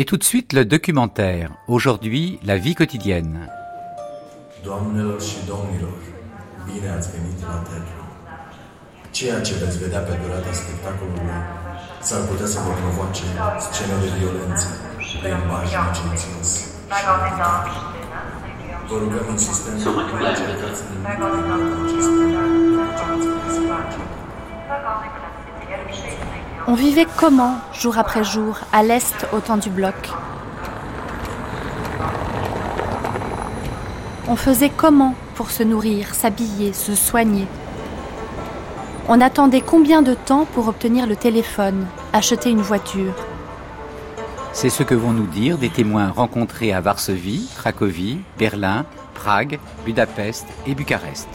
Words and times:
Et 0.00 0.04
tout 0.04 0.16
de 0.16 0.22
suite 0.22 0.52
le 0.52 0.64
documentaire. 0.64 1.50
Aujourd'hui, 1.66 2.38
la 2.44 2.56
vie 2.56 2.76
quotidienne. 2.76 3.50
Doamnelor 4.62 5.20
și 5.28 5.38
domnilor, 5.52 5.98
bine 6.68 6.88
ați 6.96 7.08
venit 7.14 7.38
la 7.50 7.56
teatru. 7.66 8.02
Ceea 9.10 9.40
ce 9.46 9.52
veți 9.62 9.78
vedea 9.82 10.02
pe 10.06 10.14
durata 10.22 10.52
spectacolului 10.60 11.40
s-ar 12.06 12.22
putea 12.30 12.48
să 12.54 12.58
vă 12.64 12.72
provoace 12.80 13.24
scene 13.64 13.96
de 14.02 14.08
violență, 14.18 14.66
limbaj 15.22 15.68
necințos 16.10 16.50
și 16.96 17.04
Vă 18.88 18.96
rugăm 19.02 19.26
insistent 19.36 19.78
să 19.80 19.88
nu 19.88 20.00
încercați 20.00 20.82
nimic 20.90 21.18
din 21.32 21.70
aceste 21.82 22.28
On 26.70 26.74
vivait 26.74 27.06
comment, 27.16 27.54
jour 27.72 27.96
après 27.96 28.22
jour, 28.22 28.58
à 28.74 28.82
l'est 28.82 29.26
au 29.32 29.40
temps 29.40 29.56
du 29.56 29.70
bloc? 29.70 29.94
On 34.28 34.36
faisait 34.36 34.68
comment 34.68 35.14
pour 35.34 35.50
se 35.50 35.62
nourrir, 35.62 36.14
s'habiller, 36.14 36.74
se 36.74 36.94
soigner? 36.94 37.46
On 39.08 39.18
attendait 39.22 39.62
combien 39.62 40.02
de 40.02 40.12
temps 40.12 40.44
pour 40.44 40.68
obtenir 40.68 41.06
le 41.06 41.16
téléphone, 41.16 41.86
acheter 42.12 42.50
une 42.50 42.60
voiture? 42.60 43.14
C'est 44.52 44.68
ce 44.68 44.82
que 44.82 44.94
vont 44.94 45.12
nous 45.12 45.26
dire 45.26 45.56
des 45.56 45.70
témoins 45.70 46.10
rencontrés 46.10 46.74
à 46.74 46.82
Varsovie, 46.82 47.48
Cracovie, 47.56 48.18
Berlin, 48.38 48.84
Prague, 49.14 49.58
Budapest 49.86 50.46
et 50.66 50.74
Bucarest. 50.74 51.28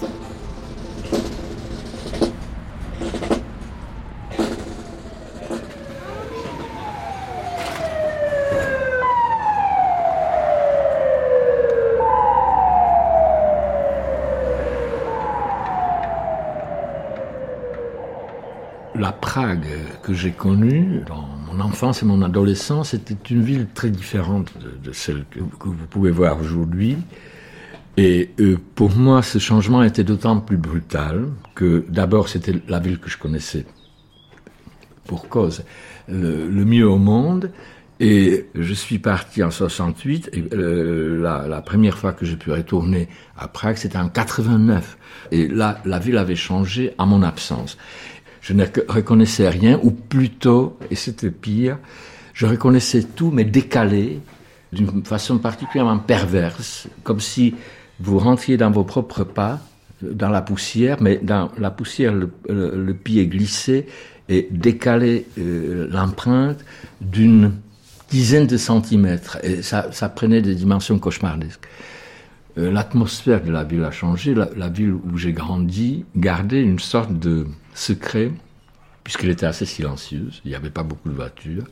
La 18.95 19.11
Prague 19.33 19.65
que 20.03 20.13
j'ai 20.13 20.29
connue 20.29 21.01
dans 21.07 21.27
mon 21.47 21.59
enfance 21.59 22.03
et 22.03 22.05
mon 22.05 22.21
adolescence 22.21 22.93
était 22.93 23.17
une 23.31 23.41
ville 23.41 23.65
très 23.73 23.89
différente 23.89 24.53
de, 24.83 24.91
celle 24.91 25.25
que, 25.31 25.39
vous 25.39 25.87
pouvez 25.89 26.11
voir 26.11 26.39
aujourd'hui. 26.39 26.97
Et 27.97 28.29
euh, 28.39 28.59
pour 28.75 28.95
moi, 28.95 29.23
ce 29.23 29.39
changement 29.39 29.81
était 29.81 30.03
d'autant 30.03 30.39
plus 30.39 30.57
brutal 30.57 31.29
que 31.55 31.83
d'abord 31.89 32.29
c'était 32.29 32.53
la 32.67 32.77
ville 32.77 32.99
que 32.99 33.09
je 33.09 33.17
connaissais 33.17 33.65
pour 35.07 35.27
cause 35.27 35.63
le, 36.07 36.63
mieux 36.63 36.87
au 36.87 36.99
monde. 36.99 37.49
Et 37.99 38.47
je 38.53 38.73
suis 38.73 38.99
parti 38.99 39.41
en 39.41 39.49
68 39.49 40.29
et 40.33 40.43
euh, 40.53 41.21
la, 41.21 41.47
la, 41.47 41.61
première 41.61 41.97
fois 41.97 42.11
que 42.11 42.25
j'ai 42.25 42.35
pu 42.35 42.51
retourner 42.51 43.07
à 43.37 43.47
Prague, 43.47 43.77
c'était 43.77 43.97
en 43.97 44.09
89. 44.09 44.97
Et 45.31 45.47
là, 45.47 45.79
la 45.85 45.99
ville 45.99 46.17
avait 46.17 46.35
changé 46.35 46.93
à 46.97 47.05
mon 47.05 47.23
absence 47.23 47.77
je 48.43 48.53
ne 48.53 48.65
reconnaissais 48.87 49.49
rien, 49.49 49.79
ou 49.81 49.89
plutôt, 49.89 50.77
et 50.91 50.95
c'était 50.95 51.31
pire, 51.31 51.79
je 52.33 52.45
reconnaissais 52.45 53.03
tout, 53.03 53.31
mais 53.31 53.45
décalé, 53.45 54.19
d'une 54.73 55.03
façon 55.05 55.37
particulièrement 55.37 55.97
perverse, 55.97 56.87
comme 57.03 57.21
si 57.21 57.55
vous 57.99 58.19
rentriez 58.19 58.57
dans 58.57 58.69
vos 58.69 58.83
propres 58.83 59.23
pas, 59.23 59.59
dans 60.01 60.29
la 60.29 60.41
poussière, 60.41 60.97
mais 60.99 61.19
dans 61.23 61.51
la 61.57 61.71
poussière, 61.71 62.13
le, 62.13 62.93
pied 62.93 63.27
glissé 63.27 63.87
et 64.27 64.49
décalé 64.51 65.25
euh, 65.39 65.87
l'empreinte 65.89 66.65
d'une 66.99 67.53
dizaine 68.09 68.45
de 68.45 68.57
centimètres. 68.57 69.37
Et 69.43 69.61
ça, 69.61 69.87
ça 69.91 70.09
prenait 70.09 70.41
des 70.41 70.55
dimensions 70.55 70.99
cauchemardesques. 70.99 71.65
Euh, 72.57 72.71
l'atmosphère 72.71 73.41
de 73.41 73.51
la 73.51 73.63
ville 73.63 73.83
a 73.83 73.91
changé. 73.91 74.35
La, 74.35 74.69
ville 74.69 74.93
où 74.93 75.17
j'ai 75.17 75.31
grandi 75.31 76.03
gardait 76.15 76.61
une 76.61 76.79
sorte 76.79 77.17
de 77.17 77.47
secret, 77.73 78.31
puisqu'elle 79.03 79.29
était 79.29 79.45
assez 79.45 79.65
silencieuse. 79.65 80.41
Il 80.45 80.49
n'y 80.49 80.55
avait 80.55 80.69
pas 80.69 80.83
beaucoup 80.83 81.09
de 81.09 81.15
voitures. 81.15 81.65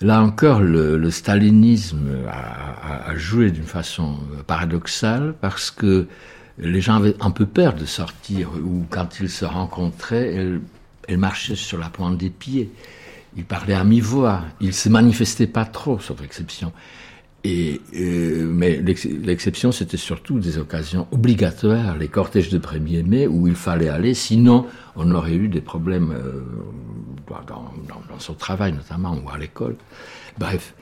Là 0.00 0.22
encore, 0.22 0.60
le, 0.60 1.10
stalinisme 1.10 2.08
a, 2.30 3.16
joué 3.16 3.50
d'une 3.50 3.64
façon 3.64 4.18
paradoxale 4.46 5.34
parce 5.40 5.70
que 5.72 6.06
les 6.58 6.80
gens 6.80 6.96
avaient 6.96 7.16
un 7.20 7.30
peu 7.30 7.46
peur 7.46 7.74
de 7.74 7.84
sortir, 7.84 8.50
ou 8.64 8.84
quand 8.90 9.20
ils 9.20 9.30
se 9.30 9.44
rencontraient, 9.44 10.60
elles, 11.08 11.18
marchaient 11.18 11.56
sur 11.56 11.78
la 11.78 11.88
pointe 11.88 12.16
des 12.16 12.30
pieds. 12.30 12.70
Ils 13.36 13.44
parlaient 13.44 13.74
à 13.74 13.84
mi-voix. 13.84 14.42
Ils 14.60 14.74
se 14.74 14.88
manifestaient 14.88 15.46
pas 15.46 15.64
trop, 15.64 15.98
sauf 15.98 16.22
exception. 16.22 16.72
Euh, 17.48 18.48
mais 18.50 18.76
l'exception, 18.76 19.72
c'était 19.72 19.96
surtout 19.96 20.38
des 20.38 20.58
occasions 20.58 21.06
obligatoires, 21.12 21.96
les 21.96 22.08
cortèges 22.08 22.48
de 22.48 22.58
1er 22.58 23.04
mai, 23.04 23.26
où 23.26 23.46
il 23.46 23.54
fallait 23.54 23.88
aller, 23.88 24.14
sinon 24.14 24.66
on 24.96 25.10
aurait 25.12 25.34
eu 25.34 25.48
des 25.48 25.60
problèmes 25.60 26.12
euh, 26.12 26.42
dans, 27.46 28.18
son 28.18 28.34
travail 28.34 28.72
notamment, 28.72 29.16
ou 29.24 29.30
à 29.30 29.38
l'école. 29.38 29.76
Bref, 30.38 30.74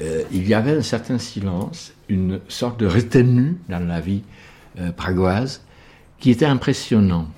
euh, 0.00 0.22
il 0.32 0.46
y 0.46 0.54
avait 0.54 0.76
un 0.76 0.82
certain 0.82 1.18
silence, 1.18 1.92
une 2.08 2.40
sorte 2.48 2.78
de 2.80 2.86
retenue 2.86 3.56
dans 3.68 3.86
la 3.86 4.00
vie 4.00 4.22
pragoise, 4.96 5.62
qui 6.18 6.30
était 6.30 6.44
impressionnant. 6.44 7.28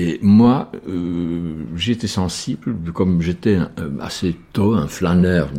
Et 0.00 0.20
moi, 0.22 0.70
euh, 0.88 1.64
j'étais 1.74 2.06
sensible, 2.06 2.92
comme 2.92 3.20
j'étais 3.20 3.56
euh, 3.56 3.90
assez 4.00 4.36
tôt 4.52 4.74
un 4.74 4.86
flâneur, 4.86 5.50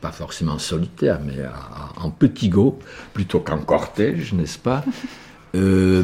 pas 0.00 0.10
forcément 0.10 0.58
solitaire, 0.58 1.20
mais 1.24 1.44
en 2.02 2.10
petit 2.10 2.48
groupe, 2.48 2.82
plutôt 3.12 3.38
qu'en 3.38 3.58
cortège, 3.58 4.32
n'est-ce 4.32 4.58
pas 4.58 4.84
euh, 5.54 6.02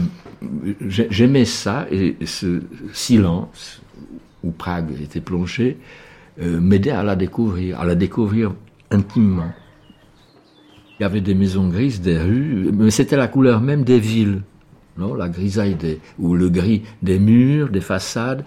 J'aimais 0.86 1.44
ça, 1.44 1.88
et 1.90 2.16
ce 2.24 2.62
silence 2.92 3.82
où 4.44 4.52
Prague 4.52 4.92
était 5.02 5.20
plongée 5.20 5.76
m'aidait 6.38 6.92
à 6.92 7.02
la 7.02 7.16
découvrir, 7.16 7.80
à 7.80 7.84
la 7.84 7.96
découvrir 7.96 8.54
intimement. 8.92 9.52
Il 10.98 11.02
y 11.02 11.04
avait 11.04 11.20
des 11.20 11.34
maisons 11.34 11.68
grises, 11.68 12.00
des 12.00 12.18
rues, 12.18 12.70
mais 12.72 12.90
c'était 12.92 13.16
la 13.16 13.26
couleur 13.26 13.60
même 13.60 13.82
des 13.82 13.98
villes 13.98 14.42
la 15.14 15.28
grisaille 15.28 15.76
ou 16.18 16.34
le 16.34 16.48
gris 16.48 16.82
des 17.02 17.18
murs, 17.18 17.68
des 17.68 17.80
façades, 17.80 18.44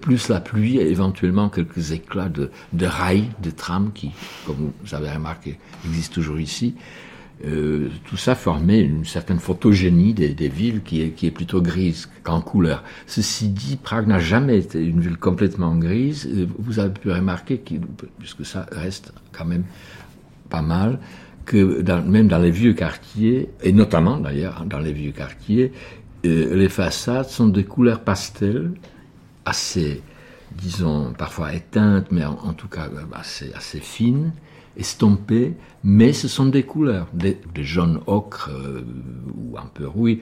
plus 0.00 0.28
la 0.28 0.40
pluie 0.40 0.78
et 0.78 0.88
éventuellement 0.90 1.48
quelques 1.48 1.92
éclats 1.92 2.28
de, 2.28 2.50
rails, 2.86 3.30
de 3.42 3.50
trams 3.50 3.92
qui, 3.94 4.10
comme 4.46 4.72
vous 4.82 4.94
avez 4.94 5.10
remarqué, 5.10 5.58
existent 5.84 6.14
toujours 6.14 6.40
ici. 6.40 6.74
Euh, 7.44 7.90
tout 8.06 8.16
ça 8.16 8.34
formait 8.34 8.80
une 8.80 9.04
certaine 9.04 9.38
photogénie 9.38 10.14
des, 10.14 10.48
villes 10.48 10.82
qui 10.82 11.02
est, 11.02 11.10
qui 11.10 11.26
est 11.26 11.30
plutôt 11.30 11.60
grise 11.60 12.08
qu'en 12.22 12.40
couleur. 12.40 12.82
Ceci 13.06 13.48
dit, 13.48 13.76
Prague 13.76 14.06
n'a 14.06 14.18
jamais 14.18 14.58
été 14.58 14.82
une 14.82 15.00
ville 15.00 15.18
complètement 15.18 15.76
grise. 15.76 16.26
Euh, 16.32 16.46
vous 16.58 16.78
avez 16.78 16.94
pu 16.94 17.10
remarquer, 17.10 17.62
puisque 18.18 18.46
ça 18.46 18.66
reste 18.72 19.12
quand 19.32 19.44
même 19.44 19.64
pas 20.48 20.62
mal, 20.62 20.98
que 21.46 21.82
même 22.02 22.28
dans 22.28 22.38
les 22.38 22.50
vieux 22.50 22.74
quartiers, 22.74 23.48
et 23.62 23.72
notamment 23.72 24.18
d'ailleurs 24.18 24.64
dans 24.66 24.80
les 24.80 24.92
vieux 24.92 25.12
quartiers, 25.12 25.72
euh, 26.26 26.54
les 26.54 26.68
façades 26.68 27.28
sont 27.28 27.48
de 27.48 27.62
couleurs 27.62 28.00
pastel, 28.00 28.72
assez, 29.44 30.02
disons, 30.52 31.12
parfois 31.16 31.54
éteintes, 31.54 32.08
mais 32.10 32.24
en, 32.24 32.52
tout 32.52 32.68
cas 32.68 32.88
euh, 32.92 33.04
assez, 33.14 33.52
assez 33.54 33.78
fines, 33.78 34.32
estompées, 34.76 35.54
mais 35.84 36.12
ce 36.12 36.28
sont 36.28 36.46
des 36.46 36.62
couleurs, 36.62 37.08
des, 37.12 37.38
jaunes 37.56 38.00
ocre 38.06 38.50
euh, 38.52 38.84
ou 39.36 39.56
un 39.56 39.70
peu 39.72 39.86
rouille, 39.86 40.20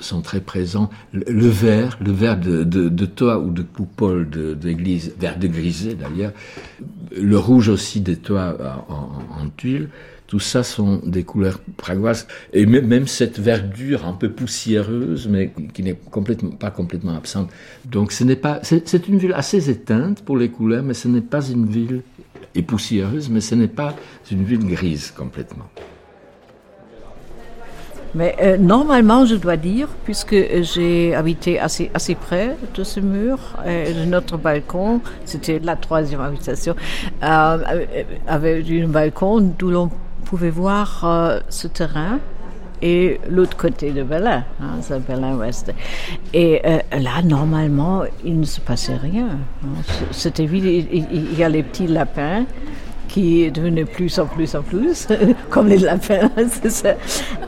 sont 0.00 0.20
très 0.20 0.42
présents. 0.42 0.90
Le, 1.14 1.48
vert, 1.48 1.98
le 2.04 2.12
vert 2.12 2.38
de, 2.38 3.06
toit 3.06 3.38
ou 3.38 3.50
de 3.50 3.62
coupole 3.62 4.28
d'église, 4.28 5.14
vert 5.18 5.38
de 5.38 5.46
grisé 5.46 5.94
d'ailleurs, 5.94 6.32
le 7.16 7.38
rouge 7.38 7.70
aussi 7.70 8.02
des 8.02 8.16
toits 8.16 8.58
en, 8.90 9.42
en 9.42 9.48
tuiles, 9.56 9.88
tout 10.30 10.38
ça 10.38 10.62
sont 10.62 11.00
des 11.04 11.24
couleurs 11.24 11.58
pragoises. 11.76 12.28
Et 12.52 12.64
même 12.64 13.08
cette 13.08 13.40
verdure 13.40 14.06
un 14.06 14.12
peu 14.12 14.30
poussiéreuse, 14.30 15.26
mais 15.26 15.52
qui 15.74 15.82
n'est 15.82 15.94
pas 15.94 16.70
complètement 16.70 17.16
absente. 17.16 17.50
Donc 17.84 18.12
ce 18.12 18.22
n'est 18.22 18.36
pas, 18.36 18.60
c'est 18.62 19.08
une 19.08 19.18
ville 19.18 19.32
assez 19.32 19.68
éteinte 19.68 20.22
pour 20.22 20.38
les 20.38 20.48
couleurs, 20.48 20.84
mais 20.84 20.94
ce 20.94 21.08
n'est 21.08 21.20
pas 21.20 21.44
une 21.44 21.66
ville, 21.66 22.02
et 22.54 22.62
poussiéreuse, 22.62 23.28
mais 23.28 23.40
ce 23.40 23.54
n'est 23.54 23.68
pas 23.68 23.94
une 24.30 24.44
ville 24.44 24.66
grise 24.66 25.10
complètement. 25.10 25.66
Mais 28.14 28.34
euh, 28.42 28.56
normalement, 28.56 29.24
je 29.24 29.36
dois 29.36 29.56
dire, 29.56 29.88
puisque 30.04 30.34
j'ai 30.62 31.14
habité 31.14 31.60
assez, 31.60 31.92
assez 31.94 32.16
près 32.16 32.56
de 32.74 32.82
ce 32.82 32.98
mur, 32.98 33.38
euh, 33.64 34.04
notre 34.06 34.36
balcon, 34.36 35.00
c'était 35.24 35.60
la 35.60 35.76
troisième 35.76 36.20
habitation, 36.20 36.74
euh, 37.22 37.86
avait 38.26 38.64
un 38.82 38.88
balcon 38.88 39.54
d'où 39.56 39.70
l'on 39.70 39.90
pouvez 40.24 40.50
voir 40.50 41.02
euh, 41.04 41.40
ce 41.48 41.66
terrain 41.66 42.20
et 42.82 43.20
l'autre 43.28 43.56
côté 43.56 43.90
de 43.90 44.02
Berlin, 44.02 44.44
hein, 44.60 44.78
c'est 44.80 45.04
Berlin-Ouest. 45.06 45.72
Et 46.32 46.60
euh, 46.64 46.78
là, 46.98 47.22
normalement, 47.22 48.02
il 48.24 48.40
ne 48.40 48.44
se 48.44 48.60
passait 48.60 48.96
rien. 48.96 49.28
Hein. 49.64 49.82
C'était 50.10 50.46
vide, 50.46 50.88
il, 50.92 51.38
y 51.38 51.44
a 51.44 51.48
les 51.48 51.62
petits 51.62 51.86
lapins 51.86 52.44
qui 53.10 53.50
devenait 53.50 53.84
plus 53.84 54.18
en 54.18 54.26
plus 54.26 54.54
en 54.54 54.62
plus, 54.62 55.08
comme 55.50 55.66
les 55.66 55.78
lapins, 55.78 56.30
c'est 56.48 56.70
ça. 56.70 56.94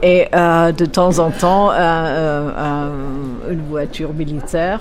Et 0.03 0.27
euh, 0.35 0.73
de 0.73 0.85
temps 0.85 1.19
en 1.19 1.31
temps, 1.31 1.71
euh, 1.71 1.77
euh, 1.79 3.53
une 3.53 3.63
voiture 3.63 4.13
militaire 4.13 4.81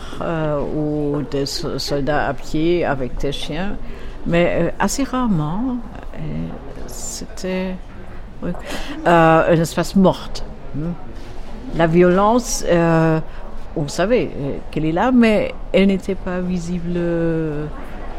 ou 0.76 1.22
des 1.30 1.46
soldats 1.46 2.28
à 2.28 2.34
pied 2.34 2.84
avec 2.84 3.18
des 3.20 3.32
chiens, 3.32 3.76
mais 4.26 4.74
assez 4.80 5.04
rarement. 5.04 5.78
C'était 6.88 7.76
un 9.06 9.52
espace 9.52 9.96
morte. 9.96 10.44
Hmm. 10.76 10.92
La 11.76 11.88
violence, 11.88 12.66
on 13.76 13.88
savait 13.88 14.32
qu'elle 14.72 14.86
est 14.86 14.92
là, 14.92 15.12
mais 15.12 15.54
elle 15.72 15.88
n'était 15.88 16.16
pas 16.16 16.40
visible 16.42 17.00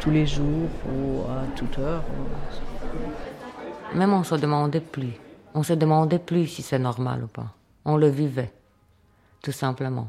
tous 0.00 0.10
les 0.10 0.26
jours 0.26 0.68
ou 0.86 1.20
à 1.30 1.56
toute 1.56 1.78
heure. 1.78 2.02
Même 3.94 4.12
on 4.12 4.24
se 4.24 4.34
demandait 4.34 4.80
plus. 4.80 5.12
On 5.54 5.62
se 5.62 5.74
demandait 5.74 6.18
plus 6.18 6.46
si 6.46 6.62
c'est 6.62 6.78
normal 6.78 7.24
ou 7.24 7.26
pas. 7.26 7.48
On 7.84 7.96
le 7.96 8.08
vivait, 8.08 8.52
tout 9.42 9.52
simplement. 9.52 10.08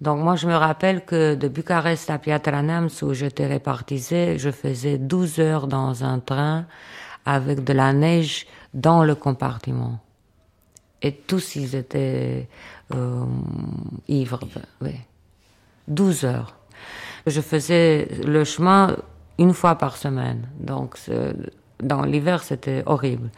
Donc 0.00 0.18
moi, 0.20 0.34
je 0.34 0.46
me 0.46 0.54
rappelle 0.54 1.04
que 1.04 1.34
de 1.34 1.46
Bucarest 1.46 2.08
à 2.08 2.16
Piatra-Neamț, 2.16 3.02
où 3.02 3.12
j'étais 3.12 3.46
répartisée, 3.46 4.38
je 4.38 4.50
faisais 4.50 4.96
12 4.96 5.40
heures 5.40 5.66
dans 5.66 6.04
un 6.04 6.20
train 6.20 6.64
avec 7.26 7.62
de 7.64 7.74
la 7.74 7.92
neige 7.92 8.46
dans 8.74 9.04
le 9.04 9.14
compartiment. 9.14 9.98
Et 11.02 11.12
tous, 11.12 11.56
ils 11.56 11.74
étaient 11.74 12.48
euh, 12.94 13.24
ivres. 14.08 14.40
Oui. 14.80 14.94
12 15.88 16.24
heures. 16.24 16.56
Je 17.26 17.40
faisais 17.40 18.08
le 18.24 18.44
chemin 18.44 18.96
une 19.38 19.54
fois 19.54 19.76
par 19.76 19.96
semaine. 19.96 20.48
Donc, 20.58 20.98
dans 21.82 22.02
l'hiver, 22.02 22.42
c'était 22.42 22.82
horrible. 22.86 23.30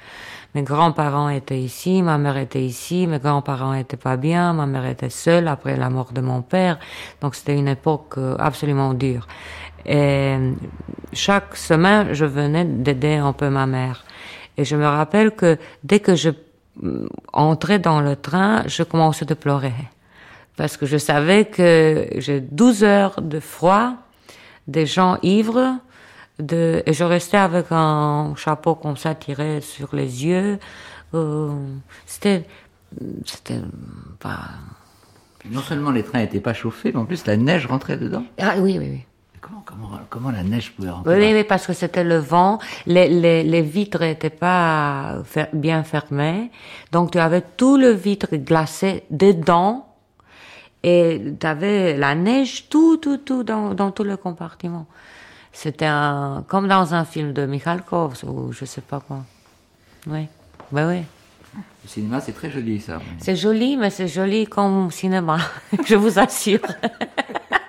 Mes 0.54 0.62
grands-parents 0.62 1.30
étaient 1.30 1.60
ici, 1.60 2.02
ma 2.02 2.18
mère 2.18 2.36
était 2.36 2.62
ici, 2.62 3.06
mes 3.06 3.18
grands-parents 3.18 3.72
étaient 3.72 3.96
pas 3.96 4.16
bien, 4.16 4.52
ma 4.52 4.66
mère 4.66 4.84
était 4.84 5.08
seule 5.08 5.48
après 5.48 5.76
la 5.76 5.88
mort 5.88 6.12
de 6.12 6.20
mon 6.20 6.42
père. 6.42 6.78
Donc, 7.20 7.34
c'était 7.34 7.56
une 7.56 7.68
époque 7.68 8.14
euh, 8.18 8.36
absolument 8.38 8.92
dure. 8.92 9.26
Et 9.86 10.36
chaque 11.12 11.56
semaine, 11.56 12.12
je 12.12 12.24
venais 12.24 12.64
d'aider 12.64 13.14
un 13.14 13.32
peu 13.32 13.48
ma 13.48 13.66
mère. 13.66 14.04
Et 14.56 14.64
je 14.64 14.76
me 14.76 14.86
rappelle 14.86 15.30
que 15.32 15.58
dès 15.84 16.00
que 16.00 16.14
je 16.14 16.30
euh, 16.82 17.08
entrais 17.32 17.78
dans 17.78 18.00
le 18.00 18.16
train, 18.16 18.62
je 18.66 18.82
commençais 18.82 19.24
de 19.24 19.34
pleurer 19.34 19.74
parce 20.56 20.76
que 20.76 20.86
je 20.86 20.96
savais 20.96 21.46
que 21.46 22.08
j'ai 22.16 22.40
12 22.40 22.84
heures 22.84 23.20
de 23.20 23.40
froid, 23.40 23.94
des 24.68 24.86
gens 24.86 25.18
ivres, 25.22 25.78
de, 26.38 26.82
et 26.86 26.92
je 26.92 27.04
restais 27.04 27.36
avec 27.36 27.66
un 27.70 28.34
chapeau 28.36 28.74
comme 28.74 28.96
ça 28.96 29.14
tiré 29.14 29.60
sur 29.60 29.94
les 29.94 30.24
yeux. 30.24 30.58
Euh, 31.14 31.50
c'était, 32.06 32.44
c'était 33.24 33.60
pas. 34.18 34.40
Non 35.50 35.60
seulement 35.60 35.90
les 35.90 36.02
trains 36.02 36.20
n'étaient 36.20 36.40
pas 36.40 36.54
chauffés, 36.54 36.92
mais 36.92 37.00
en 37.00 37.04
plus 37.04 37.26
la 37.26 37.36
neige 37.36 37.66
rentrait 37.66 37.96
dedans. 37.96 38.24
Ah 38.38 38.54
oui, 38.58 38.76
oui, 38.78 38.88
oui. 38.90 39.04
Comment, 39.42 39.62
comment, 39.66 39.90
comment 40.08 40.30
la 40.30 40.44
neige 40.44 40.70
pouvait 40.70 40.90
rentrer 40.90 41.18
Oui, 41.18 41.34
oui, 41.34 41.42
parce 41.42 41.66
que 41.66 41.72
c'était 41.72 42.04
le 42.04 42.18
vent, 42.18 42.60
les, 42.86 43.08
les, 43.08 43.42
les 43.42 43.60
vitres 43.62 44.00
n'étaient 44.00 44.30
pas 44.30 45.16
bien 45.52 45.82
fermées, 45.82 46.52
donc 46.92 47.10
tu 47.10 47.18
avais 47.18 47.42
tout 47.56 47.76
le 47.76 47.90
vitre 47.90 48.28
glacé 48.36 49.02
dedans 49.10 49.88
et 50.84 51.20
tu 51.40 51.44
avais 51.44 51.96
la 51.96 52.14
neige 52.14 52.68
tout, 52.68 52.98
tout, 52.98 53.16
tout 53.16 53.42
dans, 53.42 53.74
dans 53.74 53.90
tout 53.90 54.04
le 54.04 54.16
compartiment. 54.16 54.86
C'était 55.52 55.86
un, 55.86 56.44
comme 56.46 56.68
dans 56.68 56.94
un 56.94 57.04
film 57.04 57.32
de 57.32 57.44
Mikhalkov 57.44 58.22
ou 58.24 58.52
je 58.52 58.64
sais 58.64 58.80
pas 58.80 59.00
quoi. 59.00 59.24
Oui, 60.06 60.28
ben 60.70 60.88
oui. 60.88 61.02
Le 61.82 61.88
cinéma, 61.88 62.20
c'est 62.20 62.32
très 62.32 62.50
joli, 62.50 62.80
ça. 62.80 63.00
C'est 63.18 63.34
joli, 63.34 63.76
mais 63.76 63.90
c'est 63.90 64.06
joli 64.06 64.46
comme 64.46 64.92
cinéma, 64.92 65.38
je 65.84 65.96
vous 65.96 66.20
assure. 66.20 66.60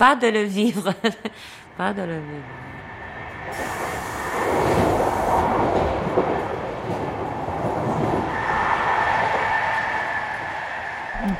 pas 0.00 0.16
de 0.16 0.28
le 0.28 0.44
vivre. 0.44 0.94
pas 1.76 1.92
de 1.92 2.00
le 2.00 2.14
vivre. 2.14 2.48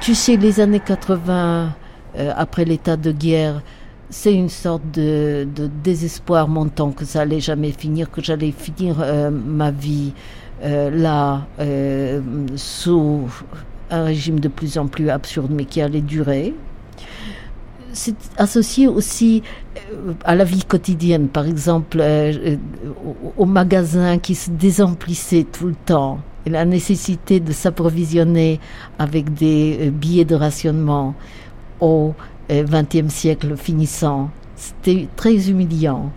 Tu 0.03 0.15
sais, 0.15 0.37
les 0.37 0.61
années 0.61 0.79
80, 0.79 1.73
euh, 2.17 2.33
après 2.37 2.67
l'état 2.67 2.99
de 2.99 3.13
guerre, 3.13 3.63
c'est 4.11 4.35
une 4.35 4.51
sorte 4.51 4.83
de, 4.93 5.49
désespoir 5.83 6.47
montant 6.47 6.91
que 6.91 7.07
ça 7.07 7.23
allait 7.23 7.41
jamais 7.41 7.73
finir, 7.73 8.11
que 8.11 8.23
j'allais 8.23 8.53
finir 8.53 8.97
euh, 9.01 9.31
ma 9.31 9.71
vie 9.71 10.13
euh, 10.63 10.91
là, 10.91 11.47
sous 12.57 13.27
un 13.89 14.05
régime 14.05 14.39
de 14.39 14.49
plus 14.49 14.77
en 14.77 14.87
plus 14.87 15.09
absurde, 15.09 15.51
mais 15.51 15.65
qui 15.65 15.81
allait 15.81 16.03
durer. 16.03 16.55
C'est 17.93 18.15
associé 18.37 18.87
aussi 18.87 19.43
à 20.25 20.35
la 20.35 20.45
vie 20.45 20.65
quotidienne, 20.65 21.29
par 21.29 21.47
exemple, 21.47 22.03
au, 23.37 23.47
magasin 23.47 24.19
qui 24.19 24.35
se 24.35 24.51
désemplissait 24.51 25.45
tout 25.51 25.67
le 25.67 25.75
temps 25.75 26.21
et 26.47 26.51
la 26.51 26.65
nécessité 26.65 27.41
de 27.41 27.53
s'approvisionner 27.53 28.61
avec 28.99 29.35
des 29.35 29.79
euh, 29.81 29.91
billets 29.91 30.25
de 30.25 30.35
rationnement 30.35 31.15
au 31.81 32.15
XXe 32.51 32.97
euh, 32.97 33.09
siècle 33.09 33.57
finissant, 33.57 34.31
c'était 34.57 35.09
très 35.17 35.51
humiliant. 35.51 36.11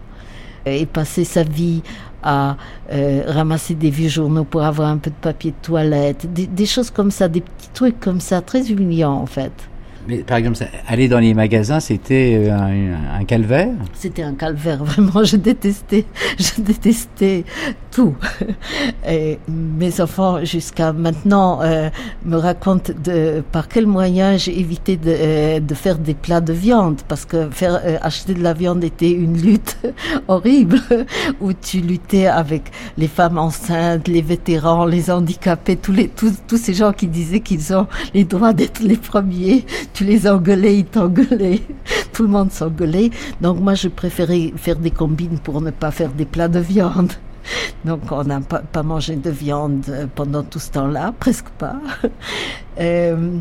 Et 0.65 0.85
passer 0.85 1.25
sa 1.25 1.43
vie 1.43 1.81
à 2.21 2.55
euh, 2.89 3.23
ramasser 3.27 3.75
des 3.75 3.89
vieux 3.89 4.07
journaux 4.07 4.45
pour 4.45 4.63
avoir 4.63 4.87
un 4.87 4.97
peu 4.97 5.09
de 5.09 5.15
papier 5.15 5.51
de 5.51 5.57
toilette, 5.61 6.25
des 6.31 6.65
choses 6.65 6.89
comme 6.89 7.11
ça, 7.11 7.27
des 7.27 7.41
petits 7.41 7.69
trucs 7.73 7.99
comme 7.99 8.21
ça, 8.21 8.39
très 8.41 8.71
humiliants 8.71 9.11
en 9.11 9.25
fait. 9.25 9.51
Mais 10.07 10.17
par 10.17 10.37
exemple, 10.37 10.57
aller 10.87 11.07
dans 11.07 11.19
les 11.19 11.33
magasins, 11.33 11.79
c'était 11.79 12.49
euh, 12.49 12.95
un, 13.19 13.23
calvaire? 13.23 13.69
C'était 13.93 14.23
un 14.23 14.33
calvaire, 14.33 14.83
vraiment. 14.83 15.23
Je 15.23 15.37
détestais, 15.37 16.05
je 16.37 16.61
détestais 16.61 17.45
tout. 17.89 18.15
Et 19.07 19.39
mes 19.47 20.01
enfants, 20.01 20.43
jusqu'à 20.43 20.91
maintenant, 20.91 21.61
euh, 21.61 21.89
me 22.25 22.35
racontent 22.35 22.91
de, 23.03 23.43
par 23.51 23.69
quels 23.69 23.87
moyens 23.87 24.43
j'ai 24.43 24.59
évité 24.59 24.97
de, 24.97 25.03
euh, 25.07 25.59
de, 25.61 25.73
faire 25.73 25.97
des 25.97 26.15
plats 26.15 26.41
de 26.41 26.53
viande, 26.53 27.01
parce 27.07 27.23
que 27.25 27.49
faire 27.49 27.81
acheter 28.01 28.33
de 28.33 28.43
la 28.43 28.53
viande 28.53 28.83
était 28.83 29.11
une 29.11 29.41
lutte 29.41 29.77
horrible, 30.27 30.81
où 31.39 31.53
tu 31.53 31.79
luttais 31.79 32.27
avec 32.27 32.71
les 32.97 33.07
femmes 33.07 33.37
enceintes, 33.37 34.09
les 34.09 34.21
vétérans, 34.21 34.85
les 34.85 35.09
handicapés, 35.09 35.77
tous, 35.77 35.93
les, 35.93 36.09
tous, 36.09 36.33
tous 36.45 36.57
ces 36.57 36.73
gens 36.73 36.91
qui 36.91 37.07
disaient 37.07 37.39
qu'ils 37.39 37.73
ont 37.73 37.87
les 38.13 38.25
droits 38.25 38.53
d'être 38.53 38.81
les 38.81 38.97
premiers 38.97 39.65
tu 39.93 40.03
les 40.03 40.27
engueulais, 40.27 40.79
ils 40.79 40.85
t'engueulaient. 40.85 41.61
Tout 42.13 42.23
le 42.23 42.29
monde 42.29 42.51
s'engueulait. 42.51 43.11
Donc 43.41 43.59
moi, 43.59 43.75
je 43.75 43.87
préférais 43.87 44.53
faire 44.55 44.75
des 44.75 44.91
combines 44.91 45.39
pour 45.39 45.61
ne 45.61 45.71
pas 45.71 45.91
faire 45.91 46.09
des 46.09 46.25
plats 46.25 46.47
de 46.47 46.59
viande. 46.59 47.11
Donc 47.85 48.11
on 48.11 48.23
n'a 48.23 48.41
pas, 48.41 48.59
pas, 48.59 48.83
mangé 48.83 49.15
de 49.15 49.29
viande 49.29 50.09
pendant 50.15 50.43
tout 50.43 50.59
ce 50.59 50.71
temps-là, 50.71 51.13
presque 51.19 51.49
pas. 51.57 51.75
Euh, 52.79 53.37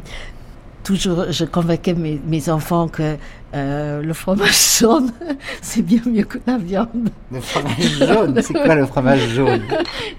toujours, 0.85 1.31
je 1.31 1.45
convainquais 1.45 1.95
mes, 1.95 2.21
mes 2.27 2.49
enfants 2.51 2.89
que 2.89 3.17
euh, 3.55 4.03
le 4.03 4.13
fromage 4.13 4.79
jaune, 4.81 5.13
c'est 5.61 5.83
bien 5.83 6.01
mieux 6.07 6.25
que 6.25 6.39
la 6.47 6.59
viande. 6.59 7.11
Le 7.31 7.41
fromage 7.41 7.99
jaune, 7.99 8.43
c'est 8.43 8.55
quoi 8.55 8.75
le 8.75 8.87
fromage 8.87 9.29
jaune? 9.29 9.63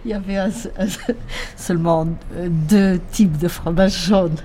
Il 0.06 0.12
y 0.12 0.14
avait 0.14 0.52
seulement 1.58 2.08
deux 2.70 3.00
types 3.12 3.38
de 3.38 3.48
fromage 3.48 4.06
jaune 4.06 4.36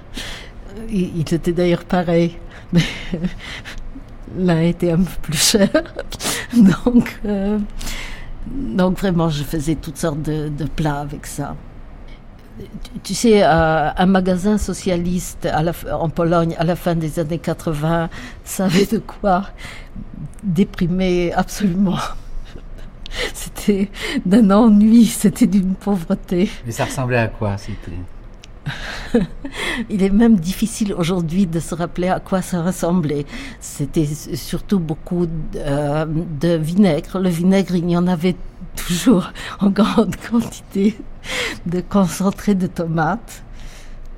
ils 0.90 1.34
étaient 1.34 1.52
d'ailleurs 1.52 1.84
pareils, 1.84 2.38
mais 2.72 2.82
l'un 4.36 4.60
était 4.60 4.92
un 4.92 4.98
peu 4.98 5.20
plus 5.22 5.38
cher. 5.38 5.68
donc, 6.84 7.20
euh, 7.24 7.58
donc 8.46 8.98
vraiment, 8.98 9.28
je 9.28 9.42
faisais 9.42 9.74
toutes 9.74 9.98
sortes 9.98 10.22
de, 10.22 10.50
plats 10.76 11.00
avec 11.00 11.26
ça. 11.26 11.56
Tu 13.04 13.14
sais, 13.14 13.44
un 13.44 14.06
magasin 14.06 14.58
socialiste 14.58 15.48
en 15.92 16.08
Pologne 16.08 16.56
à 16.58 16.64
la 16.64 16.74
fin 16.74 16.96
des 16.96 17.20
années 17.20 17.38
80 17.38 18.10
savait 18.44 18.86
de 18.86 18.98
quoi 18.98 19.44
déprimer 20.42 21.32
absolument. 21.32 21.98
C'était 23.34 23.90
d'un 24.26 24.50
ennui, 24.50 25.06
c'était 25.06 25.46
d'une 25.46 25.74
pauvreté. 25.74 26.50
Mais 26.66 26.72
ça 26.72 26.84
ressemblait 26.84 27.18
à 27.18 27.28
quoi 27.28 27.56
C'était? 27.56 27.96
Il 29.90 30.02
est 30.02 30.10
même 30.10 30.36
difficile 30.36 30.94
aujourd'hui 30.94 31.46
de 31.46 31.60
se 31.60 31.74
rappeler 31.74 32.08
à 32.08 32.20
quoi 32.20 32.42
ça 32.42 32.62
ressemblait. 32.62 33.26
C'était 33.60 34.06
surtout 34.06 34.78
beaucoup 34.78 35.26
euh, 35.56 36.06
de, 36.06 36.56
vinaigre. 36.56 37.18
Le 37.18 37.28
vinaigre, 37.28 37.76
il 37.76 37.90
y 37.90 37.96
en 37.96 38.06
avait 38.06 38.36
toujours 38.76 39.32
en 39.60 39.70
grande 39.70 40.16
quantité 40.16 40.96
de 41.66 41.80
concentré 41.80 42.54
de 42.54 42.66
tomates. 42.66 43.42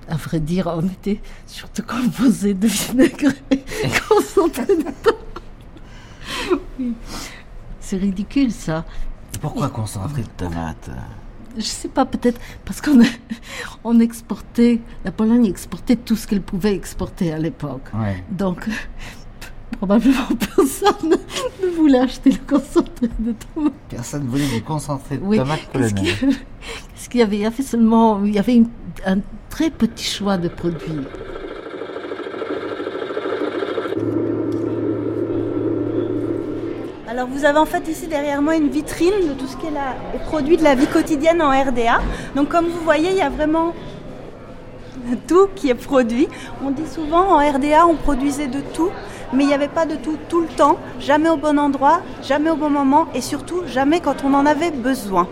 À 0.08 0.16
vrai 0.16 0.40
dire, 0.40 0.66
on 0.74 0.86
était 0.86 1.20
surtout 1.46 1.82
composé 1.82 2.54
de 2.54 2.66
vinaigre 2.66 3.32
et 3.50 3.62
concentré 4.08 4.66
de 4.66 4.82
tomates. 4.82 5.16
C'est 7.80 7.96
ridicule 7.96 8.52
ça. 8.52 8.84
Pourquoi 9.40 9.68
concentré 9.68 10.22
de 10.22 10.28
tomates 10.36 10.90
je 11.56 11.62
sais 11.62 11.88
pas, 11.88 12.04
peut-être 12.04 12.40
parce 12.64 12.80
qu'on 12.80 13.00
on 13.84 14.00
exportait, 14.00 14.80
la 15.04 15.12
Pologne 15.12 15.46
exportait 15.46 15.96
tout 15.96 16.16
ce 16.16 16.26
qu'elle 16.26 16.42
pouvait 16.42 16.74
exporter 16.74 17.32
à 17.32 17.38
l'époque. 17.38 17.90
Donc, 18.30 18.68
probablement 19.78 20.28
personne 20.56 21.16
ne 21.62 21.68
voulait 21.68 22.00
acheter 22.00 22.32
le 22.32 22.38
concentré 22.46 23.08
de 23.18 23.34
tomates. 23.54 23.72
Personne 23.88 24.24
ne 24.24 24.28
voulait 24.28 24.48
du 24.48 24.62
concentré 24.62 25.18
de 25.18 25.36
tomates 25.36 25.66
polonais. 25.72 25.92
Qu'est-ce 25.94 27.08
qu'il 27.10 27.20
y 27.20 27.22
avait 27.22 27.36
Il 27.36 27.42
y 27.42 27.46
avait 27.46 27.62
seulement, 27.62 28.24
il 28.24 28.34
y 28.34 28.38
avait 28.38 28.62
un 29.06 29.18
très 29.48 29.70
petit 29.70 30.04
choix 30.04 30.36
de 30.36 30.48
produits. 30.48 31.06
Alors 37.10 37.26
vous 37.26 37.44
avez 37.44 37.58
en 37.58 37.66
fait 37.66 37.88
ici 37.88 38.06
derrière 38.06 38.40
moi 38.40 38.54
une 38.54 38.68
vitrine 38.68 39.26
de 39.28 39.32
tout 39.32 39.48
ce 39.48 39.56
qui 39.56 39.66
est 39.66 39.72
les 40.12 40.18
produits 40.26 40.56
de 40.56 40.62
la 40.62 40.76
vie 40.76 40.86
quotidienne 40.86 41.42
en 41.42 41.50
RDA. 41.50 42.00
Donc 42.36 42.50
comme 42.50 42.66
vous 42.66 42.84
voyez, 42.84 43.10
il 43.10 43.16
y 43.16 43.20
a 43.20 43.28
vraiment 43.28 43.74
tout 45.26 45.48
qui 45.56 45.70
est 45.70 45.74
produit. 45.74 46.28
On 46.64 46.70
dit 46.70 46.86
souvent 46.86 47.32
en 47.32 47.38
RDA 47.38 47.84
on 47.88 47.96
produisait 47.96 48.46
de 48.46 48.60
tout, 48.60 48.90
mais 49.32 49.42
il 49.42 49.48
n'y 49.48 49.54
avait 49.54 49.66
pas 49.66 49.86
de 49.86 49.96
tout 49.96 50.18
tout 50.28 50.40
le 50.40 50.46
temps, 50.46 50.78
jamais 51.00 51.28
au 51.28 51.36
bon 51.36 51.58
endroit, 51.58 52.00
jamais 52.22 52.48
au 52.48 52.54
bon 52.54 52.70
moment 52.70 53.08
et 53.12 53.20
surtout 53.20 53.62
jamais 53.66 53.98
quand 53.98 54.22
on 54.24 54.32
en 54.32 54.46
avait 54.46 54.70
besoin. 54.70 55.26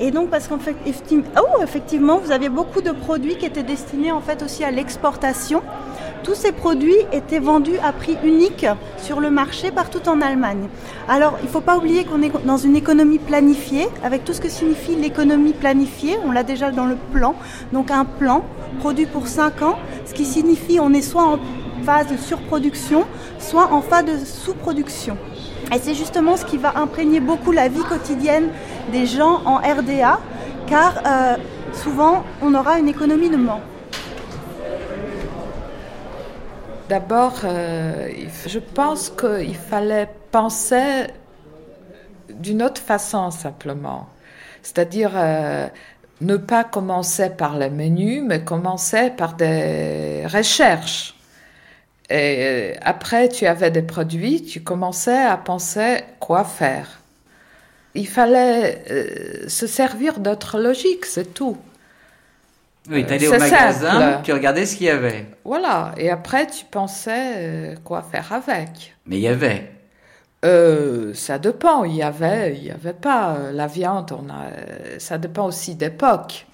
Et 0.00 0.10
donc 0.10 0.30
parce 0.30 0.48
qu'en 0.48 0.58
fait, 0.58 0.74
oh, 1.36 1.62
effectivement, 1.62 2.18
vous 2.18 2.32
aviez 2.32 2.48
beaucoup 2.48 2.80
de 2.80 2.90
produits 2.90 3.36
qui 3.36 3.46
étaient 3.46 3.62
destinés 3.62 4.10
en 4.10 4.20
fait 4.20 4.42
aussi 4.42 4.64
à 4.64 4.72
l'exportation. 4.72 5.62
Tous 6.24 6.34
ces 6.34 6.52
produits 6.52 6.96
étaient 7.12 7.38
vendus 7.38 7.76
à 7.84 7.92
prix 7.92 8.16
unique 8.24 8.64
sur 8.96 9.20
le 9.20 9.28
marché 9.28 9.70
partout 9.70 10.08
en 10.08 10.22
Allemagne. 10.22 10.68
Alors, 11.06 11.36
il 11.42 11.44
ne 11.44 11.50
faut 11.50 11.60
pas 11.60 11.76
oublier 11.76 12.04
qu'on 12.04 12.22
est 12.22 12.32
dans 12.46 12.56
une 12.56 12.76
économie 12.76 13.18
planifiée, 13.18 13.88
avec 14.02 14.24
tout 14.24 14.32
ce 14.32 14.40
que 14.40 14.48
signifie 14.48 14.96
l'économie 14.96 15.52
planifiée. 15.52 16.16
On 16.24 16.32
l'a 16.32 16.42
déjà 16.42 16.70
dans 16.70 16.86
le 16.86 16.96
plan. 17.12 17.34
Donc, 17.74 17.90
un 17.90 18.06
plan 18.06 18.42
produit 18.80 19.04
pour 19.04 19.28
5 19.28 19.60
ans, 19.60 19.78
ce 20.06 20.14
qui 20.14 20.24
signifie 20.24 20.80
on 20.80 20.94
est 20.94 21.02
soit 21.02 21.26
en 21.26 21.38
phase 21.84 22.06
de 22.06 22.16
surproduction, 22.16 23.04
soit 23.38 23.70
en 23.70 23.82
phase 23.82 24.06
de 24.06 24.16
sous-production. 24.24 25.18
Et 25.74 25.78
c'est 25.78 25.94
justement 25.94 26.38
ce 26.38 26.46
qui 26.46 26.56
va 26.56 26.78
imprégner 26.78 27.20
beaucoup 27.20 27.52
la 27.52 27.68
vie 27.68 27.84
quotidienne 27.84 28.48
des 28.92 29.04
gens 29.04 29.42
en 29.44 29.56
RDA, 29.56 30.18
car 30.66 31.02
euh, 31.06 31.36
souvent 31.74 32.24
on 32.40 32.54
aura 32.54 32.78
une 32.78 32.88
économie 32.88 33.28
de 33.28 33.36
manque. 33.36 33.60
D'abord, 36.88 37.40
euh, 37.44 38.10
je 38.46 38.58
pense 38.58 39.08
qu'il 39.08 39.56
fallait 39.56 40.08
penser 40.30 41.06
d'une 42.28 42.62
autre 42.62 42.80
façon 42.80 43.30
simplement. 43.30 44.06
C'est-à-dire 44.62 45.12
euh, 45.14 45.66
ne 46.20 46.36
pas 46.36 46.62
commencer 46.62 47.30
par 47.30 47.56
les 47.56 47.70
menus, 47.70 48.22
mais 48.22 48.44
commencer 48.44 49.10
par 49.10 49.34
des 49.34 50.26
recherches. 50.26 51.14
Et 52.10 52.36
euh, 52.40 52.72
après, 52.82 53.30
tu 53.30 53.46
avais 53.46 53.70
des 53.70 53.82
produits, 53.82 54.42
tu 54.42 54.62
commençais 54.62 55.24
à 55.24 55.38
penser 55.38 56.00
quoi 56.20 56.44
faire. 56.44 57.00
Il 57.94 58.08
fallait 58.08 59.48
se 59.48 59.66
servir 59.66 60.18
d'autres 60.18 60.58
logiques, 60.58 61.06
c'est 61.06 61.32
tout. 61.32 61.56
Oui, 62.90 63.06
tu 63.06 63.14
allais 63.14 63.28
au 63.28 63.38
magasin, 63.38 64.20
tu 64.22 64.32
regardais 64.32 64.66
ce 64.66 64.76
qu'il 64.76 64.86
y 64.86 64.90
avait. 64.90 65.26
Voilà, 65.44 65.92
et 65.96 66.10
après 66.10 66.46
tu 66.46 66.64
pensais 66.66 67.32
euh, 67.36 67.74
quoi 67.82 68.02
faire 68.02 68.32
avec. 68.32 68.94
Mais 69.06 69.16
il 69.16 69.22
y 69.22 69.28
avait. 69.28 69.70
Euh, 70.44 71.14
ça 71.14 71.38
dépend, 71.38 71.84
il 71.84 71.96
y 71.96 72.02
avait, 72.02 72.54
il 72.56 72.64
y 72.64 72.70
avait 72.70 72.92
pas. 72.92 73.38
La 73.52 73.66
viande, 73.66 74.12
on 74.12 74.28
a, 74.28 74.98
ça 74.98 75.16
dépend 75.16 75.46
aussi 75.46 75.74
d'époque. 75.74 76.46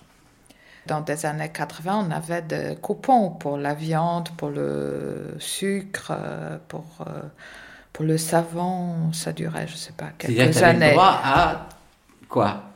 Dans 0.87 1.05
les 1.07 1.27
années 1.27 1.51
80, 1.53 2.07
on 2.09 2.11
avait 2.13 2.43
des 2.43 2.77
coupons 2.81 3.31
pour 3.31 3.59
la 3.59 3.75
viande, 3.75 4.29
pour 4.37 4.51
le 4.51 5.35
sucre, 5.39 6.13
pour, 6.69 6.85
euh, 7.07 7.21
pour 7.93 8.05
le 8.05 8.17
savon. 8.17 9.13
Ça 9.13 9.33
durait, 9.33 9.67
je 9.67 9.77
sais 9.77 9.93
pas, 9.93 10.11
quelques 10.17 10.63
années. 10.63 10.93
droit 10.93 11.21
à 11.25 11.67
quoi? 12.29 12.70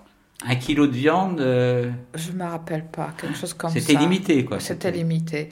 Un 0.47 0.57
kilo 0.57 0.87
de 0.87 0.93
viande 0.93 1.41
euh, 1.41 1.91
Je 2.15 2.33
ne 2.33 2.37
me 2.37 2.45
rappelle 2.45 2.85
pas, 2.85 3.11
quelque 3.17 3.37
chose 3.37 3.55
comme 3.55 3.71
ça. 3.71 3.81
C'était 3.81 3.99
limité, 3.99 4.45
quoi. 4.45 4.61
C'était 4.61 4.91
limité. 4.91 5.51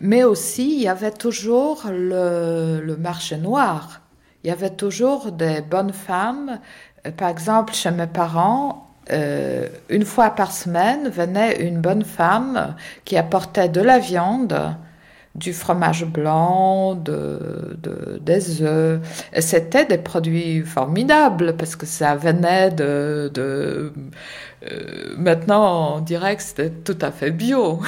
Mais 0.00 0.24
aussi, 0.24 0.74
il 0.76 0.82
y 0.82 0.88
avait 0.88 1.12
toujours 1.12 1.84
le, 1.88 2.96
marché 2.98 3.36
noir. 3.36 4.00
Il 4.44 4.48
y 4.48 4.50
avait 4.50 4.70
toujours 4.70 5.32
des 5.32 5.60
bonnes 5.60 5.92
femmes. 5.92 6.60
Euh, 7.06 7.12
par 7.12 7.28
exemple, 7.28 7.72
chez 7.72 7.90
mes 7.90 8.06
parents, 8.08 8.88
euh, 9.10 9.68
une 9.88 10.04
fois 10.04 10.30
par 10.30 10.52
semaine 10.52 11.08
venait 11.08 11.62
une 11.66 11.80
bonne 11.80 12.04
femme 12.04 12.74
qui 13.04 13.16
apportait 13.16 13.68
de 13.68 13.80
la 13.80 13.98
viande 13.98 14.76
du 15.34 15.52
fromage 15.52 16.04
blanc, 16.04 16.94
de, 16.94 18.18
des 18.20 18.62
œufs. 18.62 19.00
C'était 19.38 19.86
des 19.86 19.98
produits 19.98 20.60
formidables 20.60 21.56
parce 21.56 21.76
que 21.76 21.86
ça 21.86 22.16
venait 22.16 22.70
de... 22.70 23.30
de 23.32 23.92
euh, 24.70 25.14
maintenant, 25.16 25.96
on 25.96 26.00
dirait 26.00 26.36
que 26.36 26.42
c'était 26.42 26.70
tout 26.70 26.98
à 27.00 27.10
fait 27.10 27.30
bio. 27.30 27.80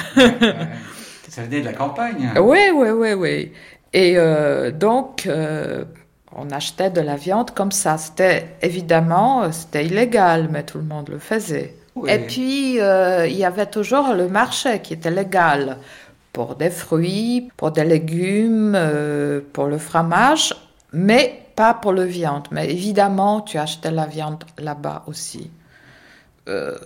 ça 1.29 1.43
venait 1.43 1.61
de 1.61 1.65
la 1.65 1.73
campagne. 1.73 2.31
Oui, 2.41 2.59
oui, 2.73 2.89
oui, 2.89 3.13
oui. 3.13 3.51
Et 3.93 4.15
euh, 4.17 4.71
donc, 4.71 5.25
euh, 5.27 5.85
on 6.35 6.49
achetait 6.49 6.89
de 6.89 7.01
la 7.01 7.15
viande 7.15 7.51
comme 7.51 7.71
ça. 7.71 7.97
C'était 7.97 8.55
évidemment, 8.61 9.51
c'était 9.51 9.85
illégal, 9.85 10.49
mais 10.51 10.63
tout 10.63 10.79
le 10.79 10.83
monde 10.83 11.09
le 11.09 11.19
faisait. 11.19 11.75
Et 12.07 12.19
puis, 12.19 12.73
il 12.73 13.37
y 13.37 13.45
avait 13.45 13.67
toujours 13.67 14.13
le 14.13 14.27
marché 14.27 14.79
qui 14.79 14.95
était 14.95 15.11
légal 15.11 15.77
pour 16.35 16.55
des 16.55 16.69
fruits, 16.69 17.49
pour 17.55 17.71
des 17.71 17.85
légumes, 17.85 18.75
euh, 18.75 19.39
pour 19.53 19.67
le 19.67 19.77
fromage, 19.77 20.53
mais 20.91 21.47
pas 21.55 21.73
pour 21.73 21.93
le 21.93 22.03
viande. 22.03 22.49
Mais 22.51 22.69
évidemment, 22.69 23.39
tu 23.39 23.57
achetais 23.57 23.89
la 23.89 24.05
viande 24.05 24.43
là-bas 24.57 25.03
aussi. 25.07 25.49
Euh, 26.49 26.77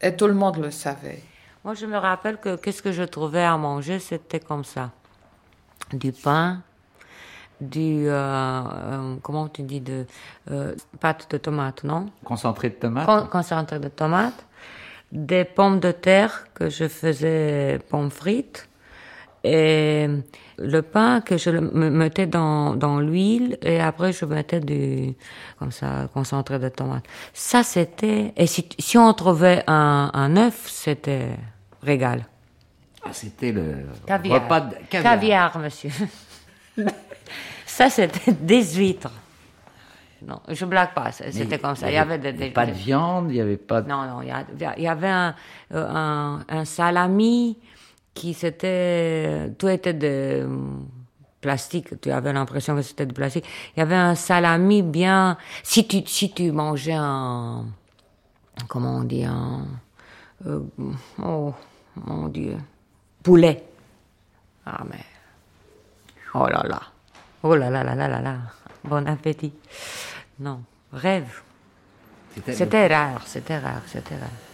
et 0.00 0.14
tout 0.14 0.28
le 0.28 0.34
monde 0.34 0.58
le 0.58 0.70
savait. 0.70 1.20
Moi, 1.64 1.74
je 1.74 1.84
me 1.86 1.96
rappelle 1.96 2.36
que 2.36 2.54
qu'est-ce 2.54 2.80
que 2.80 2.92
je 2.92 3.02
trouvais 3.02 3.42
à 3.42 3.56
manger, 3.56 3.98
c'était 3.98 4.38
comme 4.38 4.62
ça. 4.62 4.92
Du 5.92 6.12
pain, 6.12 6.62
du, 7.60 8.04
euh, 8.06 9.16
comment 9.20 9.48
tu 9.48 9.62
dis, 9.62 9.80
de 9.80 10.06
pâte 11.00 11.28
de 11.28 11.38
tomate, 11.38 11.82
non? 11.82 12.06
Concentré 12.22 12.70
de 12.70 12.76
tomate. 12.76 13.28
concentré 13.30 13.80
de 13.80 13.88
tomate. 13.88 14.46
Des 15.10 15.44
pommes 15.44 15.80
de 15.80 15.90
terre 15.90 16.46
que 16.54 16.70
je 16.70 16.86
faisais 16.86 17.80
pommes 17.90 18.12
frites 18.12 18.68
et 19.44 20.06
le 20.58 20.82
pain 20.82 21.20
que 21.20 21.36
je 21.36 21.50
mettais 21.50 22.26
dans, 22.26 22.74
dans 22.74 23.00
l'huile 23.00 23.58
et 23.62 23.80
après 23.80 24.12
je 24.12 24.24
mettais 24.24 24.60
du 24.60 25.14
comme 25.58 25.72
ça 25.72 26.08
concentré 26.12 26.58
de 26.58 26.68
tomate. 26.68 27.04
Ça 27.32 27.62
c'était 27.62 28.32
et 28.36 28.46
si, 28.46 28.68
si 28.78 28.98
on 28.98 29.12
trouvait 29.14 29.64
un, 29.66 30.10
un 30.12 30.36
œuf 30.36 30.68
c'était 30.68 31.36
régal. 31.82 32.26
Ah 33.04 33.08
c'était 33.12 33.52
le 33.52 33.86
caviar. 34.06 34.42
repas 34.42 34.60
de 34.60 34.74
caviar. 34.88 35.02
caviar 35.02 35.58
monsieur. 35.58 35.90
ça 37.66 37.90
c'était 37.90 38.32
des 38.32 38.62
huîtres. 38.74 39.10
Non, 40.24 40.40
je 40.48 40.64
blague 40.64 40.94
pas, 40.94 41.10
c'était 41.10 41.58
comme 41.58 41.74
ça. 41.74 41.90
Il 41.90 41.94
y 41.94 41.98
avait, 41.98 42.18
des, 42.18 42.50
pas 42.50 42.66
de 42.66 42.70
viande, 42.70 43.30
il 43.30 43.36
y 43.36 43.40
avait 43.40 43.56
pas 43.56 43.82
de... 43.82 43.88
Non, 43.88 44.02
non, 44.04 44.22
il 44.22 44.28
y, 44.82 44.86
avait 44.86 45.08
un, 45.08 45.34
euh, 45.74 45.88
un, 45.88 46.44
un 46.48 46.64
salami, 46.64 47.58
qui 48.14 48.34
c'était, 48.34 49.50
tout 49.58 49.68
était 49.68 49.94
de 49.94 50.46
plastique, 51.40 52.00
tu 52.00 52.10
avais 52.10 52.32
l'impression 52.32 52.76
que 52.76 52.82
c'était 52.82 53.06
de 53.06 53.12
plastique. 53.12 53.44
Il 53.76 53.80
y 53.80 53.82
avait 53.82 53.96
un 53.96 54.14
salami 54.14 54.82
bien, 54.82 55.36
si 55.62 55.86
tu, 55.86 56.02
si 56.06 56.32
tu 56.32 56.52
mangeais 56.52 56.94
un, 56.96 57.66
comment 58.68 58.98
on 58.98 59.04
dit, 59.04 59.24
un, 59.24 59.66
euh, 60.46 60.60
oh, 61.22 61.52
mon 61.96 62.28
Dieu, 62.28 62.56
poulet. 63.22 63.64
Ah, 64.64 64.84
mais, 64.88 65.04
oh 66.34 66.46
là 66.46 66.62
là, 66.68 66.80
oh 67.42 67.54
là 67.56 67.70
là 67.70 67.82
là 67.82 67.94
là 67.94 68.08
là 68.08 68.20
là, 68.20 68.36
bon 68.84 69.06
appétit. 69.08 69.52
Non, 70.38 70.62
rêve. 70.92 71.42
C'était 72.46 72.86
rare, 72.86 73.26
c'était 73.26 73.58
rare, 73.58 73.82
c'était 73.86 74.16
rare. 74.16 74.51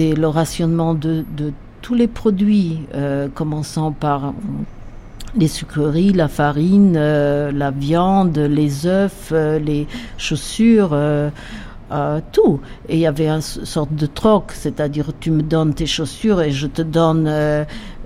C'était 0.00 0.18
le 0.18 0.28
rationnement 0.28 0.94
de, 0.94 1.24
tous 1.82 1.94
les 1.94 2.08
produits, 2.08 2.80
euh, 2.94 3.28
commençant 3.34 3.92
par 3.92 4.32
les 5.36 5.48
sucreries, 5.48 6.12
la 6.12 6.28
farine, 6.28 6.94
euh, 6.96 7.52
la 7.52 7.70
viande, 7.70 8.38
les 8.38 8.86
œufs, 8.86 9.30
euh, 9.32 9.58
les 9.58 9.86
chaussures. 10.16 10.96
tout. 12.32 12.60
Et 12.88 12.94
il 12.96 13.00
y 13.00 13.06
avait 13.06 13.28
une 13.28 13.40
sorte 13.42 13.94
de 13.94 14.06
troc, 14.06 14.52
c'est-à-dire 14.52 15.12
tu 15.20 15.30
me 15.30 15.42
donnes 15.42 15.74
tes 15.74 15.86
chaussures 15.86 16.40
et 16.40 16.52
je 16.52 16.66
te 16.66 16.82
donne 16.82 17.26
euh, 17.26 17.64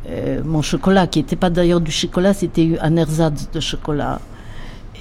euh, 0.08 0.40
mon 0.44 0.62
chocolat, 0.62 1.06
qui 1.06 1.20
n'était 1.20 1.36
pas 1.36 1.50
d'ailleurs 1.50 1.80
du 1.80 1.92
chocolat, 1.92 2.32
c'était 2.34 2.78
un 2.80 2.96
ersatz 2.96 3.50
de 3.52 3.60
chocolat. 3.60 4.20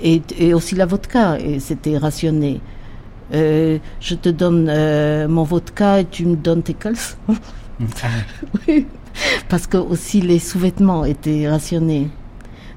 Et, 0.04 0.22
et, 0.38 0.54
aussi 0.54 0.76
la 0.76 0.86
vodka, 0.86 1.40
et 1.40 1.60
c'était 1.60 1.98
rationné. 1.98 2.60
Euh, 3.34 3.80
je 4.00 4.16
te 4.16 4.30
donne 4.30 4.68
euh, 4.70 5.28
mon 5.28 5.44
vodka 5.44 6.02
et 6.02 6.06
tu 6.06 6.26
me 6.26 6.36
donnes 6.36 6.62
tes 6.62 6.76
caleçons. 6.76 7.18
oui, 8.68 8.86
parce 9.50 9.66
que 9.66 9.78
aussi 9.78 10.22
les 10.22 10.40
sous-vêtements 10.40 11.04
étaient 11.06 11.50
rationnés. 11.50 12.10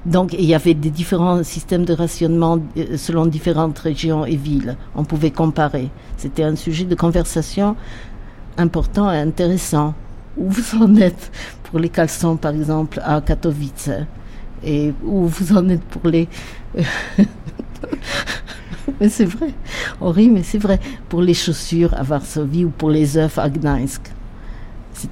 Donc 0.05 0.33
il 0.33 0.45
y 0.45 0.55
avait 0.55 0.73
des 0.73 0.89
différents 0.89 1.43
systèmes 1.43 1.85
de 1.85 1.93
rationnement 1.93 2.59
euh, 2.77 2.97
selon 2.97 3.27
différentes 3.27 3.77
régions 3.77 4.25
et 4.25 4.35
villes. 4.35 4.77
On 4.95 5.03
pouvait 5.03 5.31
comparer. 5.31 5.89
C'était 6.17 6.43
un 6.43 6.55
sujet 6.55 6.85
de 6.85 6.95
conversation 6.95 7.75
important 8.57 9.11
et 9.11 9.17
intéressant. 9.19 9.93
Où 10.37 10.49
vous 10.49 10.83
en 10.83 10.95
êtes 10.97 11.31
pour 11.63 11.79
les 11.79 11.89
caleçons, 11.89 12.37
par 12.37 12.53
exemple, 12.53 13.01
à 13.03 13.21
Katowice? 13.21 13.89
Et 14.63 14.93
où 15.03 15.27
vous 15.27 15.55
en 15.55 15.67
êtes 15.69 15.83
pour 15.83 16.07
les... 16.09 16.27
mais 18.99 19.09
c'est 19.09 19.25
vrai. 19.25 19.53
On 20.01 20.11
rit, 20.11 20.29
mais 20.29 20.43
c'est 20.43 20.57
vrai. 20.57 20.79
Pour 21.09 21.21
les 21.21 21.33
chaussures 21.33 21.93
à 21.93 22.03
Varsovie 22.03 22.65
ou 22.65 22.69
pour 22.69 22.89
les 22.89 23.17
œufs 23.17 23.37
à 23.37 23.49
Gdańsk. 23.49 24.01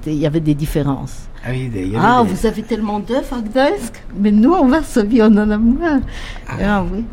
Il 0.06 0.14
y 0.14 0.26
avait 0.26 0.40
des 0.40 0.54
différences. 0.54 1.28
Ah, 1.44 1.50
oui, 1.52 1.70
ah 1.96 2.24
vous 2.26 2.44
avez 2.44 2.62
tellement 2.62 2.98
d'œufs 2.98 3.32
à 3.32 3.40
Gdańsk? 3.40 4.02
Mais 4.18 4.32
nous, 4.32 4.52
en 4.52 4.66
Varsovie, 4.66 5.22
on 5.22 5.26
en 5.26 5.50
a 5.50 5.58
moins. 5.58 6.00
Ah, 6.48 6.56
ah 6.60 6.84
oui. 6.92 7.04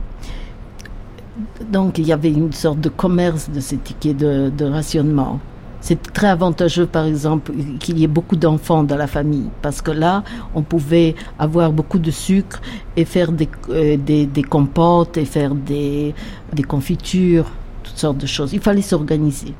Donc, 1.71 1.97
il 1.97 2.07
y 2.07 2.13
avait 2.13 2.31
une 2.31 2.51
sorte 2.51 2.79
de 2.79 2.89
commerce 2.89 3.49
de 3.49 3.59
ces 3.59 3.77
tickets 3.77 4.17
de, 4.17 4.51
de 4.55 4.65
rationnement. 4.65 5.39
C'est 5.83 6.13
très 6.13 6.27
avantageux, 6.27 6.85
par 6.85 7.03
exemple, 7.03 7.51
qu'il 7.81 7.99
y 7.99 8.05
ait 8.05 8.07
beaucoup 8.07 8.37
d'enfants 8.37 8.83
dans 8.83 8.95
la 8.95 9.05
famille, 9.05 9.49
parce 9.61 9.81
que 9.81 9.91
là, 9.91 10.23
on 10.55 10.61
pouvait 10.61 11.13
avoir 11.37 11.73
beaucoup 11.73 11.99
de 11.99 12.09
sucre 12.09 12.61
et 12.95 13.03
faire 13.03 13.33
des, 13.33 13.49
euh, 13.67 13.97
des, 13.97 14.43
compotes 14.43 15.17
et 15.17 15.25
faire 15.25 15.53
des, 15.53 16.15
des 16.53 16.63
confitures, 16.63 17.51
toutes 17.83 17.97
sortes 17.97 18.17
de 18.17 18.25
choses. 18.25 18.53
Il 18.53 18.61
fallait 18.61 18.81
s'organiser. 18.81 19.53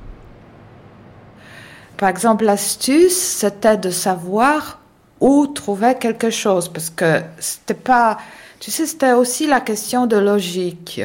Par 1.98 2.08
exemple, 2.08 2.46
l'astuce, 2.46 3.18
c'était 3.18 3.76
de 3.76 3.90
savoir 3.90 4.80
où 5.20 5.48
trouver 5.48 5.96
quelque 6.00 6.30
chose, 6.30 6.70
parce 6.70 6.90
que 6.90 7.20
c'était 7.38 7.74
pas, 7.74 8.18
tu 8.62 8.72
sais, 8.72 8.86
c'était 8.86 9.12
aussi 9.12 9.46
la 9.46 9.60
question 9.60 10.08
de 10.08 10.16
logique, 10.16 11.02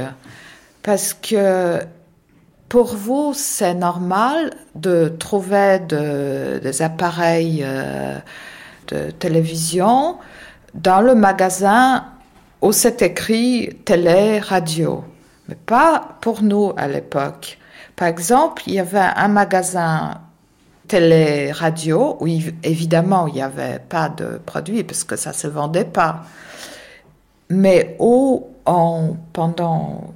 parce 0.81 1.13
que 1.13 1.81
pour 2.69 2.95
vous, 2.95 3.33
c'est 3.35 3.75
normal 3.75 4.51
de 4.75 5.09
trouver 5.09 5.81
des 5.89 6.83
appareils 6.83 7.63
euh, 7.65 8.19
de 8.89 9.11
télévision 9.11 10.19
dans 10.75 11.01
le 11.01 11.15
magasin 11.15 12.05
où 12.61 12.73
c'est 12.73 13.01
écrit 13.03 13.71
télé, 13.85 14.39
radio. 14.39 15.05
Mais 15.49 15.55
pas 15.55 16.17
pour 16.21 16.43
nous 16.43 16.73
à 16.77 16.89
l'époque. 16.89 17.59
Par 17.97 18.09
exemple, 18.09 18.63
il 18.67 18.75
y 18.75 18.81
avait 18.81 18.99
un 18.99 19.29
magasin 19.29 20.21
télé, 20.87 21.53
radio, 21.53 22.17
où 22.21 22.27
évidemment 22.27 23.27
il 23.29 23.35
n'y 23.35 23.43
avait 23.43 23.79
pas 23.79 24.09
de 24.09 24.41
produits 24.45 24.85
parce 24.85 25.05
que 25.05 25.17
ça 25.17 25.31
ne 25.31 25.35
se 25.35 25.47
vendait 25.47 25.85
pas. 25.85 26.25
Mais 27.51 27.97
où, 27.99 28.49
en, 28.67 29.17
pendant, 29.33 30.13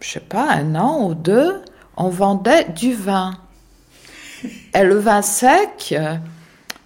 je 0.00 0.10
sais 0.10 0.20
pas, 0.20 0.52
un 0.52 0.76
an 0.76 1.08
ou 1.08 1.14
deux, 1.14 1.62
on 1.96 2.08
vendait 2.08 2.64
du 2.64 2.94
vin. 2.94 3.34
Et 4.74 4.82
le 4.82 4.98
vin 4.98 5.22
sec, 5.22 5.94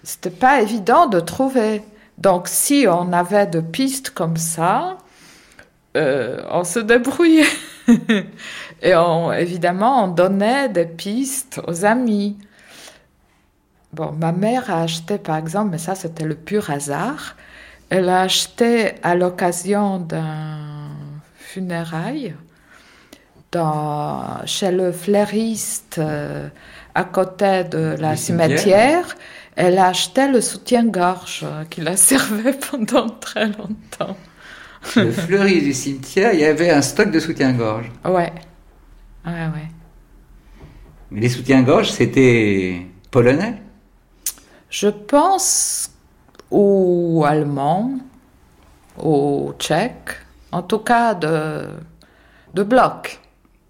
c'était 0.03 0.29
pas 0.29 0.61
évident 0.61 1.07
de 1.07 1.19
trouver. 1.19 1.83
Donc, 2.17 2.47
si 2.47 2.85
on 2.89 3.13
avait 3.13 3.47
de 3.47 3.61
pistes 3.61 4.11
comme 4.11 4.37
ça, 4.37 4.97
euh, 5.97 6.41
on 6.49 6.63
se 6.63 6.79
débrouillait. 6.79 7.45
Et 8.81 8.95
on, 8.95 9.31
évidemment, 9.31 10.05
on 10.05 10.07
donnait 10.07 10.69
des 10.69 10.85
pistes 10.85 11.61
aux 11.67 11.85
amis. 11.85 12.37
Bon, 13.93 14.13
ma 14.13 14.31
mère 14.31 14.71
a 14.71 14.83
acheté, 14.83 15.17
par 15.17 15.35
exemple, 15.35 15.71
mais 15.71 15.77
ça 15.77 15.95
c'était 15.95 16.23
le 16.23 16.35
pur 16.35 16.69
hasard, 16.69 17.35
elle 17.89 18.07
a 18.07 18.21
acheté 18.21 18.93
à 19.03 19.15
l'occasion 19.15 19.99
d'un 19.99 20.87
funérail 21.35 22.33
dans, 23.51 24.45
chez 24.45 24.71
le 24.71 24.91
fleuriste 24.91 25.97
euh, 25.97 26.47
à 26.95 27.03
côté 27.03 27.63
de 27.65 27.95
la 27.99 28.15
cimetière, 28.15 29.15
elle 29.55 29.77
a 29.77 29.87
acheté 29.87 30.27
le 30.27 30.41
soutien-gorge 30.41 31.45
qui 31.69 31.81
la 31.81 31.97
servait 32.09 32.53
pendant 32.53 33.09
très 33.09 33.47
longtemps. 33.47 34.17
Le 34.95 35.11
fleuriste 35.11 35.65
du 35.65 35.73
cimetière, 35.73 36.33
il 36.33 36.39
y 36.39 36.45
avait 36.45 36.71
un 36.71 36.81
stock 36.81 37.11
de 37.11 37.19
soutien-gorge. 37.19 37.91
Ouais. 38.05 38.33
Ouais, 39.25 39.31
ouais. 39.31 39.69
Mais 41.11 41.21
les 41.21 41.29
soutiens-gorge, 41.29 41.91
c'était 41.91 42.87
polonais? 43.11 43.61
Je 44.69 44.87
pense 44.87 45.91
aux 46.49 47.23
Allemands, 47.27 47.91
aux 48.97 49.53
Tchèques, 49.59 50.17
en 50.51 50.63
tout 50.63 50.79
cas 50.79 51.13
de, 51.13 51.67
de 52.53 52.63
bloc. 52.63 53.20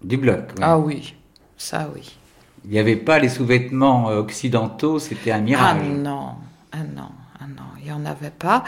Du 0.04 0.16
bloc. 0.16 0.50
Ah 0.60 0.78
oui, 0.78 1.14
ça 1.56 1.88
oui. 1.94 2.16
Il 2.64 2.70
n'y 2.70 2.78
avait 2.78 2.96
pas 2.96 3.18
les 3.18 3.28
sous-vêtements 3.28 4.10
euh, 4.10 4.18
occidentaux, 4.18 4.98
c'était 4.98 5.32
un 5.32 5.40
mirage. 5.40 5.78
Ah 5.80 5.88
non, 5.88 6.28
ah 6.72 6.78
non, 6.94 7.10
ah 7.40 7.44
non, 7.48 7.64
il 7.78 7.84
n'y 7.84 7.92
en 7.92 8.04
avait 8.04 8.30
pas. 8.30 8.64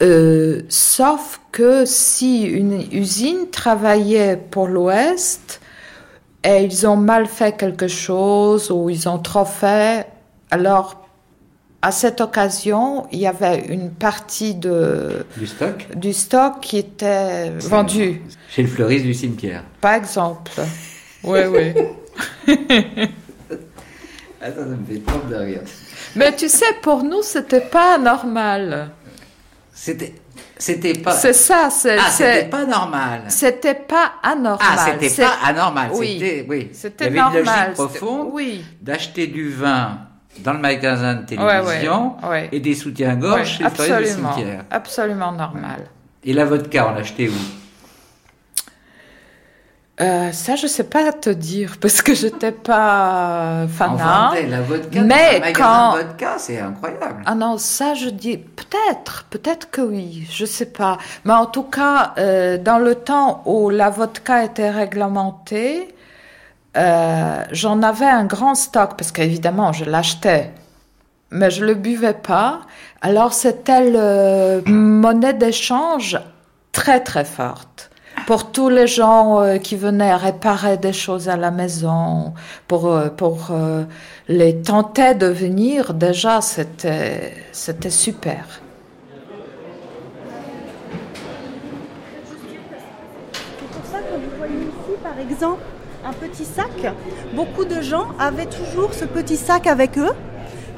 Euh, 0.00 0.62
sauf 0.68 1.40
que 1.50 1.84
si 1.84 2.44
une 2.44 2.84
usine 2.92 3.50
travaillait 3.50 4.36
pour 4.36 4.68
l'Ouest 4.68 5.60
et 6.44 6.62
ils 6.62 6.86
ont 6.86 6.96
mal 6.96 7.26
fait 7.26 7.56
quelque 7.56 7.88
chose 7.88 8.70
ou 8.70 8.88
ils 8.90 9.08
ont 9.08 9.18
trop 9.18 9.44
fait, 9.44 10.06
alors 10.50 11.07
à 11.80 11.92
cette 11.92 12.20
occasion, 12.20 13.06
il 13.12 13.20
y 13.20 13.26
avait 13.26 13.66
une 13.68 13.90
partie 13.90 14.54
de, 14.54 15.24
du, 15.36 15.46
stock. 15.46 15.86
du 15.94 16.12
stock 16.12 16.60
qui 16.60 16.78
était 16.78 17.50
vendu. 17.50 18.22
Chez 18.50 18.62
le 18.62 18.68
fleuriste 18.68 19.04
du 19.04 19.14
cimetière. 19.14 19.62
Par 19.80 19.94
exemple. 19.94 20.50
oui, 21.22 21.40
oui. 21.48 21.72
Attends, 24.40 24.60
ça 24.60 24.66
me 24.66 24.84
fait 24.86 25.00
trop 25.04 25.20
de 25.28 25.34
rire. 25.36 25.60
Mais 26.16 26.34
tu 26.34 26.48
sais, 26.48 26.74
pour 26.82 27.04
nous, 27.04 27.22
c'était 27.22 27.60
pas 27.60 27.98
normal. 27.98 28.90
C'était. 29.72 30.14
C'était 30.56 30.94
pas. 30.94 31.12
C'est 31.12 31.32
ça, 31.32 31.70
c'est. 31.70 31.98
Ah, 31.98 32.10
c'était 32.10 32.46
pas 32.46 32.64
normal. 32.66 33.22
C'était 33.28 33.74
pas 33.74 34.14
anormal. 34.22 34.58
Ah, 34.60 34.96
c'était 34.98 35.22
pas 35.22 35.38
anormal. 35.44 35.90
Oui. 35.94 36.18
C'était, 36.18 36.46
oui. 36.48 36.70
C'était 36.72 37.06
Il 37.06 37.14
y 37.14 37.18
avait 37.18 37.42
normal. 37.42 37.42
une 37.44 37.54
logique 37.54 37.74
profonde 37.74 38.28
oui. 38.32 38.64
d'acheter 38.80 39.28
du 39.28 39.50
vin 39.50 40.07
dans 40.42 40.52
le 40.52 40.58
magasin 40.58 41.14
de 41.14 41.22
télévision 41.26 42.16
ouais, 42.22 42.28
ouais, 42.28 42.28
ouais. 42.28 42.48
et 42.52 42.60
des 42.60 42.74
soutiens-gorge 42.74 43.58
chez 43.58 43.64
le 43.64 43.70
fleuriste 43.70 44.16
du 44.16 44.22
cimetière. 44.22 44.64
Absolument 44.70 45.32
normal. 45.32 45.80
Et 46.24 46.32
la 46.32 46.44
vodka, 46.44 46.88
on 46.90 46.94
l'achetait 46.94 47.28
où? 47.28 47.32
Euh, 50.00 50.30
ça, 50.30 50.54
je 50.54 50.68
sais 50.68 50.84
pas 50.84 51.10
te 51.12 51.30
dire 51.30 51.76
parce 51.80 52.02
que 52.02 52.14
j'étais 52.14 52.52
pas 52.52 53.66
fanat. 53.68 54.32
La 54.48 54.60
vodka 54.60 55.00
mais 55.00 55.40
dans 55.40 55.52
quand 55.52 55.96
vodka, 55.96 56.34
c'est 56.38 56.60
incroyable. 56.60 57.22
Ah 57.26 57.34
non, 57.34 57.58
ça 57.58 57.94
je 57.94 58.08
dis 58.08 58.36
peut-être, 58.36 59.24
peut-être 59.28 59.70
que 59.70 59.80
oui, 59.80 60.28
je 60.30 60.44
sais 60.44 60.66
pas. 60.66 60.98
Mais 61.24 61.32
en 61.32 61.46
tout 61.46 61.64
cas, 61.64 62.14
euh, 62.18 62.58
dans 62.58 62.78
le 62.78 62.94
temps 62.94 63.42
où 63.44 63.70
la 63.70 63.90
vodka 63.90 64.44
était 64.44 64.70
réglementée, 64.70 65.92
euh, 66.76 67.44
j'en 67.52 67.82
avais 67.82 68.06
un 68.06 68.24
grand 68.24 68.54
stock 68.54 68.96
parce 68.96 69.12
qu'évidemment 69.12 69.72
je 69.72 69.84
l'achetais, 69.84 70.52
mais 71.30 71.50
je 71.50 71.64
le 71.64 71.74
buvais 71.74 72.14
pas. 72.14 72.60
Alors 73.00 73.32
c'était 73.32 73.90
le 73.90 74.62
monnaie 74.66 75.34
d'échange 75.34 76.18
très 76.72 77.00
très 77.00 77.24
forte 77.24 77.90
pour 78.26 78.50
tous 78.50 78.68
les 78.68 78.86
gens 78.86 79.40
euh, 79.40 79.56
qui 79.58 79.76
venaient 79.76 80.14
réparer 80.14 80.76
des 80.76 80.92
choses 80.92 81.28
à 81.28 81.36
la 81.36 81.50
maison, 81.50 82.34
pour 82.66 82.86
euh, 82.86 83.08
pour 83.08 83.48
euh, 83.50 83.84
les 84.28 84.60
tenter 84.60 85.14
de 85.14 85.26
venir. 85.26 85.94
Déjà 85.94 86.40
c'était 86.40 87.32
c'était 87.52 87.90
super. 87.90 88.60
C'est 93.58 93.68
pour 93.68 93.86
ça 93.90 93.98
que 93.98 94.14
vous 94.14 94.36
voyez 94.36 94.56
ici, 94.56 94.94
par 95.02 95.18
exemple, 95.18 95.62
un 96.04 96.12
petit 96.12 96.44
sac. 96.44 96.92
Beaucoup 97.34 97.64
de 97.64 97.80
gens 97.80 98.08
avaient 98.18 98.46
toujours 98.46 98.94
ce 98.94 99.04
petit 99.04 99.36
sac 99.36 99.66
avec 99.66 99.98
eux 99.98 100.12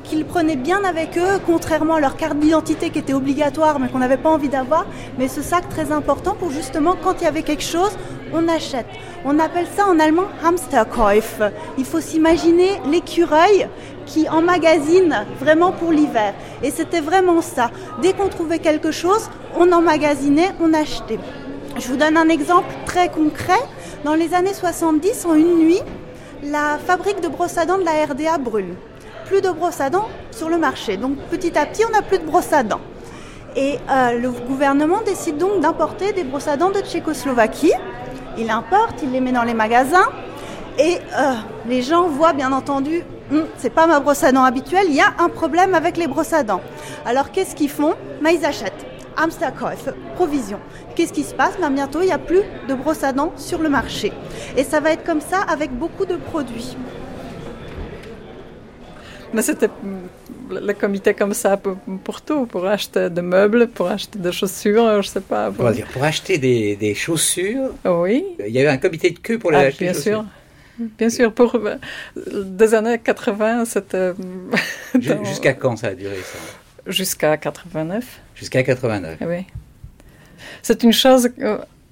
qu'ils 0.05 0.25
prenaient 0.25 0.57
bien 0.57 0.83
avec 0.83 1.17
eux, 1.19 1.39
contrairement 1.47 1.95
à 1.95 2.01
leur 2.01 2.17
carte 2.17 2.39
d'identité 2.39 2.91
qui 2.91 2.99
était 2.99 3.13
obligatoire 3.13 3.79
mais 3.79 3.89
qu'on 3.89 4.01
n'avait 4.01 4.17
pas 4.17 4.31
envie 4.31 4.49
d'avoir. 4.49 4.87
Mais 5.19 5.29
ce 5.29 5.43
sac 5.43 5.69
très 5.69 5.93
important 5.93 6.35
pour 6.35 6.51
justement 6.51 6.97
quand 7.01 7.21
il 7.21 7.25
y 7.25 7.29
avait 7.29 7.43
quelque 7.43 7.63
chose, 7.63 7.97
on 8.33 8.49
achète. 8.49 8.87
On 9.25 9.39
appelle 9.39 9.67
ça 9.77 9.87
en 9.87 10.01
allemand 10.01 10.27
Hamsterkäuf. 10.45 11.43
Il 11.79 11.85
faut 11.85 12.01
s'imaginer 12.01 12.81
l'écureuil 12.91 13.69
qui 14.07 14.29
emmagasine 14.29 15.27
vraiment 15.39 15.71
pour 15.71 15.93
l'hiver. 15.93 16.35
Et 16.63 16.71
c'était 16.71 17.01
vraiment 17.01 17.41
ça. 17.41 17.71
Dès 18.03 18.13
qu'on 18.13 18.29
trouvait 18.29 18.59
quelque 18.59 18.91
chose, 18.91 19.31
on 19.57 19.71
emmagasinait, 19.71 20.51
on 20.61 20.73
achetait. 20.75 21.21
Je 21.79 21.87
vous 21.87 21.97
donne 21.97 22.17
un 22.17 22.29
exemple 22.29 22.69
très 22.87 23.09
concret. 23.11 23.61
Dans 24.05 24.15
les 24.15 24.33
années 24.33 24.55
70, 24.55 25.27
en 25.27 25.35
une 25.35 25.59
nuit, 25.59 25.81
la 26.43 26.79
fabrique 26.79 27.21
de 27.21 27.29
brosses 27.29 27.59
à 27.59 27.67
dents 27.67 27.77
de 27.77 27.85
la 27.85 28.07
RDA 28.07 28.39
brûle. 28.39 28.75
Plus 29.27 29.43
de 29.43 29.51
brosses 29.51 29.81
à 29.83 29.91
dents 29.91 30.09
sur 30.31 30.49
le 30.49 30.57
marché. 30.57 30.97
Donc 30.97 31.19
petit 31.31 31.57
à 31.59 31.67
petit, 31.67 31.85
on 31.85 31.91
n'a 31.93 32.01
plus 32.01 32.19
de 32.19 32.25
brosses 32.25 32.53
à 32.55 32.63
dents. 32.63 32.81
Et 33.57 33.77
euh, 33.91 34.19
le 34.19 34.31
gouvernement 34.31 35.03
décide 35.05 35.37
donc 35.37 35.61
d'importer 35.61 36.13
des 36.15 36.25
brosses 36.25 36.49
à 36.49 36.57
dents 36.57 36.71
de 36.71 36.81
Tchécoslovaquie. 36.81 37.75
Il 38.39 38.51
importe, 38.51 39.03
il 39.03 39.13
les 39.13 39.21
met 39.21 39.33
dans 39.33 39.43
les 39.43 39.53
magasins. 39.55 40.09
Et 40.79 40.97
euh, 41.19 41.35
les 41.69 41.83
gens 41.83 42.09
voient 42.09 42.33
bien 42.33 42.53
entendu, 42.53 43.03
hum, 43.31 43.45
c'est 43.59 43.69
pas 43.69 43.87
ma 43.87 44.01
brosse 44.01 44.25
à 44.25 44.33
dents 44.33 44.45
habituelle, 44.45 44.87
il 44.89 44.95
y 44.95 45.01
a 45.03 45.13
un 45.19 45.29
problème 45.29 45.75
avec 45.75 45.99
les 45.99 46.07
brosses 46.07 46.33
à 46.33 46.43
dents. 46.43 46.63
Alors 47.05 47.33
qu'est-ce 47.33 47.55
qu'ils 47.55 47.69
font? 47.69 47.95
Mais 48.23 48.35
Ils 48.37 48.47
achètent. 48.47 48.87
Amsterkäufe, 49.17 49.91
provision. 50.17 50.59
Qu'est-ce 50.95 51.13
qui 51.13 51.23
se 51.23 51.35
passe 51.35 51.59
ben, 51.61 51.71
Bientôt, 51.71 52.01
il 52.03 52.07
n'y 52.07 52.13
a 52.13 52.19
plus 52.19 52.43
de 52.69 52.75
brosses 52.75 53.05
à 53.05 53.13
dents 53.13 53.33
sur 53.37 53.59
le 53.59 53.69
marché. 53.69 54.13
Et 54.57 54.65
ça 54.65 54.81
va 54.81 54.93
être 54.93 55.05
comme 55.05 55.21
ça 55.21 55.41
avec 55.43 55.71
beaucoup 55.73 56.07
de 56.07 56.17
produits. 56.17 56.77
Mais 59.33 59.43
c'était 59.43 59.71
le 60.51 60.73
comité 60.73 61.15
comme 61.15 61.35
ça 61.35 61.57
pour, 61.57 61.77
pour, 62.03 62.21
tout, 62.23 62.47
pour 62.47 62.67
acheter 62.67 63.09
des 63.11 63.23
meubles, 63.23 63.69
pour 63.69 63.89
acheter 63.89 64.19
des 64.19 64.33
chaussures, 64.33 65.03
je 65.03 65.09
sais 65.09 65.21
pas. 65.21 65.51
Pour, 65.53 65.71
dire, 65.71 65.87
pour 65.93 66.03
acheter 66.03 66.39
des, 66.39 66.75
des, 66.75 66.95
chaussures. 66.95 67.71
Oui. 67.85 68.25
Il 68.45 68.53
y 68.53 68.59
avait 68.59 68.69
un 68.69 68.79
comité 68.79 69.11
de 69.11 69.19
queue 69.19 69.39
pour 69.39 69.53
les 69.53 69.59
ah, 69.59 69.61
acheter. 69.61 69.85
Bien 69.85 69.95
sûr. 69.95 70.25
Bien 70.99 71.11
sûr, 71.11 71.33
pour 71.33 71.59
des 72.17 72.75
années 72.75 72.99
80, 72.99 73.67
c'était. 73.67 74.13
Jusqu'à 75.25 75.53
quand 75.53 75.77
ça 75.77 75.89
a 75.89 75.95
duré 75.95 76.17
ça? 76.17 76.39
Jusqu'à 76.91 77.37
89. 77.37 78.21
Jusqu'à 78.35 78.63
89. 78.63 79.19
Oui. 79.23 79.47
C'est 80.63 80.83
une 80.83 80.93
chose 80.93 81.31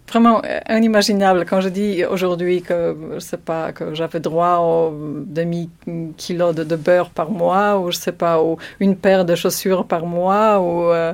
vraiment 0.08 0.42
inimaginable 0.68 1.44
quand 1.44 1.61
je 1.61 1.68
dis 1.68 2.04
aujourd'hui 2.04 2.62
que 2.62 2.96
je 3.14 3.18
sais 3.18 3.37
pas 3.37 3.72
que 3.72 3.94
j'avais 3.94 4.20
droit 4.20 4.58
au 4.58 5.24
demi 5.26 5.70
kilo 6.16 6.52
de, 6.52 6.76
beurre 6.76 7.11
par 7.11 7.30
mois 7.30 7.78
ou 7.78 7.90
je 7.90 7.98
sais 7.98 8.12
pas 8.12 8.42
ou 8.42 8.56
une 8.80 8.96
paire 8.96 9.24
de 9.24 9.34
chaussures 9.34 9.87
par 9.87 10.06
mois 10.06 10.61
ou 10.61 10.90
euh, 10.90 11.12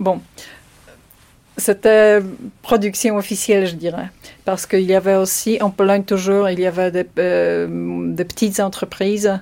bon 0.00 0.20
c'était 1.60 2.20
production 2.62 3.16
officielle, 3.16 3.66
je 3.66 3.74
dirais. 3.74 4.08
Parce 4.44 4.66
qu'il 4.66 4.80
y 4.80 4.94
avait 4.94 5.14
aussi, 5.14 5.58
en 5.60 5.70
Pologne 5.70 6.04
toujours, 6.04 6.48
il 6.48 6.58
y 6.58 6.66
avait 6.66 6.90
des, 6.90 7.06
euh, 7.18 7.66
des 8.14 8.24
petites 8.24 8.60
entreprises 8.60 9.38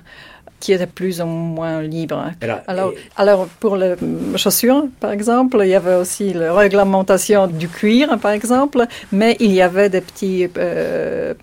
qui 0.59 0.73
était 0.73 0.87
plus 0.87 1.21
ou 1.21 1.25
moins 1.25 1.81
libre. 1.81 2.31
Alors, 2.67 2.93
alors, 3.15 3.47
pour 3.59 3.75
les 3.77 3.95
chaussures, 4.35 4.87
par 4.99 5.11
exemple, 5.11 5.57
il 5.61 5.69
y 5.69 5.75
avait 5.75 5.95
aussi 5.95 6.33
la 6.33 6.53
réglementation 6.53 7.47
du 7.47 7.67
cuir, 7.67 8.17
par 8.19 8.31
exemple, 8.31 8.85
mais 9.11 9.37
il 9.39 9.51
y 9.51 9.61
avait 9.61 9.89
des 9.89 10.01
petites 10.01 10.57
euh, 10.57 11.33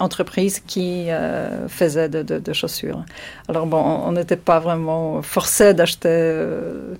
entreprises 0.00 0.60
qui 0.66 1.06
euh, 1.08 1.68
faisaient 1.68 2.08
de, 2.08 2.22
de, 2.22 2.52
chaussures. 2.52 3.04
Alors 3.48 3.66
bon, 3.66 3.82
on 4.06 4.12
n'était 4.12 4.36
pas 4.36 4.58
vraiment 4.58 5.22
forcé 5.22 5.74
d'acheter 5.74 6.08
euh, 6.08 6.94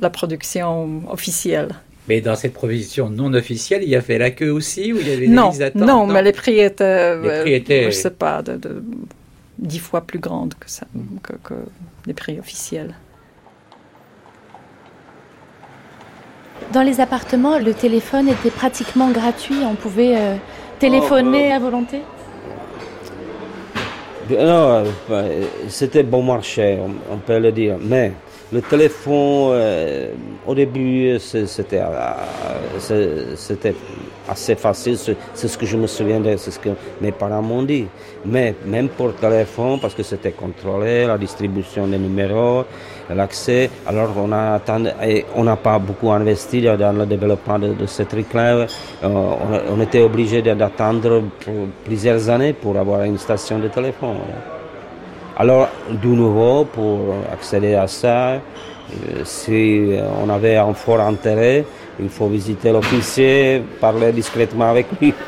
la 0.00 0.10
production 0.10 1.02
officielle. 1.10 1.68
Mais 2.08 2.20
dans 2.20 2.34
cette 2.34 2.52
provision 2.52 3.08
non 3.08 3.32
officielle, 3.32 3.82
il 3.84 3.88
y 3.88 3.96
avait 3.96 4.18
la 4.18 4.30
queue 4.30 4.50
aussi, 4.50 4.92
ou 4.92 4.98
il 4.98 5.08
y 5.08 5.12
avait 5.12 5.28
non, 5.28 5.50
des 5.50 5.70
Non, 5.76 6.06
mais 6.06 6.22
les 6.22 6.32
prix 6.32 6.58
étaient, 6.58 7.16
les 7.16 7.40
prix 7.42 7.54
étaient... 7.54 7.84
je 7.86 7.90
sais 7.96 8.10
pas, 8.10 8.42
de 8.42 8.58
dix 9.62 9.78
fois 9.78 10.02
plus 10.02 10.18
grande 10.18 10.54
que, 10.54 10.68
ça, 10.68 10.86
que, 11.42 11.54
les 12.06 12.14
prix 12.14 12.38
officiels. 12.38 12.94
Dans 16.72 16.82
les 16.82 17.00
appartements, 17.00 17.58
le 17.58 17.74
téléphone 17.74 18.28
était 18.28 18.50
pratiquement 18.50 19.10
gratuit. 19.10 19.58
On 19.64 19.74
pouvait 19.74 20.16
euh, 20.16 20.36
téléphoner 20.78 21.50
oh, 21.52 21.56
à 21.56 21.58
volonté 21.58 22.02
Non, 24.30 24.84
euh, 25.10 25.44
c'était 25.68 26.02
bon 26.02 26.22
marché, 26.22 26.78
on, 27.10 27.18
peut 27.18 27.38
le 27.38 27.52
dire. 27.52 27.76
Mais 27.80 28.12
le 28.52 28.60
téléphone, 28.60 29.52
euh, 29.52 30.08
au 30.46 30.54
début, 30.54 31.18
c'était 31.18 31.82
assez 34.28 34.54
facile. 34.54 34.98
C'est 35.34 35.48
ce 35.48 35.56
que 35.58 35.64
je 35.66 35.76
me 35.76 35.86
souviens, 35.86 36.20
c'est 36.36 36.50
ce 36.50 36.58
que 36.58 36.70
mes 37.00 37.12
parents 37.12 37.42
m'ont 37.42 37.62
dit. 37.62 37.86
Mais 38.26 38.54
même 38.66 38.88
pour 38.88 39.14
téléphone, 39.14 39.80
parce 39.80 39.94
que 39.94 40.02
c'était 40.02 40.32
contrôlé, 40.32 41.06
la 41.06 41.16
distribution 41.16 41.86
des 41.86 41.98
numéros, 41.98 42.64
l'accès, 43.14 43.70
alors 43.86 44.10
on 44.16 44.30
a 44.32 44.60
on 45.34 45.44
n'a 45.44 45.56
pas 45.56 45.78
beaucoup 45.78 46.10
investi 46.10 46.62
dans 46.62 46.96
le 46.96 47.06
développement 47.06 47.58
de, 47.58 47.72
de 47.72 48.04
truc-là. 48.04 48.66
Euh, 49.02 49.08
on, 49.70 49.80
était 49.80 50.02
obligé 50.02 50.42
d'attendre 50.42 51.22
plusieurs 51.84 52.28
années 52.28 52.52
pour 52.52 52.76
avoir 52.76 53.02
une 53.04 53.18
station 53.18 53.58
de 53.58 53.68
téléphone. 53.68 54.16
Alors, 55.36 55.68
de 55.90 56.08
nouveau, 56.08 56.64
pour 56.64 57.14
accéder 57.32 57.74
à 57.74 57.86
ça, 57.86 58.32
euh, 58.32 58.38
si 59.24 59.96
on 60.22 60.28
avait 60.28 60.56
un 60.56 60.74
fort 60.74 61.00
intérêt, 61.00 61.64
il 61.98 62.08
faut 62.08 62.28
visiter 62.28 62.70
l'officier, 62.72 63.62
parler 63.80 64.12
discrètement 64.12 64.70
avec 64.70 64.86
lui. 65.00 65.14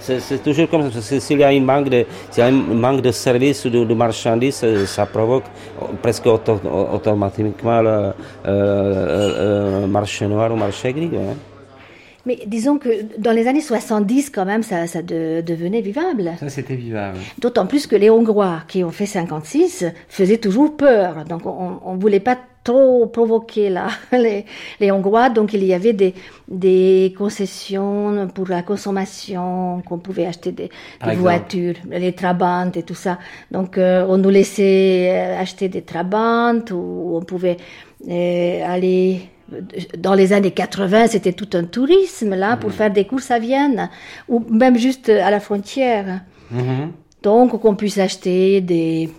c'est 0.00 0.42
toujours 0.42 0.68
comme 0.68 0.90
ça. 0.90 1.20
S'il 1.20 1.38
y 1.38 1.44
a 1.44 1.48
un 1.48 1.60
manque 1.60 1.88
de, 1.88 2.04
un 2.38 2.50
manque 2.50 3.02
de 3.02 3.12
services 3.12 3.64
ou 3.64 3.70
de, 3.70 3.94
marchandises, 3.94 4.64
ça 4.86 5.06
provoque 5.06 5.44
presque 6.02 6.26
automatiquement 6.26 7.82
le, 7.82 8.12
marché 9.86 10.26
noir 10.26 10.52
ou 10.52 10.56
marché 10.56 10.92
gris. 10.92 11.10
Hein. 11.14 11.36
Mais 12.26 12.38
disons 12.46 12.78
que 12.78 12.88
dans 13.18 13.32
les 13.32 13.46
années 13.46 13.60
70, 13.60 14.30
quand 14.30 14.44
même, 14.44 14.62
ça, 14.62 14.86
ça 14.86 15.02
devenait 15.02 15.80
vivable. 15.80 16.32
Ça, 16.38 16.48
c'était 16.48 16.76
vivable. 16.76 17.18
D'autant 17.38 17.66
plus 17.66 17.86
que 17.86 17.96
les 17.96 18.10
Hongrois, 18.10 18.62
qui 18.68 18.84
ont 18.84 18.90
fait 18.90 19.06
56, 19.06 19.86
faisaient 20.08 20.38
toujours 20.38 20.76
peur. 20.76 21.24
Donc, 21.24 21.46
on 21.46 21.94
ne 21.94 22.00
voulait 22.00 22.20
pas 22.20 22.36
trop 22.64 23.06
provoquer 23.06 23.70
là, 23.70 23.88
les, 24.12 24.44
les, 24.80 24.90
Hongrois. 24.90 25.30
Donc, 25.30 25.52
il 25.52 25.64
y 25.64 25.74
avait 25.74 25.92
des, 25.92 26.14
des 26.48 27.14
concessions 27.16 28.28
pour 28.34 28.48
la 28.48 28.62
consommation, 28.62 29.82
qu'on 29.86 29.98
pouvait 29.98 30.26
acheter 30.26 30.52
des, 30.52 30.70
voitures, 31.16 31.74
les 31.88 32.12
Trabant 32.12 32.70
et 32.74 32.82
tout 32.82 32.94
ça. 32.94 33.18
Donc, 33.50 33.78
euh, 33.78 34.04
on 34.08 34.18
nous 34.18 34.30
laissait 34.30 35.10
euh, 35.10 35.40
acheter 35.40 35.68
des 35.68 35.82
Trabant 35.82 36.60
ou 36.70 37.16
on 37.16 37.22
pouvait 37.22 37.56
euh, 38.08 38.64
aller 38.66 39.22
dans 39.98 40.14
les 40.14 40.32
années 40.32 40.50
80, 40.50 41.08
c'était 41.08 41.32
tout 41.32 41.48
un 41.54 41.64
tourisme 41.64 42.34
là 42.34 42.56
pour 42.56 42.70
mmh. 42.70 42.74
faire 42.74 42.90
des 42.90 43.04
courses 43.04 43.30
à 43.30 43.38
Vienne 43.38 43.90
ou 44.28 44.44
même 44.50 44.76
juste 44.76 45.08
à 45.08 45.30
la 45.30 45.40
frontière. 45.40 46.22
Mmh. 46.50 46.88
Donc 47.22 47.60
qu'on 47.60 47.74
puisse 47.74 47.98
acheter 47.98 48.60
des 48.60 49.10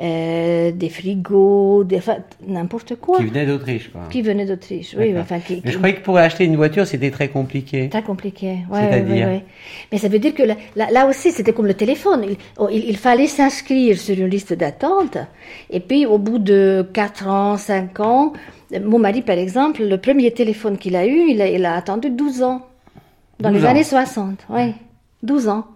euh, 0.00 0.70
des 0.70 0.90
frigos, 0.90 1.82
des 1.82 1.98
n'importe 2.46 2.94
quoi. 2.96 3.18
Qui 3.18 3.24
venaient 3.24 3.46
d'Autriche, 3.46 3.90
quoi. 3.90 4.02
Qui 4.08 4.22
venaient 4.22 4.46
d'Autriche, 4.46 4.94
oui. 4.96 5.12
Enfin, 5.18 5.40
qui, 5.40 5.60
Mais 5.64 5.72
je 5.72 5.76
croyais 5.76 5.96
que 5.96 6.02
pour 6.02 6.16
acheter 6.18 6.44
une 6.44 6.54
voiture, 6.54 6.86
c'était 6.86 7.10
très 7.10 7.26
compliqué. 7.26 7.88
Très 7.88 8.04
compliqué, 8.04 8.58
oui. 8.70 8.78
Ouais, 8.78 9.44
Mais 9.90 9.98
ça 9.98 10.06
veut 10.06 10.20
dire 10.20 10.34
que 10.34 10.44
là, 10.76 11.06
aussi, 11.08 11.32
c'était 11.32 11.52
comme 11.52 11.66
le 11.66 11.74
téléphone. 11.74 12.26
Oh, 12.58 12.68
il, 12.70 12.88
il, 12.88 12.96
fallait 12.96 13.26
s'inscrire 13.26 13.98
sur 13.98 14.16
une 14.16 14.28
liste 14.28 14.52
d'attente. 14.52 15.18
Et 15.68 15.80
puis, 15.80 16.06
au 16.06 16.18
bout 16.18 16.38
de 16.38 16.88
4 16.92 17.26
ans, 17.26 17.56
5 17.56 17.98
ans, 17.98 18.32
mon 18.84 18.98
mari, 18.98 19.22
par 19.22 19.38
exemple, 19.38 19.82
le 19.82 19.98
premier 19.98 20.30
téléphone 20.32 20.76
qu'il 20.76 20.96
a 20.96 21.06
eu, 21.06 21.30
il 21.30 21.40
a, 21.40 21.48
il 21.48 21.64
a, 21.64 21.74
attendu 21.74 22.10
12 22.10 22.42
ans. 22.42 22.66
Dans 23.40 23.50
les 23.50 23.64
années 23.64 23.84
60, 23.84 24.46
oui. 24.50 24.74
12 25.22 25.48
ans. 25.48 25.66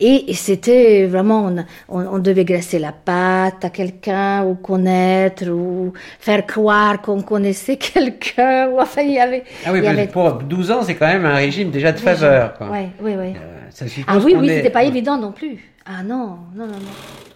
Et, 0.00 0.32
c'était 0.34 1.06
vraiment, 1.06 1.52
on, 1.88 2.06
on, 2.06 2.18
devait 2.18 2.44
graisser 2.44 2.78
la 2.78 2.92
patte 2.92 3.64
à 3.64 3.70
quelqu'un, 3.70 4.44
ou 4.44 4.54
connaître, 4.54 5.48
ou 5.50 5.92
faire 6.20 6.46
croire 6.46 7.02
qu'on 7.02 7.22
connaissait 7.22 7.76
quelqu'un. 7.92 8.68
Ou 8.68 8.80
enfin, 8.80 9.02
il 9.02 9.12
y 9.12 9.18
avait. 9.18 9.44
Ah 9.66 9.72
oui, 9.72 9.82
pour 10.12 10.34
12 10.34 10.70
ans, 10.70 10.82
c'est 10.82 10.94
quand 10.94 11.08
même 11.08 11.24
un 11.24 11.34
régime 11.34 11.70
déjà 11.70 11.92
de 11.92 11.98
faveur. 11.98 12.54
Oui, 12.60 12.88
oui, 13.00 13.12
oui. 13.18 13.34
Euh, 13.36 13.86
ah 14.06 14.18
oui, 14.24 14.34
oui, 14.38 14.48
c'était 14.48 14.70
pas 14.70 14.84
évident 14.84 15.18
non 15.18 15.32
plus. 15.32 15.58
Ah 15.84 16.02
non, 16.02 16.38
non, 16.54 16.66
non, 16.66 16.74
non. 16.74 17.27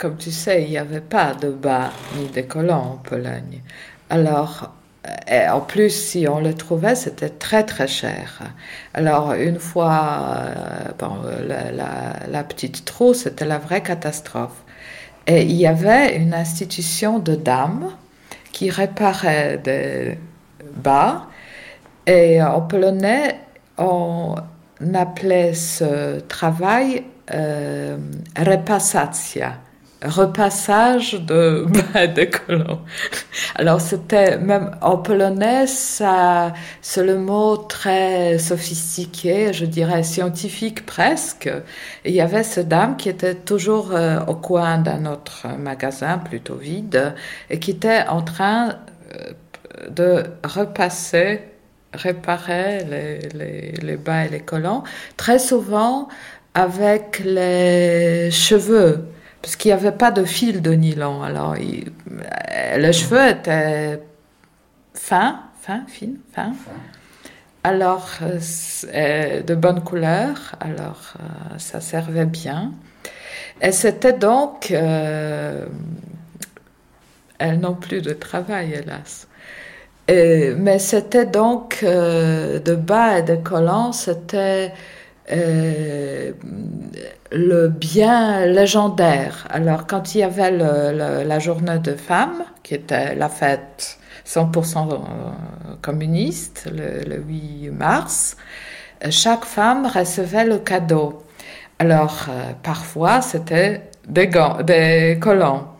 Comme 0.00 0.16
tu 0.16 0.30
sais, 0.30 0.62
il 0.62 0.70
n'y 0.70 0.78
avait 0.78 1.02
pas 1.02 1.34
de 1.34 1.50
bas 1.50 1.90
ni 2.16 2.28
de 2.28 2.40
colons 2.40 2.74
en 2.74 2.96
Pologne. 2.96 3.60
Alors, 4.08 4.72
en 5.28 5.60
plus, 5.60 5.90
si 5.90 6.26
on 6.26 6.40
le 6.40 6.54
trouvait, 6.54 6.94
c'était 6.94 7.28
très 7.28 7.64
très 7.64 7.86
cher. 7.86 8.40
Alors 8.94 9.34
une 9.34 9.58
fois, 9.58 10.36
bon, 10.98 11.18
la, 11.46 12.44
petite 12.44 12.84
trou, 12.86 13.12
c'était 13.12 13.44
la 13.44 13.58
vraie 13.58 13.82
catastrophe. 13.82 14.62
Et 15.26 15.42
il 15.42 15.56
y 15.56 15.66
avait 15.66 16.16
une 16.16 16.32
institution 16.32 17.18
de 17.18 17.34
dames 17.34 17.90
qui 18.52 18.70
réparait 18.70 19.58
des 19.58 20.18
bas. 20.76 21.26
Et 22.06 22.42
en 22.42 22.62
polonais, 22.62 23.36
on 23.76 24.34
appelait 24.94 25.52
ce 25.52 26.20
travail 26.20 27.04
euh, 27.32 27.96
repassacja 28.36 29.52
repassage 30.02 31.14
de 31.14 31.66
bas 31.92 32.06
de 32.06 32.24
colons. 32.24 32.80
Alors 33.54 33.80
c'était 33.80 34.38
même 34.38 34.70
en 34.80 34.96
polonais, 34.96 35.66
c'est 35.66 37.04
le 37.04 37.18
mot 37.18 37.56
très 37.56 38.38
sophistiqué, 38.38 39.52
je 39.52 39.66
dirais 39.66 40.02
scientifique 40.02 40.86
presque. 40.86 41.50
il 42.04 42.12
y 42.12 42.20
avait 42.20 42.42
cette 42.42 42.68
dame 42.68 42.96
qui 42.96 43.08
était 43.08 43.34
toujours 43.34 43.92
euh, 43.92 44.20
au 44.26 44.34
coin 44.34 44.78
d'un 44.78 45.06
autre 45.06 45.46
magasin 45.58 46.18
plutôt 46.18 46.56
vide 46.56 47.14
et 47.50 47.58
qui 47.58 47.72
était 47.72 48.04
en 48.08 48.22
train 48.22 48.76
euh, 49.14 49.32
de 49.90 50.24
repasser, 50.44 51.40
réparer 51.92 52.84
les, 52.84 53.18
les, 53.34 53.72
les 53.72 53.96
bas 53.96 54.24
et 54.24 54.28
les 54.28 54.40
colons, 54.40 54.82
très 55.16 55.38
souvent 55.38 56.08
avec 56.54 57.22
les 57.24 58.30
cheveux 58.30 59.04
parce 59.42 59.56
qu'il 59.56 59.70
n'y 59.70 59.72
avait 59.72 59.92
pas 59.92 60.10
de 60.10 60.24
fil 60.24 60.62
de 60.62 60.72
nylon. 60.72 61.22
Alors, 61.22 61.54
les 61.54 62.92
cheveux 62.92 63.28
étaient 63.28 64.00
fins, 64.94 65.40
fins, 65.60 65.84
fines, 65.88 66.18
fins. 66.32 66.52
Alors, 67.62 68.08
euh, 68.22 69.42
de 69.42 69.54
bonne 69.54 69.82
couleur, 69.82 70.56
alors 70.60 71.14
euh, 71.20 71.58
ça 71.58 71.80
servait 71.80 72.24
bien. 72.24 72.72
Et 73.60 73.72
c'était 73.72 74.14
donc, 74.14 74.70
euh, 74.70 75.66
elles 77.38 77.60
n'ont 77.60 77.74
plus 77.74 78.00
de 78.00 78.14
travail, 78.14 78.72
hélas. 78.72 79.28
mais 80.08 80.78
c'était 80.78 81.26
donc 81.26 81.84
de 81.84 82.74
bas 82.74 83.18
et 83.18 83.22
de 83.22 83.36
collants, 83.36 83.92
c'était 83.92 84.72
le 85.30 86.34
bien 87.68 88.46
légendaire. 88.46 89.46
Alors, 89.50 89.86
quand 89.86 90.14
il 90.14 90.18
y 90.18 90.22
avait 90.22 90.50
la 90.50 91.38
journée 91.38 91.78
de 91.78 91.94
femmes, 91.94 92.44
qui 92.62 92.74
était 92.74 93.14
la 93.14 93.28
fête 93.28 93.98
100% 94.26 94.92
euh, 94.92 94.96
communiste, 95.82 96.68
le, 96.72 97.18
8 97.18 97.70
mars, 97.70 98.36
chaque 99.10 99.44
femme 99.44 99.86
recevait 99.86 100.44
le 100.44 100.58
cadeau. 100.58 101.22
Alors, 101.78 102.26
euh, 102.28 102.52
parfois, 102.62 103.22
c'était 103.22 103.90
des, 104.06 104.28
gants, 104.28 104.62
des 104.62 105.18
collants. 105.20 105.76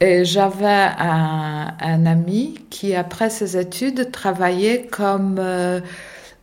Et 0.00 0.24
j'avais 0.24 0.88
un, 0.98 2.06
ami 2.06 2.58
qui, 2.70 2.94
après 2.94 3.30
ses 3.30 3.56
études, 3.56 4.12
travaillait 4.12 4.86
comme 4.90 5.38
euh, 5.40 5.80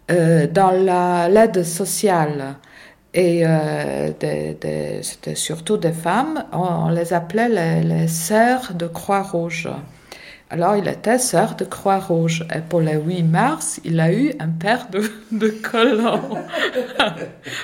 dans 0.07 1.29
l'aide 1.29 1.63
sociale. 1.63 2.55
Et 3.15 3.45
euh, 3.45 4.11
c'était 5.01 5.35
surtout 5.35 5.77
des 5.77 5.93
femmes, 5.93 6.43
on, 6.51 6.89
les 6.89 7.13
appelait 7.13 7.81
les, 7.81 8.09
sœurs 8.09 8.73
de 8.73 8.87
Croix-Rouge. 8.87 9.69
Alors 10.49 10.75
il 10.75 10.85
était 10.89 11.17
sœur 11.17 11.55
de 11.55 11.63
Croix-Rouge. 11.63 12.45
Et 12.53 12.59
pour 12.59 12.81
le 12.81 12.91
8 12.91 13.23
mars, 13.23 13.79
il 13.85 14.01
a 14.01 14.11
eu 14.11 14.33
un 14.39 14.49
paire 14.49 14.89
de, 14.91 15.09
de. 15.31 15.47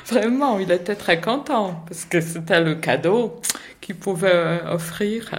Vraiment, 0.09 0.57
il 0.57 0.71
était 0.71 0.95
très 0.95 1.19
content 1.19 1.83
parce 1.85 2.05
que 2.05 2.21
c'était 2.21 2.61
le 2.61 2.75
cadeau 2.75 3.41
qu'il 3.81 3.95
pouvait 3.95 4.61
offrir. 4.71 5.31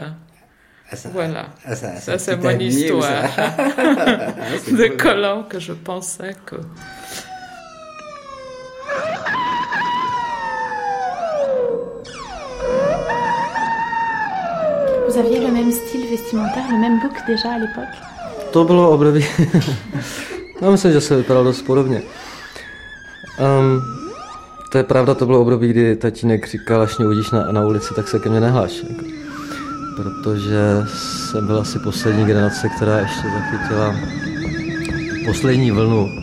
Ah, 0.92 1.08
voilà, 1.12 1.46
ah, 1.64 1.74
ça, 1.74 2.18
c'est 2.18 2.36
mon 2.36 2.58
histoire 2.58 3.24
de 4.70 4.88
collants 4.88 5.44
que 5.48 5.58
je 5.58 5.72
pensais 5.72 6.34
que 6.44 6.56
Vous 15.08 15.18
aviez 15.18 15.40
le 15.40 15.50
même 15.50 15.72
style 15.72 16.06
vestimentaire, 16.10 16.64
le 16.70 16.78
même 16.78 17.00
look 17.02 17.14
déjà 17.26 17.52
à 17.52 17.58
l'époque 17.58 17.96
To 18.50 18.64
bylo 18.64 18.90
období, 18.90 19.26
no 20.62 20.72
myslím, 20.72 20.92
že 20.92 21.00
se 21.00 21.16
vypadal 21.16 21.44
dost 21.44 21.62
podobně. 21.62 22.02
Um, 23.40 23.80
to 24.72 24.78
je 24.78 24.84
pravda, 24.84 25.14
to 25.14 25.26
bylo 25.26 25.40
období, 25.40 25.68
kdy 25.68 25.96
tatínek 25.96 26.48
říkal, 26.48 26.82
až 26.82 26.98
mě 26.98 27.06
uvidíš 27.06 27.30
na, 27.30 27.52
na 27.52 27.66
ulici, 27.66 27.94
tak 27.94 28.08
se 28.08 28.18
ke 28.18 28.28
mně 28.28 28.40
nehláš. 28.40 28.82
Jako. 28.88 29.21
Protože 29.96 30.58
jsem 30.86 31.46
byl 31.46 31.58
asi 31.60 31.78
poslední 31.78 32.24
generace, 32.24 32.68
která 32.68 32.98
ještě 32.98 33.28
zachytila 33.30 33.94
poslední 35.26 35.70
vlnu 35.70 36.21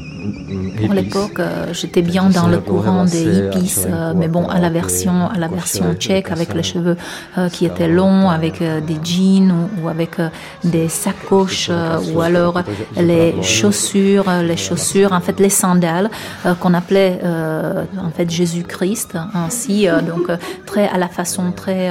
Pour 0.78 0.94
l'époque, 0.94 1.40
euh, 1.40 1.74
j'étais 1.74 2.02
bien 2.02 2.30
dans 2.30 2.48
le 2.48 2.60
courant 2.60 3.06
des 3.06 3.24
hippies, 3.24 3.76
euh, 3.86 4.14
mais 4.16 4.28
bon, 4.28 4.48
à 4.48 4.60
la 4.60 4.70
version, 4.70 5.28
à 5.28 5.38
la 5.38 5.48
version 5.48 5.94
tchèque, 5.94 6.32
avec 6.32 6.54
les 6.54 6.64
cheveux 6.64 6.98
euh, 7.38 7.50
qui 7.50 7.66
étaient 7.66 7.88
longs, 7.88 8.30
avec 8.30 8.62
des 8.62 8.98
jeans 9.04 9.70
ou, 9.82 9.88
avec 9.88 10.18
des 10.64 10.90
sacoches, 10.90 11.72
ou 12.14 12.22
alors 12.22 12.62
les 12.98 13.42
chaussures, 13.42 14.26
les 14.44 14.58
chaussures, 14.58 15.14
en 15.14 15.22
fait 15.22 15.40
les 15.40 15.50
sandales 15.50 16.10
qu'on 16.60 16.74
appelait 16.74 17.20
en 17.24 18.10
fait 18.16 18.30
Jésus-Christ, 18.30 19.18
ainsi, 19.34 19.88
donc 20.08 20.28
très 20.66 20.88
à 20.88 20.98
la 20.98 21.08
façon 21.08 21.52
très 21.52 21.90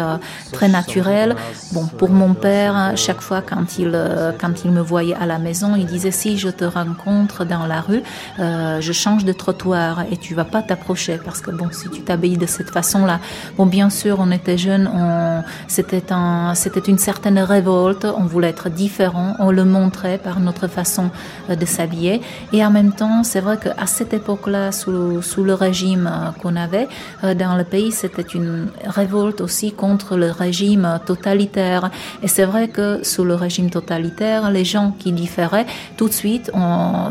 très 0.53 0.69
naturelle. 0.69 1.37
Bon, 1.73 1.87
pour 1.87 2.11
mon 2.11 2.35
père, 2.35 2.93
chaque 2.97 3.21
fois 3.21 3.43
quand 3.43 3.79
il 3.79 3.99
quand 4.41 4.65
il 4.65 4.71
me 4.73 4.81
voyait 4.81 5.15
à 5.15 5.27
la 5.27 5.39
maison, 5.39 5.77
il 5.77 5.87
disait 5.87 6.11
si 6.11 6.39
je 6.39 6.49
te 6.49 6.65
rencontre 6.65 7.45
dans 7.45 7.67
la 7.67 7.81
rue, 7.81 8.03
euh, 8.39 8.81
je 8.81 8.93
change 8.93 9.25
de 9.25 9.33
trottoir 9.33 10.03
et 10.11 10.17
tu 10.17 10.35
vas 10.35 10.45
pas 10.45 10.63
t'approcher 10.63 11.19
parce 11.25 11.41
que 11.41 11.51
bon, 11.51 11.69
si 11.73 11.89
tu 11.89 12.03
t'habilles 12.03 12.39
de 12.39 12.47
cette 12.47 12.71
façon-là, 12.71 13.21
bon, 13.57 13.67
bien 13.67 13.91
sûr, 13.91 14.19
on 14.21 14.31
était 14.31 14.59
jeunes, 14.59 14.89
on, 14.93 15.43
c'était 15.67 16.13
un, 16.13 16.55
c'était 16.55 16.81
une 16.81 16.99
certaine 16.99 17.39
révolte, 17.39 18.05
on 18.05 18.25
voulait 18.25 18.49
être 18.49 18.69
différent, 18.69 19.35
on 19.39 19.51
le 19.51 19.65
montrait 19.65 20.19
par 20.19 20.41
notre 20.41 20.69
façon 20.69 21.11
euh, 21.51 21.57
de 21.57 21.67
s'habiller. 21.67 22.21
Et 22.53 22.65
en 22.65 22.71
même 22.71 22.93
temps, 22.93 23.23
c'est 23.23 23.41
vrai 23.41 23.59
qu'à 23.59 23.87
cette 23.87 24.15
époque-là, 24.15 24.73
sous, 24.73 25.23
sous 25.23 25.45
le 25.45 25.55
régime 25.55 26.07
euh, 26.07 26.31
qu'on 26.41 26.57
avait 26.57 26.89
dans 27.23 27.57
le 27.57 27.65
pays, 27.65 27.93
c'était 27.93 28.23
une 28.23 28.69
révolte 28.85 29.41
aussi 29.41 29.73
contre 29.73 30.17
le 30.17 30.31
régime 30.31 31.01
totalitaire. 31.05 31.91
Et 32.23 32.29
c'est 32.29 32.45
vrai 32.45 32.69
que 32.69 33.01
sous 33.03 33.25
le 33.25 33.35
régime 33.35 33.71
totalitaire, 33.71 34.51
les 34.51 34.65
gens 34.65 34.95
qui 34.99 35.13
différaient, 35.13 35.67
tout 35.97 36.09
de 36.09 36.13
suite, 36.13 36.51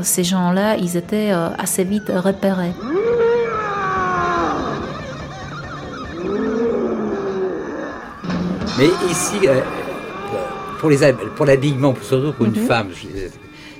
ces 0.01 0.23
gens-là, 0.23 0.77
étaient 0.97 1.31
euh, 1.31 1.49
assez 1.57 1.83
vite 1.83 2.11
repéré. 2.13 2.71
Mais 8.77 8.89
ici, 9.09 9.47
euh, 9.47 9.61
pour 10.79 10.89
les 10.89 11.13
pour 11.35 11.45
l'habillement, 11.45 11.95
surtout 12.01 12.33
pour 12.33 12.45
une 12.45 12.51
mhm. 12.51 12.67
femme, 12.67 12.89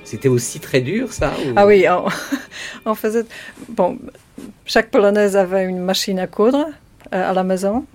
c'était 0.04 0.30
aussi 0.30 0.60
très 0.60 0.82
dur, 0.82 1.14
ça 1.14 1.34
Ah 1.56 1.68
oui, 1.68 1.86
on, 2.86 2.96
faisait. 2.96 3.26
Bon, 3.70 4.00
chaque 4.66 4.90
polonaise 4.90 5.36
avait 5.36 5.66
une 5.66 5.80
machine 5.80 6.18
à 6.20 6.28
coudre 6.28 6.66
euh, 7.14 7.30
à 7.30 7.34
la 7.34 7.44
maison. 7.44 7.86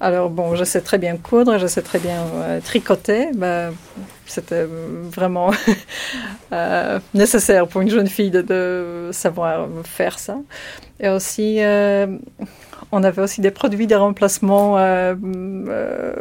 Alors 0.00 0.30
bon, 0.30 0.54
je 0.56 0.64
sais 0.64 0.80
très 0.80 0.98
bien 0.98 1.16
coudre, 1.16 1.58
je 1.58 1.66
sais 1.66 1.82
très 1.82 1.98
bien 1.98 2.24
tricoter. 2.64 3.28
Ben, 3.34 3.72
c'était 4.30 4.64
vraiment 4.64 5.50
euh, 6.52 7.00
nécessaire 7.14 7.66
pour 7.66 7.80
une 7.80 7.90
jeune 7.90 8.06
fille 8.06 8.30
de, 8.30 9.10
savoir 9.12 9.68
faire 9.84 10.18
ça. 10.18 10.38
Et 11.00 11.08
aussi, 11.08 11.56
euh, 11.60 12.06
on 12.92 13.02
avait 13.02 13.22
aussi 13.22 13.40
des 13.40 13.50
produits 13.50 13.86
de 13.86 13.96
remplacement 13.96 14.78
euh, 14.78 15.14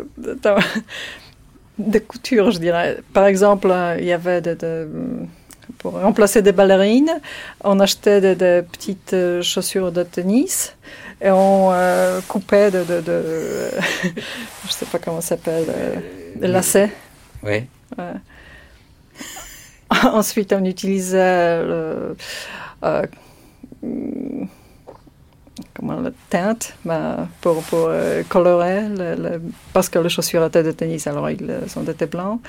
de 1.77 1.99
couture, 1.99 2.51
je 2.51 2.59
dirais. 2.59 2.97
Par 3.13 3.25
exemple, 3.25 3.73
il 3.99 4.05
y 4.05 4.11
avait 4.11 4.41
pour 5.77 5.93
remplacer 6.01 6.41
des 6.41 6.51
ballerines, 6.51 7.21
on 7.63 7.79
achetait 7.79 8.35
des, 8.35 8.63
petites 8.63 9.15
chaussures 9.43 9.91
de 9.91 10.01
tennis 10.03 10.75
et 11.21 11.29
on 11.31 11.71
coupait 12.27 12.71
de, 12.71 12.83
de, 12.83 13.01
de 13.01 13.69
je 14.65 14.71
sais 14.71 14.85
pas 14.85 14.99
comment 14.99 15.21
ça 15.21 15.29
s'appelle, 15.29 15.65
des 16.35 16.47
lacets. 16.47 16.91
Oui. 17.43 17.65
Ensuite, 20.03 20.53
on 20.53 20.63
utilisait 20.65 21.63
le, 21.63 22.15
euh, 22.83 23.05
comment, 25.73 25.99
la 25.99 26.11
teinte 26.29 26.75
ben, 26.85 27.27
pour, 27.41 27.63
pour 27.63 27.87
euh, 27.89 28.23
colorer, 28.29 28.83
parce 29.73 29.89
que 29.89 29.99
les 29.99 30.09
chaussures 30.09 30.45
étaient 30.45 30.63
de 30.63 30.71
tennis, 30.71 31.07
alors 31.07 31.29
ils 31.29 31.51
ont 31.75 31.83
été 31.83 32.05
blancs. 32.05 32.39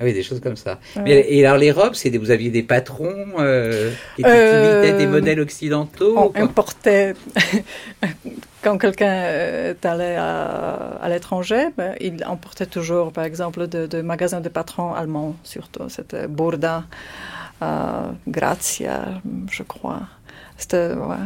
Euh, 0.00 0.02
Ah 0.02 0.04
oui, 0.04 0.12
des 0.14 0.22
choses 0.22 0.40
comme 0.40 0.56
ça. 0.56 0.78
et 1.06 1.44
alors 1.44 1.58
les 1.58 1.72
robes, 1.72 1.94
c'est 1.94 2.10
vous 2.16 2.30
aviez 2.30 2.50
des 2.50 2.62
patrons 2.62 3.26
euh, 3.38 3.90
qui, 4.16 4.22
étaient, 4.22 4.30
imitaient 4.82 4.98
des 4.98 5.06
modèles 5.06 5.40
occidentaux 5.40 6.14
On 6.16 6.32
importait 6.42 7.14
quand 8.62 8.78
quelqu'un 8.78 9.12
euh, 9.12 9.74
allait 9.84 10.16
à, 10.16 10.98
à 11.02 11.08
l'étranger, 11.08 11.68
ben, 11.76 11.94
il 12.00 12.24
emportait 12.24 12.66
toujours, 12.66 13.12
par 13.12 13.24
exemple, 13.24 13.66
de, 13.68 13.86
de 13.86 14.02
magasins 14.02 14.40
de 14.40 14.48
patrons 14.48 14.94
allemands, 14.94 15.36
surtout. 15.44 15.88
C'était 15.88 16.28
Burda, 16.28 16.84
euh, 17.62 18.10
Grazia, 18.28 19.20
je 19.50 19.62
crois. 19.62 20.02
C'était, 20.56 20.92
ouais. 20.92 21.16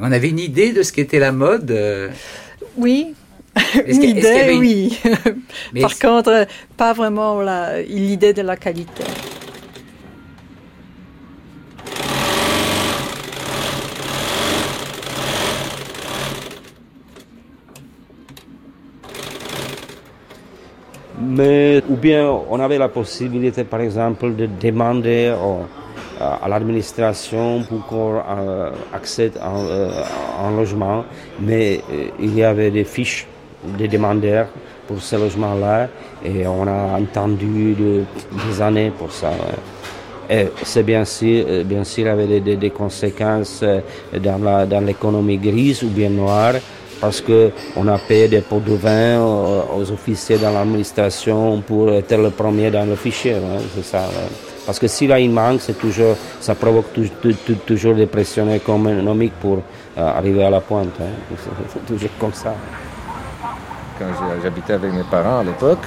On 0.00 0.10
avait 0.10 0.28
une 0.30 0.40
idée 0.40 0.72
de 0.72 0.82
ce 0.82 0.92
qu'était 0.92 1.20
la 1.20 1.32
mode 1.32 1.70
euh? 1.70 2.10
Oui, 2.76 3.14
une 3.86 4.02
idée, 4.02 4.56
oui. 4.58 4.98
Par 5.80 5.98
contre, 5.98 6.46
pas 6.76 6.92
vraiment 6.92 7.40
l'idée 7.86 8.32
de 8.32 8.42
la 8.42 8.56
qualité. 8.56 9.04
Mais, 21.20 21.82
ou 21.88 21.96
bien 21.96 22.28
on 22.50 22.60
avait 22.60 22.78
la 22.78 22.88
possibilité, 22.88 23.64
par 23.64 23.80
exemple, 23.80 24.34
de 24.36 24.46
demander 24.60 25.34
à 26.20 26.48
l'administration 26.48 27.64
pour 27.64 27.86
qu'on 27.86 28.16
euh, 28.16 28.70
accède 28.92 29.36
à 29.40 29.50
un 30.46 30.56
logement, 30.56 31.04
mais 31.40 31.80
euh, 31.90 32.08
il 32.20 32.34
y 32.34 32.44
avait 32.44 32.70
des 32.70 32.84
fiches 32.84 33.26
des 33.78 33.88
demandeurs 33.88 34.46
pour 34.86 35.00
ce 35.00 35.16
logement-là 35.16 35.88
et 36.24 36.46
on 36.46 36.66
a 36.66 36.98
entendu 36.98 37.74
des 37.74 38.62
années 38.62 38.92
pour 38.96 39.12
ça. 39.12 39.30
Et 40.28 40.48
c'est 40.62 40.82
bien 40.82 41.04
sûr, 41.04 41.44
euh, 41.46 41.64
bien 41.64 41.84
sûr 41.84 42.10
avait 42.10 42.40
des, 42.40 42.56
des, 42.56 42.70
conséquences 42.70 43.62
dans 44.12 44.84
l'économie 44.84 45.36
dans 45.36 45.50
grise 45.50 45.82
ou 45.82 45.88
bien 45.88 46.08
noire 46.08 46.54
parce 47.00 47.20
qu'on 47.20 47.88
a 47.88 47.98
payé 47.98 48.28
des 48.28 48.40
pots 48.40 48.60
de 48.60 48.74
vin 48.74 49.20
aux, 49.20 49.90
officiers 49.90 50.38
dans 50.38 50.50
l'administration 50.50 51.60
pour 51.60 51.92
être 51.92 52.16
le 52.16 52.30
premier 52.30 52.70
dans 52.70 52.86
le 52.86 52.96
fichier. 52.96 53.36
C'est 53.74 53.84
ça. 53.84 54.08
Parce 54.64 54.78
que 54.78 54.86
y 55.04 55.12
a 55.12 55.20
une 55.20 55.32
manque, 55.32 55.60
c'est 55.60 55.78
toujours, 55.78 56.16
ça 56.40 56.54
provoque 56.54 56.86
toujours 57.66 57.94
des 57.94 58.06
pressions 58.06 58.50
économiques 58.54 59.34
pour 59.38 59.58
euh, 59.98 60.00
arriver 60.00 60.42
à 60.44 60.50
la 60.50 60.60
pointe. 60.60 60.88
Hein. 61.00 61.34
C'est 61.72 61.86
toujours 61.86 62.10
comme 62.18 62.32
ça. 62.32 62.54
Quand 63.98 64.06
j'habitais 64.42 64.72
avec 64.72 64.92
mes 64.92 65.04
parents 65.04 65.38
à 65.38 65.44
l'époque, 65.44 65.84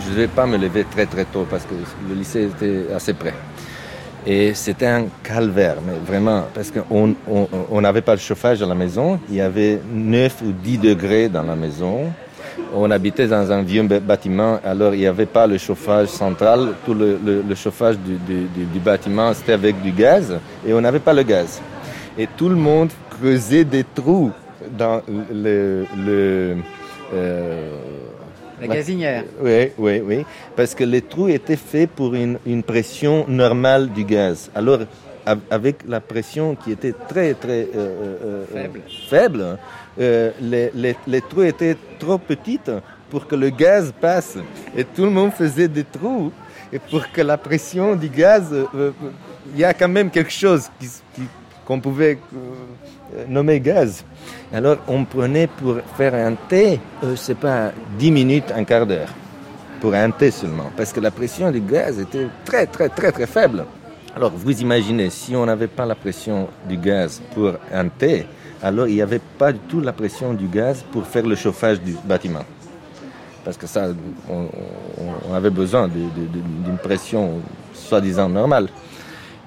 je 0.00 0.10
ne 0.10 0.14
devais 0.14 0.28
pas 0.28 0.46
me 0.46 0.56
lever 0.56 0.84
très 0.90 1.06
très 1.06 1.24
tôt 1.24 1.46
parce 1.48 1.64
que 1.64 1.74
le 2.08 2.14
lycée 2.14 2.44
était 2.44 2.86
assez 2.94 3.12
près. 3.12 3.34
Et 4.24 4.54
c'était 4.54 4.86
un 4.86 5.06
calvaire, 5.22 5.76
mais 5.84 5.94
vraiment, 6.06 6.44
parce 6.54 6.70
qu'on 6.70 7.80
n'avait 7.80 8.02
pas 8.02 8.12
le 8.12 8.20
chauffage 8.20 8.62
à 8.62 8.66
la 8.66 8.74
maison. 8.74 9.18
Il 9.28 9.34
y 9.34 9.40
avait 9.40 9.80
9 9.92 10.42
ou 10.46 10.52
10 10.52 10.78
degrés 10.78 11.28
dans 11.28 11.42
la 11.42 11.56
maison. 11.56 12.12
On 12.74 12.90
habitait 12.90 13.26
dans 13.26 13.50
un 13.50 13.62
vieux 13.62 13.82
bâtiment, 13.82 14.60
alors 14.64 14.94
il 14.94 15.00
n'y 15.00 15.06
avait 15.06 15.26
pas 15.26 15.46
le 15.46 15.58
chauffage 15.58 16.08
central. 16.08 16.74
Tout 16.86 16.94
le, 16.94 17.42
chauffage 17.56 17.96
du, 17.98 18.78
bâtiment, 18.78 19.34
c'était 19.34 19.52
avec 19.54 19.82
du 19.82 19.90
gaz, 19.90 20.38
et 20.66 20.72
on 20.72 20.80
n'avait 20.80 21.00
pas 21.00 21.12
le 21.12 21.22
gaz. 21.22 21.60
Et 22.16 22.28
tout 22.28 22.48
le 22.48 22.56
monde 22.56 22.90
creusait 23.10 23.64
des 23.64 23.84
trous 23.84 24.30
dans 24.78 25.02
le... 25.32 26.56
la 27.12 28.66
gazinière. 28.66 29.24
Oui, 29.40 29.70
oui, 29.78 30.00
oui. 30.00 30.24
Parce 30.56 30.74
que 30.74 30.84
les 30.84 31.02
trous 31.02 31.28
étaient 31.28 31.56
faits 31.56 31.90
pour 31.90 32.14
une, 32.14 32.38
une 32.46 32.62
pression 32.62 33.24
normale 33.28 33.90
du 33.90 34.04
gaz. 34.04 34.50
Alors, 34.54 34.80
avec 35.50 35.84
la 35.86 36.00
pression 36.00 36.54
qui 36.54 36.72
était 36.72 36.94
très, 37.08 37.34
très 37.34 37.62
euh, 37.62 37.76
euh, 37.76 38.16
euh, 38.24 38.44
faible, 38.52 38.80
faible 39.08 39.58
les, 40.40 40.70
les, 40.74 40.96
les, 41.06 41.20
trous 41.20 41.42
étaient 41.42 41.76
trop 41.98 42.18
petits 42.18 42.60
pour 43.10 43.26
que 43.26 43.36
le 43.36 43.50
gaz 43.50 43.92
passe. 44.00 44.38
Et 44.76 44.84
tout 44.84 45.04
le 45.04 45.10
monde 45.10 45.32
faisait 45.32 45.68
des 45.68 45.84
trous. 45.84 46.32
Et 46.72 46.78
pour 46.78 47.10
que 47.12 47.20
la 47.20 47.36
pression 47.36 47.94
du 47.94 48.08
gaz, 48.08 48.46
il 49.52 49.60
y 49.60 49.64
a 49.64 49.74
quand 49.74 49.88
même 49.88 50.10
quelque 50.10 50.32
chose 50.32 50.70
qu'on 51.66 51.78
pouvait 51.78 52.18
nommer 53.28 53.60
gaz. 53.60 54.02
Alors 54.54 54.76
on 54.86 55.04
prenait 55.04 55.46
pour 55.46 55.76
faire 55.96 56.14
un 56.14 56.34
thé, 56.34 56.78
euh, 57.02 57.16
c'est 57.16 57.38
pas 57.38 57.72
10 57.98 58.10
minutes, 58.10 58.52
un 58.54 58.64
quart 58.64 58.86
d'heure, 58.86 59.08
pour 59.80 59.94
un 59.94 60.10
thé 60.10 60.30
seulement, 60.30 60.70
parce 60.76 60.92
que 60.92 61.00
la 61.00 61.10
pression 61.10 61.50
du 61.50 61.60
gaz 61.60 61.98
était 61.98 62.26
très 62.44 62.66
très 62.66 62.90
très 62.90 63.12
très 63.12 63.26
faible. 63.26 63.64
Alors 64.14 64.30
vous 64.30 64.60
imaginez, 64.60 65.08
si 65.08 65.34
on 65.34 65.46
n'avait 65.46 65.68
pas 65.68 65.86
la 65.86 65.94
pression 65.94 66.48
du 66.68 66.76
gaz 66.76 67.22
pour 67.34 67.52
un 67.72 67.88
thé, 67.88 68.26
alors 68.62 68.86
il 68.88 68.94
n'y 68.96 69.00
avait 69.00 69.22
pas 69.38 69.52
du 69.52 69.58
tout 69.60 69.80
la 69.80 69.94
pression 69.94 70.34
du 70.34 70.46
gaz 70.48 70.84
pour 70.92 71.06
faire 71.06 71.26
le 71.26 71.34
chauffage 71.34 71.80
du 71.80 71.96
bâtiment. 72.04 72.44
Parce 73.46 73.56
que 73.56 73.66
ça, 73.66 73.88
on, 74.28 75.34
avait 75.34 75.50
besoin 75.50 75.88
d'une 75.88 76.78
pression 76.80 77.40
soi-disant 77.74 78.28
normale. 78.28 78.68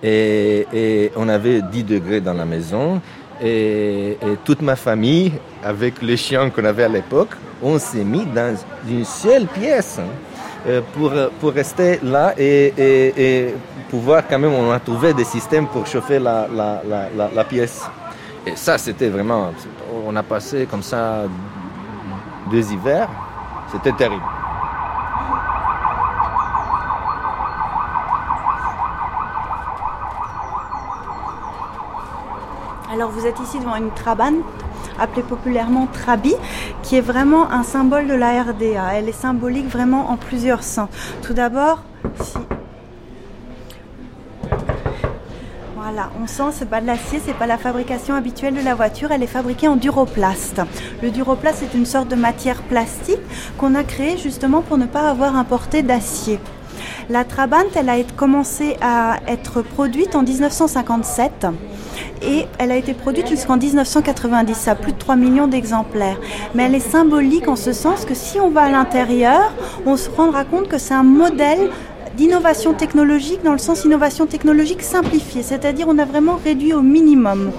Et, 0.03 0.67
et, 0.73 1.11
on 1.15 1.29
avait 1.29 1.61
10 1.61 1.83
degrés 1.83 2.19
dans 2.19 2.33
la 2.33 2.43
maison 2.43 3.01
et, 3.41 4.17
toute 4.43 4.61
ma 4.61 4.75
famille, 4.75 5.33
avec 5.63 6.01
les 6.01 6.17
chiens 6.17 6.49
qu'on 6.49 6.65
avait 6.65 6.83
à 6.83 6.87
l'époque, 6.89 7.31
on 7.61 7.79
s'est 7.79 8.03
mis 8.03 8.25
dans 8.25 8.55
une 8.87 9.05
seule 9.05 9.45
pièce 9.47 9.99
hein, 9.99 10.07
euh, 10.67 10.81
pour, 10.93 11.11
pour 11.39 11.51
rester 11.51 11.99
là 12.03 12.33
et, 12.37 12.73
et, 12.77 13.53
pouvoir 13.89 14.23
quand 14.27 14.39
même, 14.39 14.53
on 14.53 14.71
a 14.71 14.79
trouvé 14.79 15.13
des 15.13 15.23
systèmes 15.23 15.67
pour 15.67 15.85
chauffer 15.85 16.19
la, 16.19 16.47
la, 16.53 16.81
la, 17.15 17.29
la 17.33 17.43
pièce. 17.43 17.83
Et 18.45 18.55
ça, 18.55 18.77
c'était 18.77 19.09
vraiment, 19.09 19.51
on 20.05 20.15
a 20.15 20.23
passé 20.23 20.67
comme 20.69 20.83
ça 20.83 21.23
deux 22.51 22.71
hivers, 22.71 23.09
c'était 23.71 23.93
terrible. 23.93 24.23
Alors 32.95 33.11
vous 33.11 33.27
êtes 33.27 33.41
ici 33.41 33.59
devant 33.59 33.75
une 33.75 33.91
trabane 33.91 34.37
appelée 34.97 35.21
populairement 35.21 35.85
Trabi, 35.85 36.33
qui 36.81 36.95
est 36.95 37.01
vraiment 37.01 37.51
un 37.51 37.63
symbole 37.63 38.07
de 38.07 38.13
la 38.13 38.41
RDA. 38.41 38.93
Elle 38.93 39.09
est 39.09 39.11
symbolique 39.11 39.67
vraiment 39.67 40.11
en 40.11 40.15
plusieurs 40.15 40.63
sens. 40.63 40.87
Tout 41.21 41.33
d'abord, 41.33 41.83
si 42.21 42.37
Voilà, 45.75 46.09
on 46.23 46.25
sent 46.25 46.53
c'est 46.53 46.69
pas 46.69 46.79
de 46.79 46.87
l'acier, 46.87 47.19
c'est 47.23 47.33
pas 47.33 47.47
la 47.47 47.57
fabrication 47.57 48.15
habituelle 48.15 48.55
de 48.55 48.63
la 48.63 48.75
voiture, 48.75 49.11
elle 49.11 49.23
est 49.23 49.27
fabriquée 49.27 49.67
en 49.67 49.75
duroplast. 49.75 50.61
Le 51.03 51.11
duroplast 51.11 51.63
est 51.63 51.77
une 51.77 51.85
sorte 51.85 52.07
de 52.07 52.15
matière 52.15 52.61
plastique 52.63 53.19
qu'on 53.57 53.75
a 53.75 53.83
créée 53.83 54.17
justement 54.17 54.61
pour 54.61 54.77
ne 54.77 54.85
pas 54.85 55.09
avoir 55.09 55.35
importé 55.35 55.83
d'acier. 55.83 56.39
La 57.07 57.23
Trabant, 57.23 57.57
elle 57.75 57.89
a 57.89 58.01
commencé 58.17 58.77
à 58.81 59.17
être 59.27 59.61
produite 59.61 60.15
en 60.15 60.23
1957 60.23 61.45
et 62.23 62.45
elle 62.57 62.71
a 62.71 62.77
été 62.77 62.95
produite 62.95 63.27
jusqu'en 63.27 63.57
1990 63.57 64.67
à 64.67 64.73
plus 64.73 64.91
de 64.91 64.97
3 64.97 65.15
millions 65.15 65.47
d'exemplaires. 65.47 66.17
Mais 66.55 66.63
elle 66.63 66.73
est 66.73 66.79
symbolique 66.79 67.47
en 67.47 67.55
ce 67.55 67.73
sens 67.73 68.05
que 68.05 68.15
si 68.15 68.39
on 68.39 68.49
va 68.49 68.63
à 68.63 68.69
l'intérieur, 68.69 69.53
on 69.85 69.97
se 69.97 70.09
rendra 70.09 70.45
compte 70.45 70.67
que 70.67 70.79
c'est 70.79 70.95
un 70.95 71.03
modèle 71.03 71.69
d'innovation 72.15 72.73
technologique 72.73 73.43
dans 73.43 73.51
le 73.51 73.57
sens 73.57 73.85
innovation 73.85 74.25
technologique 74.25 74.81
simplifiée, 74.81 75.43
c'est-à-dire 75.43 75.87
on 75.89 75.97
a 75.99 76.05
vraiment 76.05 76.39
réduit 76.43 76.73
au 76.73 76.81
minimum. 76.81 77.51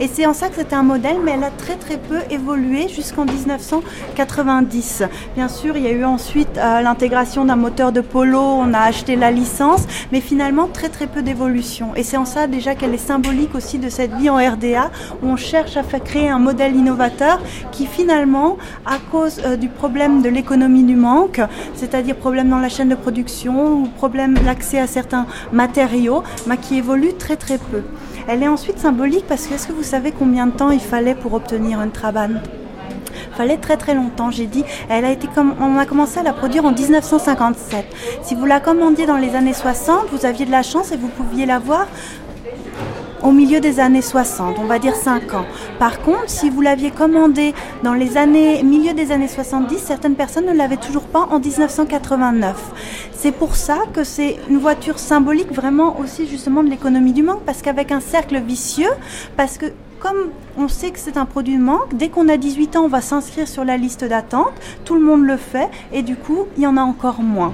Et 0.00 0.08
c'est 0.08 0.26
en 0.26 0.34
ça 0.34 0.48
que 0.48 0.56
c'était 0.56 0.74
un 0.74 0.82
modèle, 0.82 1.16
mais 1.24 1.32
elle 1.32 1.44
a 1.44 1.50
très 1.50 1.76
très 1.76 1.96
peu 1.96 2.18
évolué 2.30 2.88
jusqu'en 2.88 3.24
1990. 3.24 5.02
Bien 5.34 5.48
sûr, 5.48 5.76
il 5.76 5.84
y 5.84 5.86
a 5.86 5.92
eu 5.92 6.04
ensuite 6.04 6.58
euh, 6.58 6.80
l'intégration 6.80 7.44
d'un 7.44 7.56
moteur 7.56 7.92
de 7.92 8.00
polo, 8.00 8.40
on 8.40 8.74
a 8.74 8.80
acheté 8.80 9.16
la 9.16 9.30
licence, 9.30 9.84
mais 10.12 10.20
finalement 10.20 10.68
très 10.68 10.88
très 10.88 11.06
peu 11.06 11.22
d'évolution. 11.22 11.94
Et 11.96 12.02
c'est 12.02 12.16
en 12.16 12.24
ça 12.24 12.46
déjà 12.46 12.74
qu'elle 12.74 12.94
est 12.94 12.98
symbolique 12.98 13.54
aussi 13.54 13.78
de 13.78 13.88
cette 13.88 14.12
vie 14.14 14.30
en 14.30 14.36
RDA, 14.36 14.90
où 15.22 15.28
on 15.28 15.36
cherche 15.36 15.76
à 15.76 15.82
faire 15.82 16.02
créer 16.02 16.28
un 16.28 16.38
modèle 16.38 16.76
innovateur 16.76 17.40
qui 17.72 17.86
finalement, 17.86 18.58
à 18.84 18.98
cause 19.10 19.40
euh, 19.44 19.56
du 19.56 19.68
problème 19.68 20.22
de 20.22 20.28
l'économie 20.28 20.84
du 20.84 20.96
manque, 20.96 21.40
c'est-à-dire 21.74 22.16
problème 22.16 22.48
dans 22.50 22.58
la 22.58 22.68
chaîne 22.68 22.88
de 22.88 22.94
production 22.94 23.86
problème 23.96 24.34
d'accès 24.34 24.78
à 24.78 24.86
certains 24.86 25.26
matériaux, 25.52 26.22
bah, 26.46 26.56
qui 26.56 26.76
évolue 26.76 27.14
très 27.14 27.36
très 27.36 27.58
peu. 27.58 27.82
Elle 28.28 28.42
est 28.42 28.48
ensuite 28.48 28.78
symbolique 28.78 29.24
parce 29.26 29.46
que 29.46 29.54
est-ce 29.54 29.66
que 29.66 29.72
vous 29.72 29.82
savez 29.82 30.12
combien 30.12 30.46
de 30.46 30.52
temps 30.52 30.70
il 30.70 30.80
fallait 30.80 31.14
pour 31.14 31.34
obtenir 31.34 31.80
une 31.80 31.90
trabane 31.90 32.40
fallait 33.36 33.58
très 33.58 33.76
très 33.76 33.94
longtemps, 33.94 34.30
j'ai 34.30 34.46
dit. 34.46 34.64
Elle 34.88 35.04
a 35.04 35.10
été 35.10 35.28
comme, 35.28 35.54
on 35.60 35.78
a 35.78 35.86
commencé 35.86 36.18
à 36.18 36.22
la 36.22 36.32
produire 36.32 36.64
en 36.64 36.72
1957. 36.72 37.84
Si 38.22 38.34
vous 38.34 38.46
la 38.46 38.60
commandiez 38.60 39.06
dans 39.06 39.18
les 39.18 39.34
années 39.34 39.52
60, 39.52 40.06
vous 40.10 40.24
aviez 40.24 40.46
de 40.46 40.50
la 40.50 40.62
chance 40.62 40.90
et 40.92 40.96
vous 40.96 41.08
pouviez 41.08 41.46
la 41.46 41.58
voir 41.58 41.86
au 43.22 43.32
milieu 43.32 43.60
des 43.60 43.80
années 43.80 44.02
60, 44.02 44.58
on 44.58 44.64
va 44.64 44.78
dire 44.78 44.94
5 44.94 45.34
ans. 45.34 45.46
Par 45.78 46.00
contre, 46.00 46.28
si 46.28 46.50
vous 46.50 46.60
l'aviez 46.60 46.90
commandé 46.90 47.54
dans 47.82 47.94
les 47.94 48.16
années, 48.16 48.62
milieu 48.62 48.92
des 48.92 49.12
années 49.12 49.28
70, 49.28 49.78
certaines 49.78 50.14
personnes 50.14 50.46
ne 50.46 50.52
l'avaient 50.52 50.76
toujours 50.76 51.04
pas 51.04 51.28
en 51.30 51.38
1989. 51.38 52.56
C'est 53.12 53.32
pour 53.32 53.56
ça 53.56 53.78
que 53.92 54.04
c'est 54.04 54.36
une 54.48 54.58
voiture 54.58 54.98
symbolique 54.98 55.52
vraiment 55.52 55.98
aussi 55.98 56.26
justement 56.26 56.62
de 56.62 56.68
l'économie 56.68 57.12
du 57.12 57.22
manque, 57.22 57.42
parce 57.44 57.62
qu'avec 57.62 57.92
un 57.92 58.00
cercle 58.00 58.38
vicieux, 58.40 58.90
parce 59.36 59.58
que 59.58 59.66
comme 59.98 60.30
on 60.58 60.68
sait 60.68 60.90
que 60.90 60.98
c'est 60.98 61.16
un 61.16 61.24
produit 61.24 61.56
de 61.56 61.62
manque, 61.62 61.94
dès 61.94 62.08
qu'on 62.08 62.28
a 62.28 62.36
18 62.36 62.76
ans, 62.76 62.84
on 62.84 62.88
va 62.88 63.00
s'inscrire 63.00 63.48
sur 63.48 63.64
la 63.64 63.76
liste 63.76 64.04
d'attente, 64.04 64.52
tout 64.84 64.94
le 64.94 65.00
monde 65.00 65.24
le 65.24 65.36
fait, 65.36 65.68
et 65.92 66.02
du 66.02 66.16
coup, 66.16 66.46
il 66.56 66.62
y 66.62 66.66
en 66.66 66.76
a 66.76 66.82
encore 66.82 67.22
moins. 67.22 67.52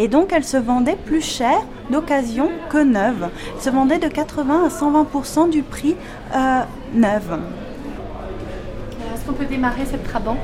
Et 0.00 0.06
donc, 0.06 0.32
elle 0.32 0.44
se 0.44 0.56
vendait 0.56 0.94
plus 0.94 1.20
cher 1.20 1.58
d'occasion 1.90 2.50
que 2.70 2.78
neuve. 2.78 3.30
Elle 3.56 3.62
se 3.62 3.68
vendait 3.68 3.98
de 3.98 4.06
80 4.06 4.66
à 4.66 4.68
120% 4.68 5.50
du 5.50 5.62
prix 5.62 5.96
euh, 6.36 6.60
neuve. 6.94 7.40
Est-ce 9.12 9.26
qu'on 9.26 9.32
peut 9.32 9.44
démarrer 9.44 9.84
cette 9.84 10.04
Trabant? 10.04 10.36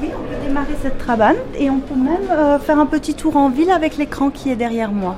Oui, 0.00 0.08
on 0.16 0.22
peut 0.22 0.46
démarrer 0.46 0.72
cette 0.80 0.96
Trabant 0.96 1.34
et 1.58 1.68
on 1.68 1.80
peut 1.80 1.96
même 1.96 2.30
euh, 2.30 2.58
faire 2.58 2.78
un 2.78 2.86
petit 2.86 3.12
tour 3.12 3.36
en 3.36 3.50
ville 3.50 3.70
avec 3.70 3.98
l'écran 3.98 4.30
qui 4.30 4.50
est 4.50 4.56
derrière 4.56 4.90
moi. 4.90 5.16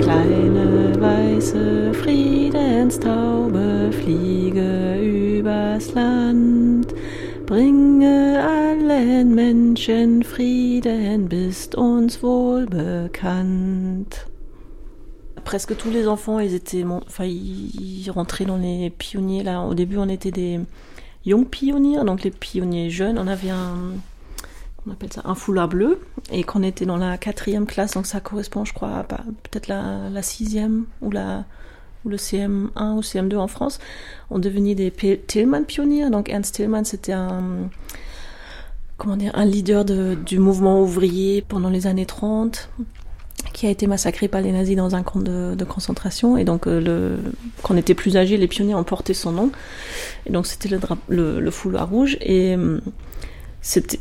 Kleine 0.00 0.96
weiße 1.00 1.92
Friedenstaube 1.92 3.92
fliege 3.92 5.00
übers 5.00 5.94
Land. 5.94 6.82
Bringe 7.46 8.04
allen 8.04 9.34
Menschen 9.34 10.22
Frieden, 10.22 11.28
bist 11.28 11.76
uns 11.76 12.22
wohl 12.22 12.66
bekannt. 12.66 14.26
Presque 15.44 15.76
tous 15.76 15.90
les 15.90 16.06
enfants, 16.06 16.38
ils 16.38 16.54
étaient, 16.54 16.84
enfin, 16.84 17.24
ils 17.24 18.08
rentraient 18.10 18.44
dans 18.44 18.56
les 18.56 18.90
pionniers. 18.90 19.42
Là, 19.42 19.62
au 19.62 19.74
début, 19.74 19.96
on 19.98 20.08
était 20.08 20.30
des 20.30 20.60
young 21.26 21.46
pionniers, 21.48 22.04
donc 22.04 22.22
les 22.22 22.30
pionniers 22.30 22.90
jeunes. 22.90 23.18
On 23.18 23.26
avait 23.26 23.50
un, 23.50 23.76
on 24.86 24.92
appelle 24.92 25.12
ça 25.12 25.22
un 25.24 25.34
foulard 25.34 25.68
bleu. 25.68 26.00
Et 26.30 26.44
quand 26.44 26.60
on 26.60 26.62
était 26.62 26.86
dans 26.86 26.96
la 26.96 27.18
quatrième 27.18 27.66
classe, 27.66 27.94
donc 27.94 28.06
ça 28.06 28.20
correspond, 28.20 28.64
je 28.64 28.72
crois, 28.72 29.04
peut-être 29.42 29.66
la 29.66 30.22
sixième 30.22 30.84
ou 31.00 31.10
la 31.10 31.44
ou 32.04 32.08
le 32.08 32.16
CM1 32.16 32.94
ou 32.96 33.00
CM2 33.00 33.36
en 33.36 33.48
France, 33.48 33.78
on 34.30 34.38
devenait 34.38 34.74
des 34.74 34.90
Tillman 35.26 35.64
pionniers. 35.64 36.10
Donc 36.10 36.28
Ernst 36.28 36.54
Tillman, 36.54 36.84
c'était 36.84 37.12
un, 37.12 37.68
comment 38.96 39.16
dire, 39.16 39.32
un 39.34 39.44
leader 39.44 39.84
de, 39.84 40.16
du 40.26 40.38
mouvement 40.38 40.80
ouvrier 40.80 41.42
pendant 41.42 41.70
les 41.70 41.86
années 41.86 42.06
30 42.06 42.68
qui 43.52 43.66
a 43.66 43.70
été 43.70 43.86
massacré 43.86 44.28
par 44.28 44.40
les 44.40 44.52
nazis 44.52 44.76
dans 44.76 44.94
un 44.94 45.02
camp 45.02 45.20
de, 45.20 45.64
concentration. 45.64 46.36
Et 46.36 46.44
donc, 46.44 46.66
euh, 46.66 47.16
quand 47.62 47.74
on 47.74 47.76
était 47.76 47.94
plus 47.94 48.16
âgés, 48.16 48.36
les 48.36 48.48
pionniers 48.48 48.74
ont 48.74 48.84
porté 48.84 49.14
son 49.14 49.32
nom. 49.32 49.50
Et 50.26 50.32
donc, 50.32 50.46
c'était 50.46 50.68
le, 50.68 51.40
le, 51.40 51.50
foulard 51.50 51.88
rouge. 51.88 52.16
Et 52.20 52.56
euh, 52.56 52.80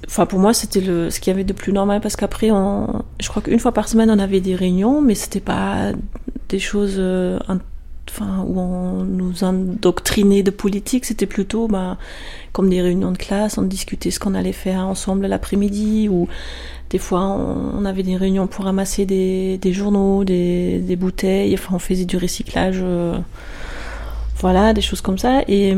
enfin, 0.07 0.25
pour 0.25 0.39
moi, 0.39 0.53
c'était 0.53 0.81
ce 0.81 1.19
qu'il 1.19 1.31
y 1.31 1.33
avait 1.33 1.43
de 1.43 1.53
plus 1.53 1.73
normal 1.73 2.01
parce 2.01 2.15
qu'après, 2.15 2.47
je 2.47 3.29
crois 3.29 3.41
qu'une 3.41 3.59
fois 3.59 3.73
par 3.73 3.87
semaine, 3.87 4.09
on 4.09 4.19
avait 4.19 4.41
des 4.41 4.55
réunions, 4.55 5.01
mais 5.01 5.15
c'était 5.15 5.41
pas 5.41 5.91
des 6.49 6.59
choses 6.59 6.95
euh, 6.97 7.39
enfin, 8.09 8.43
où 8.45 8.59
on 8.59 9.03
nous 9.03 9.43
endoctrinait 9.43 10.43
de 10.43 10.51
politique, 10.51 11.05
c'était 11.05 11.25
plutôt 11.25 11.67
bah, 11.67 11.97
comme 12.51 12.69
des 12.69 12.81
réunions 12.81 13.11
de 13.11 13.17
classe, 13.17 13.57
on 13.57 13.63
discutait 13.63 14.11
ce 14.11 14.19
qu'on 14.19 14.33
allait 14.33 14.51
faire 14.51 14.87
ensemble 14.87 15.27
l'après-midi, 15.27 16.09
ou 16.09 16.27
des 16.89 16.97
fois 16.97 17.21
on, 17.21 17.85
avait 17.85 18.03
des 18.03 18.17
réunions 18.17 18.47
pour 18.47 18.65
ramasser 18.65 19.05
des, 19.05 19.73
journaux, 19.73 20.23
des, 20.23 20.97
bouteilles, 20.99 21.53
enfin 21.53 21.75
on 21.75 21.79
faisait 21.79 22.05
du 22.05 22.17
recyclage, 22.17 22.79
euh, 22.81 23.17
voilà, 24.37 24.73
des 24.73 24.81
choses 24.81 25.01
comme 25.01 25.17
ça. 25.17 25.43
Et, 25.47 25.75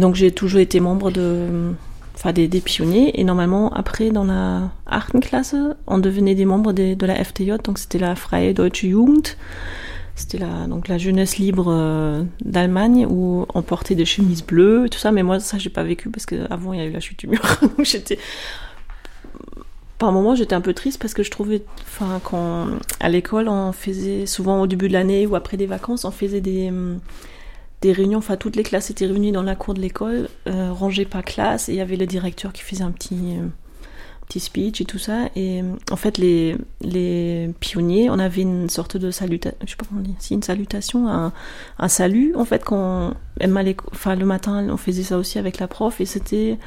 donc 0.00 0.14
j'ai 0.14 0.30
toujours 0.30 0.60
été 0.60 0.80
membre 0.80 1.10
de, 1.10 1.72
enfin 2.14 2.32
des, 2.32 2.46
des, 2.46 2.60
pionniers. 2.60 3.18
Et 3.20 3.24
normalement 3.24 3.72
après 3.72 4.10
dans 4.10 4.24
la 4.24 4.70
Artenklasse, 4.86 5.56
on 5.86 5.98
devenait 5.98 6.34
des 6.34 6.44
membres 6.44 6.72
de, 6.72 6.94
de 6.94 7.06
la 7.06 7.22
FTJ, 7.22 7.62
donc 7.64 7.78
c'était 7.78 7.98
la 7.98 8.14
Freie 8.14 8.54
Deutsche 8.54 8.82
Jugend. 8.82 9.36
C'était 10.16 10.38
la, 10.38 10.66
donc 10.68 10.86
la 10.86 10.96
jeunesse 10.96 11.38
libre 11.38 11.66
euh, 11.68 12.22
d'Allemagne 12.44 13.06
où 13.08 13.46
on 13.52 13.62
portait 13.62 13.96
des 13.96 14.04
chemises 14.04 14.44
bleues 14.44 14.86
et 14.86 14.88
tout 14.88 14.98
ça. 14.98 15.10
Mais 15.10 15.22
moi, 15.22 15.40
ça, 15.40 15.58
j'ai 15.58 15.70
pas 15.70 15.82
vécu 15.82 16.08
parce 16.08 16.24
qu'avant, 16.24 16.72
il 16.72 16.78
y 16.78 16.82
a 16.82 16.86
eu 16.86 16.92
la 16.92 17.00
chute 17.00 17.18
du 17.18 17.26
mur. 17.26 17.42
donc 17.62 17.84
j'étais. 17.84 18.18
Par 19.98 20.12
moment, 20.12 20.34
j'étais 20.34 20.54
un 20.54 20.60
peu 20.60 20.74
triste 20.74 21.00
parce 21.00 21.14
que 21.14 21.22
je 21.22 21.30
trouvais. 21.30 21.62
Enfin, 21.82 22.20
quand. 22.22 22.68
À 23.00 23.08
l'école, 23.08 23.48
on 23.48 23.72
faisait. 23.72 24.26
Souvent 24.26 24.60
au 24.60 24.66
début 24.66 24.88
de 24.88 24.92
l'année 24.92 25.26
ou 25.26 25.34
après 25.34 25.56
des 25.56 25.66
vacances, 25.66 26.04
on 26.04 26.12
faisait 26.12 26.40
des. 26.40 26.72
Des 27.84 27.92
réunions, 27.92 28.16
enfin 28.16 28.38
toutes 28.38 28.56
les 28.56 28.62
classes 28.62 28.88
étaient 28.88 29.04
réunies 29.04 29.30
dans 29.30 29.42
la 29.42 29.56
cour 29.56 29.74
de 29.74 29.80
l'école, 29.82 30.30
euh, 30.48 30.72
rangées 30.72 31.04
par 31.04 31.22
classe, 31.22 31.68
et 31.68 31.72
il 31.72 31.76
y 31.76 31.82
avait 31.82 31.96
le 31.96 32.06
directeur 32.06 32.50
qui 32.54 32.62
faisait 32.62 32.82
un 32.82 32.90
petit, 32.90 33.36
euh, 33.36 33.46
petit 34.26 34.40
speech 34.40 34.80
et 34.80 34.84
tout 34.84 34.98
ça. 34.98 35.28
Et 35.36 35.62
en 35.90 35.96
fait, 35.96 36.18
les, 36.18 36.56
les 36.80 37.50
pionniers, 37.60 38.10
on 38.10 38.18
avait 38.18 38.42
une 38.42 38.68
sorte 38.68 38.96
de 38.96 39.10
salutation, 39.10 39.56
je 39.64 39.70
sais 39.70 39.76
pas 39.76 39.84
comment 39.88 40.00
on 40.00 40.04
dit, 40.04 40.14
si 40.18 40.34
une 40.34 40.42
salutation, 40.42 41.08
un, 41.08 41.32
un 41.78 41.88
salut. 41.88 42.34
En 42.36 42.44
fait, 42.44 42.64
quand 42.64 43.14
enfin 43.92 44.16
le 44.16 44.26
matin, 44.26 44.66
on 44.70 44.76
faisait 44.76 45.02
ça 45.02 45.18
aussi 45.18 45.38
avec 45.38 45.58
la 45.58 45.68
prof 45.68 46.00
et 46.00 46.06
c'était 46.06 46.58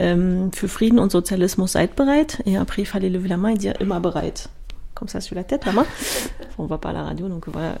euh, 0.00 0.48
für 0.52 0.68
Frieden 0.68 0.98
und 0.98 1.10
Sozialismus 1.10 1.68
seid 1.68 1.94
bereit. 1.96 2.38
Et 2.46 2.56
après, 2.56 2.82
il 2.82 2.86
fallait 2.86 3.10
lever 3.10 3.28
la 3.28 3.36
main 3.36 3.50
et 3.50 3.56
dire 3.56 3.74
immer 3.80 4.00
bereit 4.00 4.48
comme 4.94 5.08
ça 5.08 5.20
sur 5.20 5.36
la 5.36 5.44
tête, 5.44 5.64
la 5.64 5.72
main. 5.72 5.86
On 6.58 6.66
voit 6.66 6.80
pas 6.80 6.90
à 6.90 6.92
la 6.92 7.04
radio, 7.04 7.28
donc 7.28 7.48
voilà. 7.48 7.78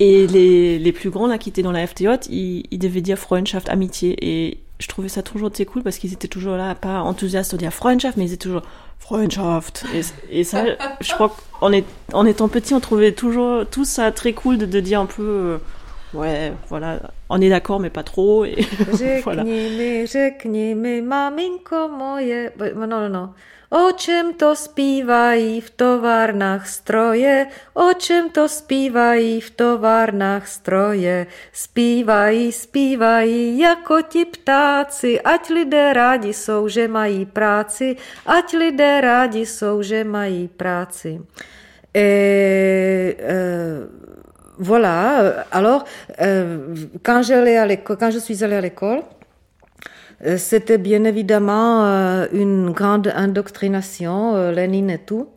Et 0.00 0.26
les, 0.26 0.78
les 0.78 0.92
plus 0.92 1.10
grands 1.10 1.26
là 1.26 1.36
qui 1.36 1.50
étaient 1.50 1.62
dans 1.62 1.72
la 1.72 1.86
FTJ, 1.86 2.26
ils, 2.30 2.64
ils 2.70 2.78
devaient 2.78 3.02
dire 3.02 3.18
Freundschaft, 3.18 3.68
amitié. 3.68 4.16
Et 4.22 4.63
je 4.80 4.88
trouvais 4.88 5.08
ça 5.08 5.22
toujours 5.22 5.50
très 5.50 5.64
cool 5.64 5.82
parce 5.82 5.98
qu'ils 5.98 6.12
étaient 6.12 6.28
toujours 6.28 6.56
là, 6.56 6.74
pas 6.74 7.00
enthousiastes 7.00 7.52
de 7.52 7.58
dire 7.58 7.72
Freundschaft, 7.72 8.16
mais 8.16 8.24
ils 8.24 8.32
étaient 8.32 8.44
toujours 8.44 8.62
Freundschaft. 8.98 9.84
Et, 9.94 10.40
et 10.40 10.44
ça, 10.44 10.64
je 11.00 11.12
crois 11.12 11.34
qu'en 11.60 11.72
est, 11.72 11.84
en 12.12 12.26
étant 12.26 12.48
petit, 12.48 12.74
on 12.74 12.80
trouvait 12.80 13.12
toujours 13.12 13.66
tout 13.66 13.84
ça 13.84 14.10
très 14.12 14.32
cool 14.32 14.58
de, 14.58 14.66
de 14.66 14.80
dire 14.80 15.00
un 15.00 15.06
peu. 15.06 15.22
Euh, 15.22 15.58
ouais, 16.18 16.52
voilà, 16.68 17.00
on 17.28 17.40
est 17.40 17.50
d'accord, 17.50 17.80
mais 17.80 17.90
pas 17.90 18.02
trop. 18.02 18.44
Et 18.44 18.66
voilà. 19.24 19.44
Non, 19.44 19.50
non, 23.00 23.08
non. 23.08 23.28
O 23.70 23.92
čem 23.92 24.34
to 24.34 24.56
zpívají 24.56 25.60
v 25.60 25.70
továrnách 25.70 26.68
stroje, 26.68 27.46
o 27.74 27.92
čem 27.92 28.30
to 28.30 28.48
zpívají 28.48 29.40
v 29.40 29.50
továrnách 29.50 30.48
stroje. 30.48 31.26
Zpívají, 31.52 32.52
zpívají 32.52 33.58
jako 33.58 34.02
ti 34.02 34.24
ptáci, 34.24 35.20
ať 35.20 35.50
lidé 35.50 35.92
rádi 35.92 36.32
jsou, 36.32 36.68
že 36.68 36.88
mají 36.88 37.26
práci, 37.26 37.96
ať 38.26 38.52
lidé 38.52 39.00
rádi 39.00 39.46
jsou, 39.46 39.82
že 39.82 40.04
mají 40.04 40.48
práci. 40.48 41.20
Et, 41.94 43.16
euh, 43.20 43.86
voilà, 44.58 45.46
alors, 45.52 45.84
euh, 46.20 46.58
quand, 47.02 47.22
quand 47.98 48.10
je 48.10 48.18
suis 48.18 48.42
allée 48.42 48.56
à 48.56 48.60
l'école, 48.60 49.02
c'était 50.36 50.78
bien 50.78 51.04
évidemment 51.04 51.84
euh, 51.84 52.26
une 52.32 52.70
grande 52.70 53.12
indoctrination, 53.14 54.36
euh, 54.36 54.52
Lénine 54.52 54.90
et 54.90 54.98
tout. 54.98 55.28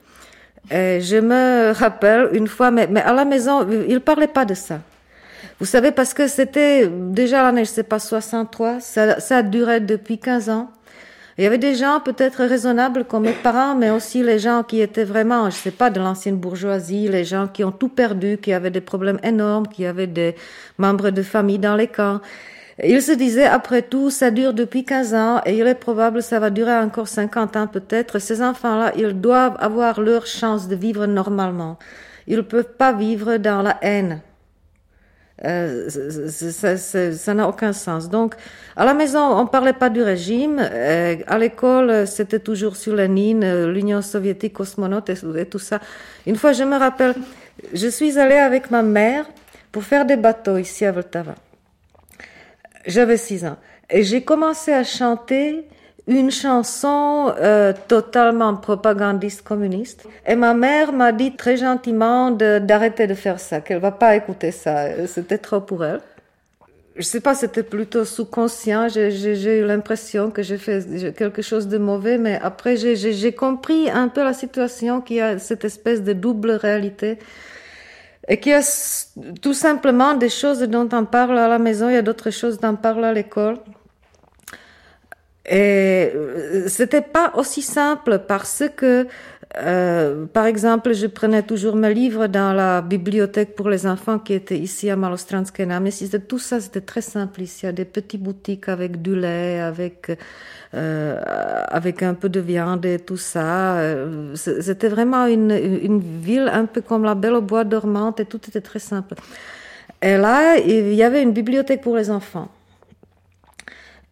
Et 0.69 0.99
je 1.01 1.17
me 1.17 1.71
rappelle 1.73 2.30
une 2.34 2.47
fois, 2.47 2.71
mais, 2.71 2.88
mais 2.88 3.01
à 3.01 3.13
la 3.13 3.25
maison, 3.25 3.65
il 3.88 4.01
parlait 4.01 4.28
pas 4.28 4.45
de 4.45 4.53
ça. 4.53 4.80
Vous 5.59 5.65
savez, 5.65 5.91
parce 5.91 6.13
que 6.13 6.28
c'était 6.28 6.88
déjà 6.88 7.41
l'année, 7.41 7.65
je 7.65 7.71
sais 7.71 7.84
pas, 7.84 7.99
63, 7.99 8.80
ça, 8.80 9.19
ça 9.19 9.41
duré 9.41 9.80
depuis 9.80 10.19
15 10.19 10.49
ans. 10.49 10.69
Il 11.38 11.43
y 11.43 11.47
avait 11.47 11.59
des 11.59 11.75
gens 11.75 11.99
peut-être 11.99 12.43
raisonnables 12.43 13.05
comme 13.05 13.23
mes 13.23 13.32
parents, 13.32 13.75
mais 13.75 13.91
aussi 13.91 14.23
les 14.23 14.39
gens 14.39 14.63
qui 14.63 14.82
étaient 14.82 15.03
vraiment, 15.03 15.49
je 15.51 15.55
sais 15.55 15.71
pas, 15.71 15.91
de 15.91 15.99
l'ancienne 15.99 16.36
bourgeoisie, 16.36 17.07
les 17.07 17.25
gens 17.25 17.47
qui 17.47 17.63
ont 17.63 17.71
tout 17.71 17.89
perdu, 17.89 18.39
qui 18.41 18.53
avaient 18.53 18.71
des 18.71 18.82
problèmes 18.82 19.19
énormes, 19.21 19.67
qui 19.67 19.86
avaient 19.86 20.07
des 20.07 20.36
membres 20.80 21.11
de 21.11 21.21
famille 21.21 21.59
dans 21.59 21.75
les 21.75 21.88
camps. 21.88 22.21
Il 22.84 23.01
se 23.01 23.11
disait, 23.11 23.45
après 23.45 23.82
tout, 23.82 24.11
ça 24.11 24.30
dure 24.30 24.53
depuis 24.53 24.84
15 24.84 25.13
ans 25.15 25.41
et 25.45 25.57
il 25.57 25.65
est 25.65 25.75
probable 25.75 26.17
que 26.17 26.23
ça 26.23 26.39
va 26.39 26.51
durer 26.51 26.78
encore 26.78 27.07
50 27.07 27.55
ans 27.55 27.67
peut-être. 27.67 28.19
Ces 28.19 28.41
enfants-là, 28.43 28.93
ils 28.95 29.19
doivent 29.19 29.57
avoir 29.59 29.99
leur 29.99 30.28
chance 30.28 30.67
de 30.67 30.75
vivre 30.75 31.07
normalement. 31.07 31.80
Ils 32.28 32.38
ne 32.38 32.41
peuvent 32.41 32.75
pas 32.78 32.93
vivre 32.93 33.38
dans 33.38 33.63
la 33.63 33.78
haine. 33.82 34.21
Euh, 35.45 35.89
ça 35.89 37.34
n'a 37.34 37.47
aucun 37.47 37.73
sens. 37.73 38.09
Donc, 38.09 38.36
à 38.75 38.86
la 38.86 38.93
maison, 38.93 39.21
on 39.39 39.47
parlait 39.47 39.73
pas 39.73 39.89
du 39.89 40.01
régime. 40.01 40.59
Euh, 40.59 41.15
à 41.25 41.38
l'école, 41.38 42.07
c'était 42.07 42.39
toujours 42.39 42.75
sur 42.75 42.95
Lénine, 42.95 43.43
euh, 43.43 43.71
l'Union 43.71 44.01
soviétique, 44.01 44.53
cosmonaute 44.53 45.09
et, 45.09 45.45
tout 45.45 45.59
ça. 45.59 45.80
Une 46.25 46.36
fois, 46.36 46.53
je 46.53 46.63
me 46.63 46.78
rappelle, 46.78 47.15
je 47.73 47.88
suis 47.88 48.19
allée 48.19 48.36
avec 48.36 48.71
ma 48.71 48.84
mère 48.84 49.25
pour 49.71 49.84
faire 49.84 50.05
des 50.05 50.17
bateaux 50.17 50.57
ici 50.57 50.86
à 50.86 50.91
Vltava. 50.91 51.36
J'avais 52.88 53.18
six 53.18 53.46
ans. 53.46 53.58
Et 53.90 54.04
j'ai 54.04 54.24
commencé 54.24 54.72
à 54.74 54.84
chanter 54.84 55.68
une 56.08 56.32
chanson 56.32 57.34
euh, 57.38 57.74
totalement 57.88 58.56
propagandiste 58.56 59.42
communiste. 59.42 60.08
Et 60.26 60.36
ma 60.36 60.54
mère 60.54 60.94
m'a 60.94 61.12
dit 61.12 61.36
très 61.36 61.58
gentiment 61.58 62.32
d'arrêter 62.32 63.08
de, 63.08 63.14
faire 63.14 63.40
ça, 63.40 63.60
qu'elle 63.60 63.80
va 63.80 63.92
pas 63.92 64.16
écouter 64.16 64.52
ça. 64.52 65.06
C'était 65.08 65.38
trop 65.38 65.60
pour 65.60 65.84
elle. 65.84 66.00
Je 66.96 67.04
sais 67.04 67.20
pas, 67.20 67.36
c'était 67.36 67.62
plutôt 67.62 68.06
sous-conscient. 68.06 68.88
J'ai 68.88 69.60
eu 69.60 69.66
l'impression 69.66 70.32
que 70.32 70.42
j'ai 70.42 70.58
fait 70.58 71.14
quelque 71.16 71.42
chose 71.42 71.68
de 71.68 71.78
mauvais, 71.78 72.18
mais 72.18 72.40
après 72.42 72.76
j'ai 72.78 73.34
compris 73.34 73.90
un 73.90 74.08
peu 74.08 74.24
la 74.24 74.34
situation, 74.34 75.02
qu'il 75.02 75.18
y 75.18 75.22
a 75.22 75.38
cette 75.38 75.66
espèce 75.66 76.02
de 76.02 76.14
double 76.14 76.52
réalité. 76.52 77.20
Et 78.28 78.39
qu'il 78.39 78.51
y 78.51 78.55
a 78.55 78.61
tout 79.41 79.53
simplement 79.53 80.13
des 80.13 80.30
choses 80.30 80.59
dont 80.61 80.89
on 80.91 81.05
parle 81.05 81.38
à 81.38 81.47
la 81.47 81.59
maison, 81.59 81.89
il 81.89 81.93
y 81.93 81.97
a 81.97 82.01
d'autres 82.01 82.30
choses 82.30 82.59
dont 82.59 82.69
on 82.69 82.75
parle 82.75 83.05
à 83.05 83.13
l'école. 83.13 83.57
Et 85.49 86.11
euh, 86.13 86.67
c'était 86.67 87.01
pas 87.01 87.32
aussi 87.36 87.61
simple 87.61 88.19
parce 88.28 88.63
que, 88.75 89.07
euh, 89.56 90.26
par 90.26 90.45
exemple, 90.45 90.93
je 90.93 91.08
prenais 91.08 91.41
toujours 91.41 91.76
mes 91.76 91.93
livres 91.93 92.28
dans 92.28 92.54
la 92.54 92.82
bibliothèque 92.82 93.56
pour 93.56 93.70
les 93.70 93.88
enfants 93.88 94.20
qui 94.20 94.34
était 94.34 94.58
ici 94.58 94.89
à 94.89 94.95
Malostranské 94.95 95.66
náměstí. 95.66 96.10
Tout 96.28 96.38
ça, 96.38 96.60
c'était 96.60 96.82
très 96.82 97.02
simple 97.02 97.41
ici. 97.41 97.62
Il 97.64 97.66
y 97.68 97.70
a 97.70 97.72
des 97.72 97.86
petites 97.86 98.22
boutiques 98.22 98.68
avec 98.70 99.02
du 99.02 99.16
lait, 99.16 99.60
avec 99.62 100.12
euh, 100.74 101.22
avec 101.70 102.04
un 102.04 102.14
peu 102.14 102.30
de 102.30 102.41
viande 102.41 102.86
et 102.86 103.00
tout 103.00 103.18
ça. 103.18 103.78
Euh, 103.78 104.36
c'était 104.36 104.89
vraiment 104.89 105.26
une, 105.26 105.52
une 105.52 106.02
ville 106.02 106.50
un 106.52 106.66
peu 106.66 106.82
comme 106.82 107.04
la 107.04 107.16
Belle 107.16 107.36
au 107.36 107.41
bois 107.41 107.64
dormante 107.64 108.20
et 108.20 108.26
tout 108.26 108.41
était 108.48 108.62
très 108.62 108.80
simple. 108.80 109.16
Et 110.02 110.18
là, 110.18 110.58
il 110.58 110.93
y 110.93 111.04
avait 111.04 111.24
une 111.24 111.32
bibliothèque 111.32 111.82
pour 111.82 111.95
les 111.95 112.12
enfants. 112.12 112.50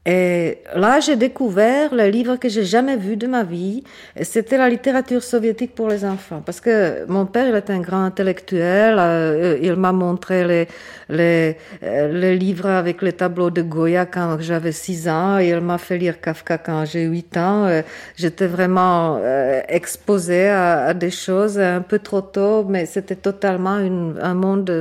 Et 0.08 0.60
là, 0.76 1.00
j'ai 1.00 1.16
découvert 1.16 1.96
le 1.96 2.08
livre 2.10 2.36
que 2.36 2.48
j'ai 2.48 2.64
jamais 2.64 2.96
vu 2.96 3.18
de 3.18 3.26
ma 3.26 3.44
vie. 3.44 3.84
C'était 4.22 4.58
la 4.58 4.70
littérature 4.70 5.24
soviétique 5.24 5.74
pour 5.74 5.88
les 5.88 6.06
enfants. 6.06 6.44
Parce 6.46 6.62
que 6.62 7.06
mon 7.08 7.26
père, 7.26 7.48
il 7.48 7.56
est 7.56 7.72
un 7.72 7.80
grand 7.80 8.04
intellectuel. 8.04 8.98
Euh, 9.00 9.58
il 9.64 9.76
m'a 9.76 9.92
montré 9.92 10.46
les, 10.46 10.68
les, 11.10 11.58
euh, 11.82 12.14
les, 12.14 12.36
livres 12.36 12.68
avec 12.68 13.02
les 13.02 13.14
tableaux 13.14 13.50
de 13.50 13.64
Goya 13.64 14.06
quand 14.06 14.38
j'avais 14.42 14.72
6 14.72 15.10
ans. 15.10 15.40
il 15.40 15.60
m'a 15.62 15.80
fait 15.80 15.98
lire 15.98 16.22
Kafka 16.22 16.60
quand 16.60 16.86
j'ai 16.86 17.06
8 17.06 17.38
ans. 17.38 17.66
Euh, 17.66 17.82
j'étais 18.16 18.48
vraiment 18.48 19.20
exposée 19.68 20.50
à, 20.50 20.94
des 20.94 21.10
choses 21.10 21.60
un 21.60 21.82
peu 21.82 21.98
trop 21.98 22.22
tôt, 22.22 22.64
mais 22.70 22.86
c'était 22.86 23.16
totalement 23.16 23.80
un 24.22 24.34
monde 24.36 24.72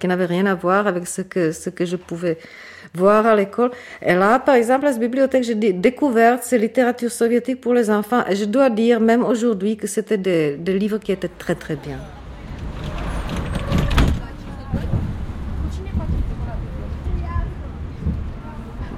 qui 0.00 0.08
n'avait 0.08 0.24
rien 0.24 0.46
à 0.46 0.54
voir 0.54 0.86
avec 0.86 1.06
ce 1.06 1.20
que, 1.20 1.52
ce 1.52 1.68
que 1.68 1.84
je 1.84 1.96
pouvais 1.96 2.38
voir 2.94 3.26
à 3.26 3.34
l'école. 3.34 3.70
Et 4.00 4.14
là, 4.14 4.38
par 4.38 4.54
exemple, 4.54 4.86
à 4.86 4.92
cette 4.92 5.00
bibliothèque, 5.00 5.44
j'ai 5.44 5.54
découvert 5.54 6.42
ces 6.42 6.58
littératures 6.58 7.10
soviétiques 7.10 7.60
pour 7.60 7.74
les 7.74 7.90
enfants. 7.90 8.24
Et 8.28 8.36
je 8.36 8.44
dois 8.44 8.70
dire, 8.70 9.00
même 9.00 9.24
aujourd'hui, 9.24 9.76
que 9.76 9.86
c'était 9.86 10.18
des, 10.18 10.56
livres 10.78 10.98
qui 10.98 11.12
étaient 11.12 11.28
très, 11.28 11.56
très 11.56 11.76
bien. 11.76 11.98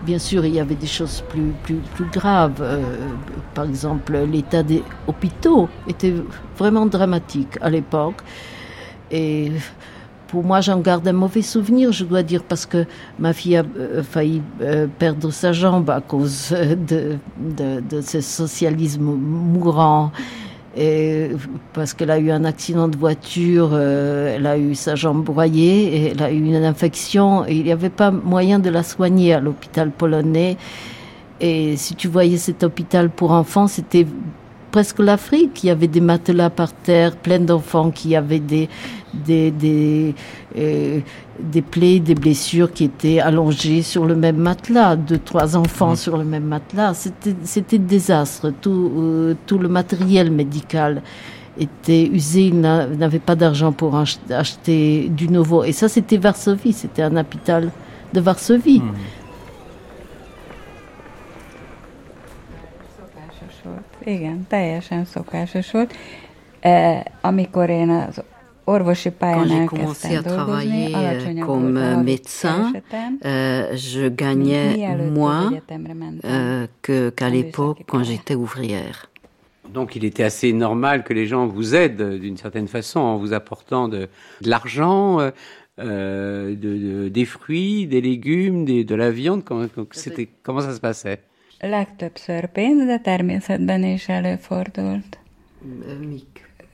Bien 0.04 0.18
sûr, 0.20 0.44
il 0.44 0.54
y 0.54 0.60
avait 0.60 0.76
des 0.76 0.86
choses 0.86 1.24
plus, 1.28 1.52
plus, 1.64 1.80
plus 1.94 2.04
graves. 2.04 2.60
Euh, 2.60 2.80
par 3.54 3.64
exemple, 3.64 4.16
l'état 4.30 4.62
des 4.62 4.84
hôpitaux 5.08 5.68
était 5.88 6.14
vraiment 6.56 6.86
dramatique 6.86 7.58
à 7.60 7.70
l'époque. 7.70 8.20
Et 9.10 9.50
pour 10.36 10.44
moi, 10.44 10.60
j'en 10.60 10.80
garde 10.80 11.08
un 11.08 11.14
mauvais 11.14 11.40
souvenir, 11.40 11.92
je 11.92 12.04
dois 12.04 12.22
dire, 12.22 12.42
parce 12.42 12.66
que 12.66 12.84
ma 13.18 13.32
fille 13.32 13.56
a 13.56 13.64
euh, 13.78 14.02
failli 14.02 14.42
euh, 14.60 14.86
perdre 14.98 15.30
sa 15.30 15.54
jambe 15.54 15.88
à 15.88 16.02
cause 16.02 16.54
de, 16.90 17.16
de, 17.40 18.00
ce 18.02 18.20
socialisme 18.20 19.04
mourant. 19.04 20.12
Parce 21.72 21.94
qu'elle 21.94 22.10
a 22.10 22.18
eu 22.18 22.30
un 22.30 22.44
accident 22.44 22.86
de 22.86 22.98
voiture, 22.98 23.70
euh, 23.72 24.36
elle 24.36 24.46
a 24.46 24.58
eu 24.58 24.74
sa 24.74 24.94
jambe 24.94 25.24
broyée, 25.24 26.10
elle 26.10 26.22
a 26.22 26.30
eu 26.30 26.44
une 26.44 26.56
infection, 26.56 27.46
et 27.46 27.54
il 27.54 27.64
n'y 27.64 27.72
avait 27.72 27.88
pas 27.88 28.10
moyen 28.10 28.58
de 28.58 28.68
la 28.68 28.82
soigner 28.82 29.32
à 29.32 29.40
l'hôpital 29.40 29.90
polonais. 29.90 30.58
Et 31.40 31.78
si 31.78 31.94
tu 31.94 32.08
voyais 32.08 32.36
cet 32.36 32.62
hôpital 32.62 33.08
pour 33.08 33.30
enfants, 33.30 33.68
c'était 33.68 34.06
presque 34.70 34.98
l'Afrique. 34.98 35.64
Il 35.64 35.68
y 35.68 35.70
avait 35.70 35.88
des 35.88 36.02
matelas 36.02 36.50
par 36.50 36.74
terre, 36.74 37.16
plein 37.16 37.38
d'enfants 37.38 37.90
qui 37.90 38.14
avaient 38.14 38.38
des, 38.38 38.68
des, 39.24 39.50
des, 39.50 40.14
euh, 40.58 41.00
des 41.40 41.62
plaies, 41.62 42.00
des 42.00 42.14
blessures 42.14 42.72
qui 42.72 42.84
étaient 42.84 43.20
allongées 43.20 43.82
sur 43.82 44.04
le 44.04 44.14
même 44.14 44.36
matelas, 44.36 44.96
deux, 44.96 45.18
trois 45.18 45.56
enfants 45.56 45.92
mmh. 45.92 45.96
sur 45.96 46.16
le 46.16 46.24
même 46.24 46.44
matelas. 46.44 46.94
C'était 47.44 47.78
désastre. 47.78 48.52
Tout, 48.60 48.92
euh, 48.96 49.34
tout 49.46 49.58
le 49.58 49.68
matériel 49.68 50.30
médical 50.30 51.02
était 51.58 52.06
usé, 52.06 52.48
il 52.48 52.60
n'avait 52.60 53.18
pas 53.18 53.34
d'argent 53.34 53.72
pour 53.72 53.96
acheter 53.96 55.08
du 55.08 55.28
nouveau. 55.28 55.64
Et 55.64 55.72
ça, 55.72 55.88
c'était 55.88 56.18
Varsovie, 56.18 56.74
c'était 56.74 57.02
un 57.02 57.16
hôpital 57.16 57.70
de 58.12 58.20
Varsovie. 58.20 58.80
Mmh. 58.80 58.92
Igen, 64.06 64.46
teljesen 64.48 65.04
szokásos 65.04 65.70
volt. 65.70 65.94
amikor 67.20 67.70
én 67.70 67.90
az 67.90 68.22
Quand 68.66 68.94
j'ai 69.46 69.66
commencé 69.66 70.16
à 70.16 70.22
travailler 70.22 70.92
comme 71.44 72.02
médecin, 72.02 72.72
euh, 73.24 73.76
je 73.76 74.08
gagnais 74.08 74.96
moins 74.96 75.52
euh, 76.24 76.66
qu'à 76.82 77.30
l'époque 77.30 77.82
quand 77.86 78.02
j'étais 78.02 78.34
ouvrière. 78.34 79.06
Donc 79.72 79.96
il 79.96 80.04
était 80.04 80.22
assez 80.24 80.52
normal 80.52 81.04
que 81.04 81.12
les 81.12 81.26
gens 81.26 81.46
vous 81.46 81.74
aident 81.74 82.18
d'une 82.18 82.36
certaine 82.36 82.68
façon 82.68 83.00
en 83.00 83.16
vous 83.18 83.32
apportant 83.32 83.88
de, 83.88 84.08
de 84.40 84.50
l'argent, 84.50 85.20
euh, 85.78 86.50
de, 86.50 86.54
de, 86.54 87.08
des 87.08 87.24
fruits, 87.24 87.86
des 87.86 88.00
légumes, 88.00 88.64
des, 88.64 88.84
de 88.84 88.94
la 88.94 89.10
viande. 89.10 89.44
Comment, 89.44 89.66
comment 90.42 90.60
ça 90.60 90.74
se 90.74 90.80
passait? 90.80 91.20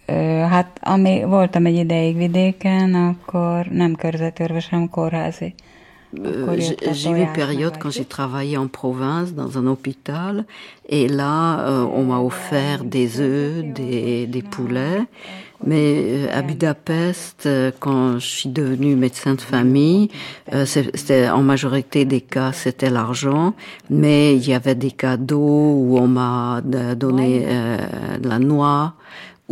Legtöbbször 0.06 0.42
pénz, 0.42 0.42
de 0.42 0.42
természetben 0.42 0.42
is 0.42 0.42
előfordult. 0.42 0.42
Mik? 0.42 0.50
Hát 0.50 0.78
ami 0.82 1.24
voltam 1.24 1.66
egy 1.66 1.76
ideig 1.76 2.16
vidéken, 2.16 2.94
akkor 2.94 3.66
nem 3.66 3.94
körzetőrvös, 3.94 4.68
hanem 4.68 4.88
kórházi. 4.88 5.54
Euh, 6.14 6.60
j'ai 6.92 7.10
eu 7.10 7.16
une 7.16 7.32
période 7.32 7.78
quand 7.78 7.90
j'ai 7.90 8.04
travaillé 8.04 8.58
en 8.58 8.66
province 8.66 9.32
dans 9.32 9.56
un 9.56 9.66
hôpital 9.66 10.44
et 10.88 11.08
là 11.08 11.60
euh, 11.60 11.84
on 11.84 12.04
m'a 12.04 12.18
offert 12.18 12.84
des 12.84 13.18
œufs, 13.20 13.64
des, 13.64 14.26
des 14.26 14.42
poulets. 14.42 15.06
Mais 15.64 15.94
euh, 15.96 16.38
à 16.38 16.42
Budapest, 16.42 17.46
euh, 17.46 17.70
quand 17.80 18.18
je 18.18 18.26
suis 18.26 18.48
devenue 18.50 18.94
médecin 18.94 19.34
de 19.34 19.40
famille, 19.40 20.10
c'était 20.66 21.30
en 21.30 21.42
majorité 21.42 22.04
des 22.04 22.20
cas 22.20 22.52
c'était 22.52 22.90
l'argent, 22.90 23.54
mais 23.88 24.36
il 24.36 24.46
y 24.46 24.52
avait 24.52 24.74
des 24.74 24.90
cadeaux 24.90 25.72
où 25.78 25.96
on 25.98 26.08
m'a 26.08 26.60
donné 26.62 27.46
de 28.20 28.28
la 28.28 28.38
noix, 28.38 28.94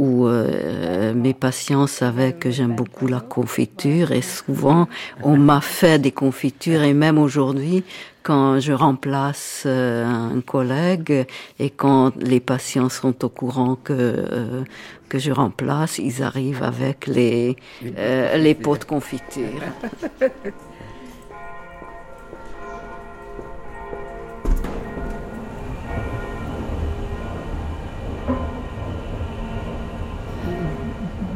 où 0.00 0.26
euh, 0.26 1.12
mes 1.12 1.34
patients 1.34 1.86
savaient 1.86 2.32
que 2.32 2.50
j'aime 2.50 2.74
beaucoup 2.74 3.06
la 3.06 3.20
confiture 3.20 4.12
et 4.12 4.22
souvent 4.22 4.88
on 5.22 5.36
m'a 5.36 5.60
fait 5.60 5.98
des 5.98 6.10
confitures 6.10 6.82
et 6.82 6.94
même 6.94 7.18
aujourd'hui 7.18 7.84
quand 8.22 8.60
je 8.60 8.72
remplace 8.72 9.64
euh, 9.66 10.06
un 10.06 10.40
collègue 10.40 11.26
et 11.58 11.68
quand 11.68 12.16
les 12.16 12.40
patients 12.40 12.88
sont 12.88 13.26
au 13.26 13.28
courant 13.28 13.76
que 13.76 13.92
euh, 13.92 14.64
que 15.10 15.18
je 15.18 15.32
remplace, 15.32 15.98
ils 15.98 16.22
arrivent 16.22 16.62
avec 16.62 17.06
les 17.06 17.56
les 17.82 18.54
pots 18.54 18.78
de 18.78 18.84
confiture. 18.84 19.60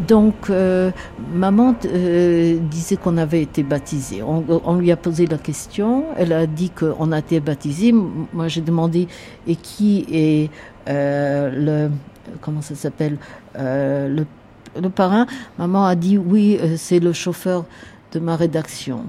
Donc, 0.08 0.50
euh, 0.50 0.90
maman 1.32 1.74
euh, 1.84 2.58
disait 2.70 2.96
qu'on 2.96 3.16
avait 3.16 3.42
été 3.42 3.62
baptisé. 3.62 4.22
On, 4.22 4.76
lui 4.76 4.90
a 4.90 4.96
posé 4.96 5.26
la 5.26 5.38
question. 5.38 6.04
Elle 6.16 6.32
a 6.32 6.46
dit 6.46 6.70
qu'on 6.70 7.12
a 7.12 7.18
été 7.18 7.40
baptisé. 7.40 7.92
Moi, 7.92 8.48
j'ai 8.48 8.60
demandé 8.60 9.08
et 9.46 9.56
qui 9.56 10.06
est 10.10 10.50
euh, 10.88 11.88
le 11.88 11.90
comment 12.40 12.62
ça 12.62 12.74
s'appelle 12.74 13.18
le, 13.54 14.24
le, 14.80 14.88
parrain? 14.88 15.26
Maman 15.58 15.84
a 15.84 15.94
dit 15.94 16.18
oui, 16.18 16.58
c'est 16.76 16.98
le 16.98 17.12
chauffeur 17.12 17.64
de 18.12 18.18
ma 18.18 18.36
rédaction. 18.36 19.04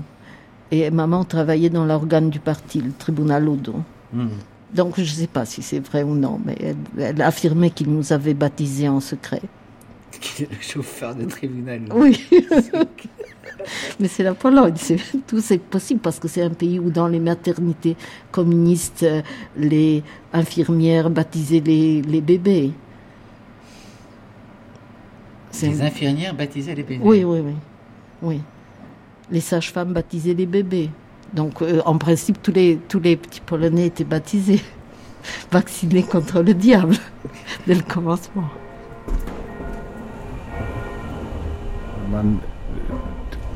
Et 0.72 0.90
maman 0.92 1.24
travaillait 1.24 1.70
dans 1.70 1.86
l'organe 1.86 2.30
du 2.30 2.40
parti, 2.40 2.82
le 2.82 2.92
tribunal 2.92 3.48
Odo. 3.48 3.76
Mmh. 4.14 4.28
Donc, 4.74 4.96
je 4.98 5.02
ne 5.02 5.06
sais 5.06 5.28
pas 5.28 5.46
si 5.46 5.62
c'est 5.62 5.80
vrai 5.80 6.04
ou 6.04 6.16
non, 6.16 6.40
mais 6.44 6.58
elle, 6.60 6.76
elle 6.98 7.22
a 7.22 7.28
affirmé 7.28 7.70
qu'il 7.70 7.90
nous 7.90 8.12
avait 8.12 8.34
baptisés 8.34 8.90
en 8.90 9.00
secret 9.00 9.42
qui 10.26 10.44
est 10.44 10.52
le 10.52 10.58
chauffeur 10.62 11.16
de 11.16 11.26
tribunal. 11.26 11.82
Oui. 11.94 12.20
Mais 14.00 14.08
c'est 14.08 14.24
la 14.24 14.34
Pologne, 14.34 14.74
tout 15.28 15.40
c'est 15.40 15.60
possible 15.60 16.00
parce 16.00 16.20
que 16.20 16.28
c'est 16.28 16.42
un 16.42 16.50
pays 16.50 16.80
où 16.80 16.90
dans 16.90 17.08
les 17.08 17.20
maternités 17.20 17.96
communistes, 18.32 19.06
les 19.58 20.04
infirmières 20.34 21.10
baptisaient 21.10 21.62
les, 21.66 22.02
les 22.02 22.22
bébés. 22.22 22.72
Les 25.62 25.82
infirmières 25.82 26.34
baptisaient 26.34 26.76
les 26.76 26.84
bébés 26.84 27.02
Oui, 27.04 27.24
oui, 27.24 27.40
oui. 27.40 27.54
oui. 28.22 28.42
Les 29.32 29.40
sages-femmes 29.40 29.94
baptisaient 29.94 30.34
les 30.34 30.46
bébés. 30.46 30.90
Donc, 31.34 31.62
euh, 31.62 31.82
en 31.86 31.98
principe, 31.98 32.42
tous 32.42 32.52
les, 32.52 32.78
tous 32.88 33.00
les 33.00 33.16
petits 33.16 33.42
Polonais 33.42 33.88
étaient 33.88 34.04
baptisés, 34.04 34.62
vaccinés 35.52 36.04
contre 36.04 36.42
le 36.42 36.54
diable 36.54 36.96
dès 37.68 37.76
le 37.76 37.82
commencement. 37.82 38.50
Man 42.12 42.40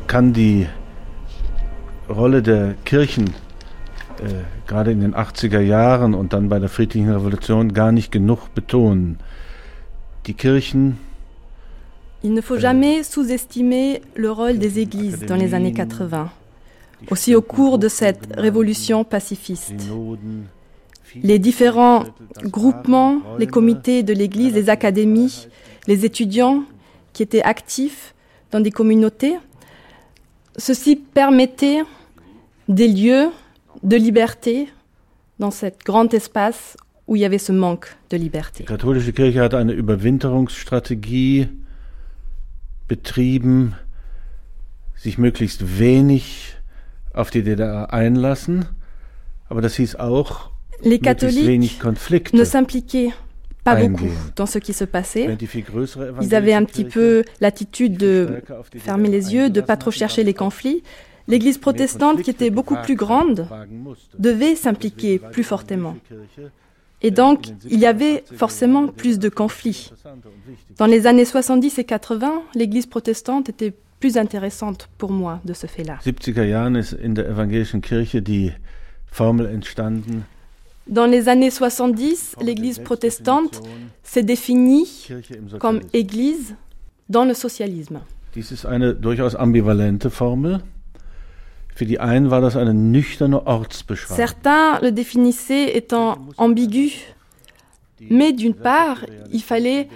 kann 0.07 0.33
die 0.33 0.67
Rolle 2.09 2.41
der 2.41 2.73
Kirchen 2.85 3.27
äh, 4.19 4.43
gerade 4.67 4.91
in 4.91 5.01
den 5.01 5.13
80er 5.13 5.59
Jahren 5.59 6.13
und 6.13 6.33
dann 6.33 6.49
bei 6.49 6.59
der 6.59 6.69
friedlichen 6.69 7.11
Revolution 7.11 7.73
gar 7.73 7.91
nicht 7.91 8.11
genug 8.11 8.53
betonen. 8.53 9.19
Die 10.25 10.33
Kirchen 10.33 10.97
Il 12.21 12.33
ne 12.33 12.41
faut 12.41 12.57
jamais 12.57 13.03
sous-estimer 13.03 14.01
le 14.15 14.29
rôle 14.29 14.57
des 14.57 14.79
églises 14.79 15.21
dans 15.25 15.37
les 15.37 15.53
années 15.53 15.71
80, 15.71 16.29
aussi 17.09 17.33
au 17.33 17.41
cours 17.41 17.79
de 17.79 17.87
cette 17.87 18.35
révolution 18.35 19.05
pacifiste. 19.05 19.89
Les 21.15 21.39
différents 21.39 22.03
groupements, 22.43 23.21
les 23.37 23.47
comités 23.47 24.03
de 24.03 24.13
l'église, 24.13 24.53
les 24.53 24.69
académies, 24.69 25.47
les 25.87 26.03
étudiants 26.03 26.63
qui 27.13 27.23
étaient 27.23 27.41
actifs 27.41 28.13
dans 28.51 28.59
des 28.59 28.71
communautés, 28.71 29.37
ceci 30.57 30.95
permettait 30.95 31.81
des 32.67 32.87
lieux 32.87 33.29
de 33.83 33.95
liberté 33.95 34.69
dans 35.39 35.51
cet 35.51 35.85
grand 35.85 36.13
espace 36.13 36.77
où 37.07 37.15
il 37.15 37.21
y 37.21 37.25
avait 37.25 37.39
ce 37.39 37.51
manque 37.51 37.95
de 38.09 38.17
liberté. 38.17 38.63
Die 38.63 38.67
katholische 38.67 39.11
Kirche 39.11 39.39
hat 39.39 39.53
eine 39.55 39.73
Überwinterungsstrategie 39.73 41.47
betrieben, 42.87 43.73
sich 44.95 45.17
möglichst 45.17 45.79
wenig 45.79 46.55
auf 47.13 47.31
die 47.31 47.41
DDR 47.41 47.93
einlassen, 47.93 48.65
aber 49.47 49.61
das 49.61 49.75
hieß 49.75 49.95
auch 49.95 50.51
Les 50.81 50.99
catholiques 50.99 52.33
ne 52.33 52.45
s'impliquaient 52.45 53.11
pas 53.63 53.75
beaucoup 53.75 54.09
dans 54.35 54.45
ce 54.45 54.59
qui 54.59 54.73
se 54.73 54.85
passait. 54.85 55.37
Ils 56.21 56.35
avaient 56.35 56.53
un 56.53 56.63
petit 56.63 56.85
peu 56.85 57.23
l'attitude 57.41 57.97
de 57.97 58.41
fermer 58.77 59.09
les 59.09 59.33
yeux, 59.33 59.49
de 59.49 59.61
pas 59.61 59.77
trop 59.77 59.91
chercher 59.91 60.23
les 60.23 60.33
conflits. 60.33 60.83
L'Église 61.27 61.59
protestante, 61.59 62.23
qui 62.23 62.31
était 62.31 62.49
beaucoup 62.49 62.75
plus 62.77 62.95
grande, 62.95 63.47
devait 64.17 64.55
s'impliquer 64.55 65.19
plus 65.19 65.43
fortement. 65.43 65.95
Et 67.01 67.11
donc, 67.11 67.49
il 67.69 67.79
y 67.79 67.85
avait 67.85 68.23
forcément 68.35 68.87
plus 68.87 69.19
de 69.19 69.29
conflits. 69.29 69.91
Dans 70.77 70.85
les 70.85 71.07
années 71.07 71.25
70 71.25 71.79
et 71.79 71.83
80, 71.83 72.41
l'Église 72.55 72.87
protestante 72.87 73.47
était 73.47 73.73
plus 73.99 74.17
intéressante 74.17 74.89
pour 74.97 75.11
moi 75.11 75.39
de 75.45 75.53
ce 75.53 75.67
fait-là. 75.67 75.99
Dans 80.89 81.05
les 81.05 81.29
années 81.29 81.51
70, 81.51 82.37
l'Église 82.41 82.79
protestante 82.79 83.61
s'est 84.01 84.23
définie 84.23 85.07
comme 85.59 85.81
Église 85.93 86.55
dans 87.09 87.25
le 87.25 87.35
socialisme. 87.35 88.01
Dies 88.33 88.51
ist 88.51 88.65
eine 88.65 88.95
durchaus 88.95 89.35
ambivalente 89.35 90.09
Formel. 90.09 90.61
Für 91.75 91.85
die 91.85 91.99
einen 91.99 92.29
war 92.31 92.41
das 92.41 92.55
eine 92.55 92.73
nüchterne 92.73 93.45
Ortsbeschreibung. 93.45 94.17
Certains 94.17 94.79
le 94.81 94.91
définissaient 94.91 95.75
étant 95.77 96.17
ambigu, 96.37 96.91
mais 98.09 98.33
d'une 98.33 98.55
part, 98.55 99.05
il 99.31 99.41
fallait 99.41 99.87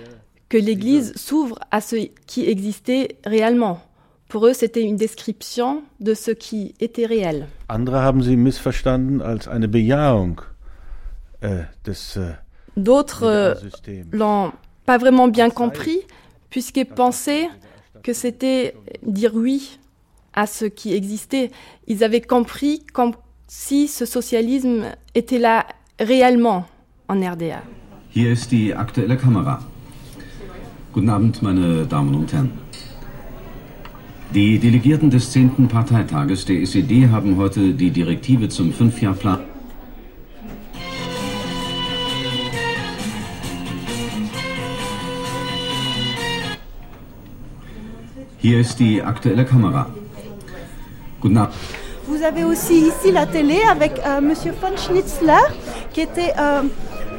que 0.49 0.57
l'Église 0.57 1.13
s'ouvre 1.15 1.59
à 1.71 1.81
ce 1.81 1.95
qui 2.27 2.47
existait 2.47 3.17
réellement. 3.25 3.81
Pour 4.27 4.47
eux, 4.47 4.53
c'était 4.53 4.83
une 4.83 4.95
description 4.95 5.83
de 5.99 6.13
ce 6.13 6.31
qui 6.31 6.73
était 6.79 7.05
réel. 7.05 7.47
Andere 7.67 8.01
haben 8.01 8.21
sie 8.21 8.37
missverstanden 8.37 9.21
als 9.21 9.47
eine 9.47 9.67
Bejahung 9.67 10.41
D'autres 12.75 13.23
euh, 13.23 13.53
l'ont 14.11 14.51
pas 14.85 14.97
vraiment 14.97 15.27
bien 15.27 15.49
compris, 15.49 15.99
puisqu'ils 16.49 16.85
pensaient 16.85 17.49
que 18.03 18.13
c'était 18.13 18.75
dire 19.03 19.35
oui 19.35 19.79
à 20.33 20.47
ce 20.47 20.65
qui 20.65 20.93
existait. 20.93 21.51
Ils 21.87 22.03
avaient 22.03 22.21
compris 22.21 22.83
comme 22.93 23.13
si 23.47 23.87
ce 23.87 24.05
socialisme 24.05 24.85
était 25.13 25.39
là 25.39 25.65
réellement 25.99 26.65
en 27.07 27.19
RDA. 27.19 27.61
Hier 28.15 28.31
ist 28.31 28.51
die 28.51 28.73
aktuelle 28.73 29.17
Kamera. 29.17 29.59
Guten 30.93 31.09
Abend, 31.09 31.41
meine 31.41 31.85
Damen 31.87 32.13
und 32.13 32.31
Herren. 32.31 32.51
Die 34.33 34.59
Delegierten 34.59 35.09
des 35.09 35.31
10. 35.31 35.67
Parteitages 35.67 36.45
der 36.45 36.61
SED 36.65 37.09
haben 37.11 37.37
heute 37.37 37.73
die 37.73 37.89
Direktive 37.89 38.49
zum 38.49 38.71
Fünfjahrplan. 38.71 39.52
Hier 48.43 48.59
ist 48.59 48.77
die 48.77 49.01
aktuelle 49.01 49.45
Kamera. 49.45 49.87
Guten 51.21 51.37
Abend. 51.37 51.53
Vous 52.07 52.21
avez 52.21 52.43
aussi 52.43 52.89
ici 52.89 53.09
la 53.09 53.25
télé 53.25 53.57
avec 53.71 53.93
euh, 54.05 54.19
Monsieur 54.19 54.53
von 54.61 54.75
Schnitzler, 54.75 55.39
qui 55.93 56.01
était 56.01 56.33
euh, 56.37 56.63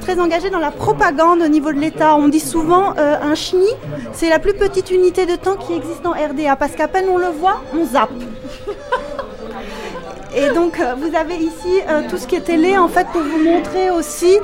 très 0.03 0.21
engagé 0.21 0.51
dans 0.51 0.59
la 0.59 0.71
propagande 0.71 1.41
au 1.41 1.49
niveau 1.49 1.73
de 1.73 1.79
l'État. 1.79 2.15
On 2.17 2.29
dit 2.29 2.41
souvent 2.41 2.93
euh, 2.99 3.17
un 3.23 3.35
chenille, 3.35 3.75
c'est 4.13 4.29
la 4.29 4.39
plus 4.39 4.53
petite 4.53 4.91
unité 4.91 5.25
de 5.25 5.37
temps 5.37 5.57
qui 5.57 5.73
existe 5.73 6.05
en 6.05 6.11
RDA, 6.11 6.57
parce 6.57 6.73
qu'à 6.73 6.89
peine 6.89 7.07
on 7.11 7.17
le 7.17 7.31
voit, 7.41 7.63
on 7.75 7.87
zappe. 7.87 8.11
Et 10.37 10.53
donc 10.53 10.79
euh, 10.79 10.95
vous 10.99 11.17
avez 11.17 11.37
ici 11.37 11.81
euh, 11.89 12.03
tout 12.11 12.19
ce 12.19 12.27
qui 12.27 12.37
est 12.37 12.45
télé, 12.45 12.77
en 12.77 12.89
fait, 12.89 13.07
pour 13.15 13.23
vous 13.23 13.43
montrer 13.43 13.91
aussi 13.91 14.37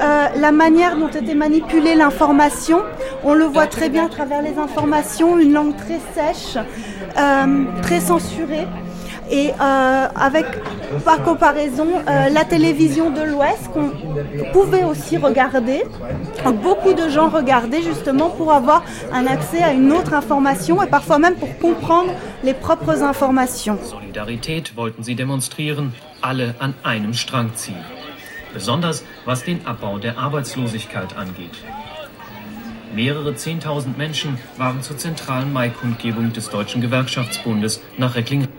euh, 0.00 0.26
la 0.34 0.50
manière 0.50 0.96
dont 0.96 1.08
était 1.08 1.34
manipulée 1.34 1.94
l'information. 1.94 2.82
On 3.26 3.32
le 3.32 3.44
voit 3.44 3.66
très 3.66 3.88
bien 3.88 4.04
à 4.04 4.08
travers 4.08 4.42
les 4.42 4.58
informations, 4.58 5.38
une 5.38 5.54
langue 5.54 5.76
très 5.76 5.98
sèche, 6.14 6.62
euh, 7.16 7.64
très 7.82 8.00
censurée. 8.00 8.66
Et 9.30 9.50
euh, 9.58 10.06
avec, 10.14 10.44
par 11.02 11.22
comparaison, 11.22 11.86
euh, 12.06 12.28
la 12.28 12.44
télévision 12.44 13.08
de 13.08 13.22
l'Ouest 13.22 13.70
qu'on 13.72 13.90
pouvait 14.52 14.84
aussi 14.84 15.16
regarder. 15.16 15.82
Beaucoup 16.62 16.92
de 16.92 17.08
gens 17.08 17.30
regardaient 17.30 17.80
justement 17.80 18.28
pour 18.28 18.52
avoir 18.52 18.84
un 19.10 19.26
accès 19.26 19.62
à 19.62 19.72
une 19.72 19.90
autre 19.92 20.12
information 20.12 20.82
et 20.82 20.86
parfois 20.86 21.18
même 21.18 21.36
pour 21.36 21.58
comprendre 21.58 22.12
les 22.42 22.52
propres 22.52 23.02
informations. 23.02 23.78
Solidarität 23.82 24.76
wollten 24.76 25.02
sie 25.02 25.14
demonstrieren, 25.14 25.92
alle 26.20 26.54
an 26.60 26.74
einem 26.84 27.14
Strang 27.14 27.54
ziehen. 27.54 27.82
Besonders 28.52 29.02
was 29.24 29.42
den 29.42 29.66
Abbau 29.66 29.98
der 29.98 30.18
Arbeitslosigkeit 30.18 31.16
angeht. 31.16 31.56
Mehrere 32.94 33.34
Zehntausend 33.34 33.98
Menschen 33.98 34.38
waren 34.56 34.80
zur 34.80 34.96
zentralen 34.96 35.52
Maikundgebung 35.52 36.32
des 36.32 36.48
Deutschen 36.48 36.80
Gewerkschaftsbundes 36.80 37.82
nach 37.96 38.14
Recklinghausen. 38.14 38.54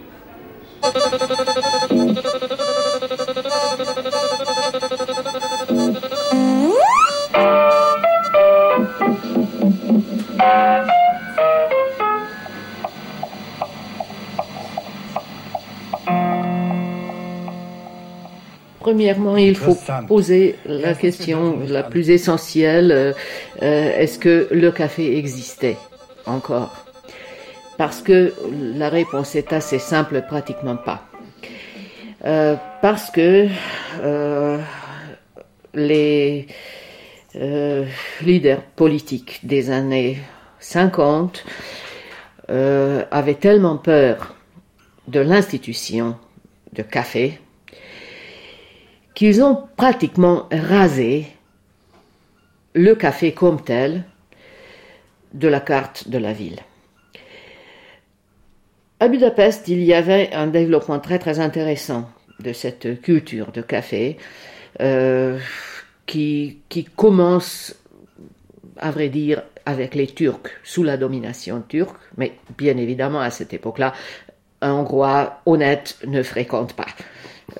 Premièrement, 18.85 19.35
il 19.35 19.55
faut 19.55 19.75
poser 20.07 20.57
la 20.63 20.93
question 20.93 21.57
la 21.67 21.81
plus 21.81 22.11
essentielle, 22.11 22.91
euh, 22.91 23.13
euh, 23.63 23.97
est-ce 23.97 24.19
que 24.19 24.47
le 24.51 24.71
café 24.71 25.17
existait 25.17 25.77
encore? 26.27 26.85
Parce 27.79 28.03
que 28.03 28.31
la 28.77 28.89
réponse 28.89 29.33
est 29.35 29.53
assez 29.53 29.79
simple, 29.79 30.21
pratiquement 30.27 30.75
pas. 30.75 31.01
Euh, 32.25 32.57
parce 32.83 33.09
que 33.09 33.47
les 35.73 36.45
leaders 38.21 38.61
politiques 38.75 39.39
des 39.41 39.71
années 39.71 40.19
50 40.59 41.43
avaient 42.49 43.33
tellement 43.33 43.77
peur 43.77 44.35
de 45.07 45.21
l'institution 45.21 46.17
de 46.73 46.83
café 46.83 47.39
qu'ils 49.15 49.41
ont 49.41 49.63
pratiquement 49.77 50.47
rasé 50.51 51.25
le 52.73 52.93
café 52.93 53.31
comme 53.31 53.63
tel 53.63 54.03
de 55.33 55.47
la 55.47 55.61
carte 55.61 56.09
de 56.09 56.17
la 56.17 56.33
ville. 56.33 56.59
À 58.99 59.07
Budapest, 59.07 59.67
il 59.67 59.83
y 59.83 59.93
avait 59.93 60.31
un 60.33 60.47
développement 60.47 60.99
très 60.99 61.19
très 61.19 61.39
intéressant 61.39 62.09
de 62.39 62.53
cette 62.53 63.01
culture 63.01 63.51
de 63.51 63.61
café 63.61 64.17
euh, 64.81 65.39
qui, 66.05 66.59
qui 66.69 66.83
commence, 66.83 67.75
à 68.77 68.91
vrai 68.91 69.09
dire, 69.09 69.43
avec 69.65 69.95
les 69.95 70.07
Turcs, 70.07 70.49
sous 70.63 70.83
la 70.83 70.97
domination 70.97 71.61
turque, 71.67 71.97
mais 72.17 72.33
bien 72.57 72.77
évidemment 72.77 73.21
à 73.21 73.31
cette 73.31 73.53
époque-là, 73.53 73.93
un 74.61 74.73
Hongrois 74.73 75.41
honnête 75.45 75.97
ne 76.05 76.21
fréquente 76.21 76.73
pas 76.73 76.87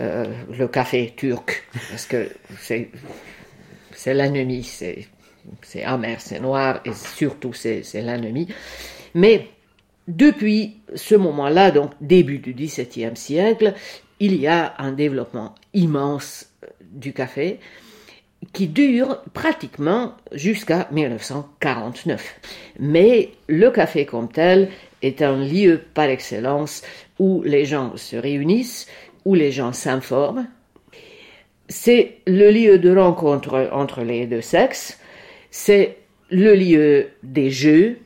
euh, 0.02 0.26
le 0.58 0.68
café 0.68 1.14
turc, 1.16 1.64
parce 1.90 2.06
que 2.06 2.30
c'est, 2.60 2.90
c'est 3.92 4.14
l'ennemi, 4.14 4.64
c'est, 4.64 5.08
c'est 5.62 5.84
amer, 5.84 6.20
c'est 6.20 6.40
noir, 6.40 6.82
et 6.86 6.94
surtout 6.94 7.54
c'est, 7.54 7.84
c'est 7.84 8.02
l'ennemi. 8.02 8.48
Mais 9.14 9.48
depuis 10.08 10.78
ce 10.94 11.16
moment-là, 11.16 11.72
donc 11.72 11.92
début 12.02 12.40
du 12.40 12.54
XVIIe 12.54 13.16
siècle, 13.16 13.74
il 14.20 14.36
y 14.36 14.48
a 14.48 14.76
un 14.78 14.92
développement 14.92 15.56
immense 15.74 16.48
euh, 16.64 16.68
du 16.82 17.14
café 17.14 17.60
qui 18.54 18.68
dure 18.68 19.22
pratiquement 19.34 20.14
jusqu'à 20.32 20.88
1949. 20.92 22.40
Mais 22.80 23.32
le 23.48 23.72
café 23.72 24.06
comme 24.06 24.32
tel 24.32 24.70
est 25.02 25.22
un 25.22 25.38
lieu 25.38 25.82
par 25.94 26.06
excellence 26.06 26.84
où 27.20 27.42
les 27.44 27.66
gens 27.66 27.96
se 27.98 28.16
réunissent, 28.16 28.88
où 29.26 29.36
les 29.36 29.52
gens 29.52 29.74
s'informent. 29.74 30.48
C'est 31.68 32.18
le 32.28 32.52
lieu 32.52 32.78
de 32.78 32.96
rencontre 32.96 33.70
entre 33.72 34.02
les 34.02 34.28
deux 34.28 34.42
sexes, 34.42 35.00
c'est 35.50 35.98
le 36.30 36.54
lieu 36.54 37.08
des 37.24 37.50
jeux 37.50 37.98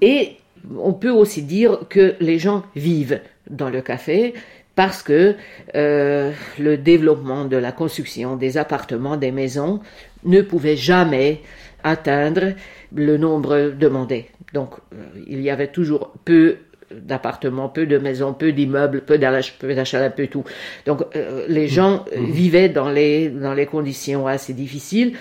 et 0.00 0.36
on 0.76 0.92
peut 0.92 1.10
aussi 1.10 1.42
dire 1.42 1.80
que 1.88 2.14
les 2.20 2.38
gens 2.38 2.64
vivent 2.74 3.20
dans 3.48 3.70
le 3.70 3.80
café 3.80 4.34
parce 4.74 5.02
que 5.02 5.36
euh, 5.76 6.32
le 6.58 6.76
développement 6.76 7.44
de 7.44 7.56
la 7.56 7.70
construction 7.70 8.36
des 8.36 8.56
appartements, 8.56 9.16
des 9.16 9.30
maisons, 9.30 9.80
ne 10.24 10.40
pouvait 10.40 10.76
jamais 10.76 11.40
atteindre 11.84 12.54
le 12.94 13.16
nombre 13.16 13.72
demandé. 13.78 14.26
Donc 14.52 14.70
euh, 14.92 15.04
il 15.28 15.42
y 15.42 15.50
avait 15.50 15.68
toujours 15.68 16.12
peu 16.24 16.56
d'appartements, 16.90 17.68
peu 17.68 17.86
de 17.86 17.98
maisons, 17.98 18.34
peu 18.34 18.52
d'immeubles, 18.52 19.02
peu 19.02 19.18
d'achats, 19.18 20.10
peu 20.10 20.26
tout. 20.26 20.44
Donc 20.86 21.02
euh, 21.16 21.46
les 21.48 21.68
gens 21.68 22.04
mmh. 22.16 22.24
vivaient 22.30 22.68
dans 22.68 22.90
les, 22.90 23.28
dans 23.28 23.54
les 23.54 23.66
conditions 23.66 24.26
assez 24.26 24.52
difficiles. 24.52 25.16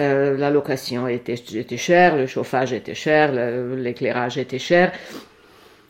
Euh, 0.00 0.36
la 0.36 0.50
location 0.50 1.08
était, 1.08 1.34
était 1.34 1.76
chère, 1.76 2.16
le 2.16 2.26
chauffage 2.26 2.72
était 2.72 2.94
cher, 2.94 3.32
l'éclairage 3.76 4.38
était 4.38 4.58
cher. 4.58 4.92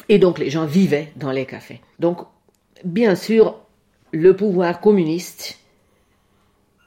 Et 0.09 0.19
donc 0.19 0.39
les 0.39 0.51
gens 0.51 0.67
vivaient 0.67 1.13
dans 1.17 1.31
les 1.31 1.47
cafés. 1.47 1.81
Donc, 1.99 2.19
bien 2.85 3.15
sûr, 3.15 3.57
le 4.13 4.35
pouvoir 4.35 4.81
communiste 4.81 5.59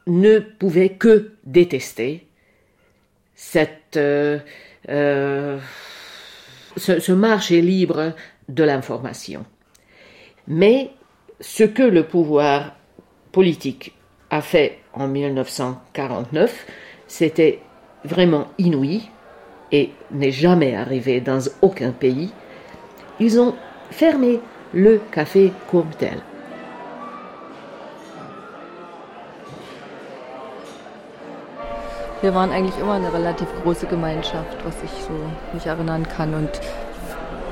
ne 0.07 0.39
pouvait 0.39 0.89
que 0.89 1.31
détester 1.45 2.25
cette, 3.35 3.97
euh, 3.97 4.39
euh, 4.89 5.59
ce, 6.77 7.11
marché 7.11 7.61
libre 7.61 8.13
de 8.49 8.63
l'information. 8.63 9.45
Mais 10.47 10.91
ce 11.39 11.63
que 11.63 11.83
le 11.83 12.03
pouvoir 12.03 12.75
politique 13.31 13.93
a 14.29 14.41
fait 14.41 14.79
en 14.93 15.07
1949, 15.07 16.65
c'était 17.07 17.59
vraiment 18.03 18.47
inouï 18.57 19.09
et 19.71 19.91
n'est 20.11 20.31
jamais 20.31 20.75
arrivé 20.75 21.19
dans 21.19 21.39
aucun 21.61 21.91
pays. 21.91 22.31
Ils 23.19 23.39
ont 23.39 23.55
fermé 23.91 24.39
le 24.73 25.01
café 25.11 25.51
comme 25.69 25.89
Wir 32.21 32.33
waren 32.33 32.51
eigentlich 32.51 32.77
immer 32.79 32.93
eine 32.93 33.13
relativ 33.13 33.47
große 33.63 33.87
Gemeinschaft, 33.87 34.57
was 34.65 34.75
ich 34.83 34.91
so 35.03 35.13
mich 35.53 35.65
erinnern 35.65 36.07
kann. 36.07 36.33
Und 36.33 36.49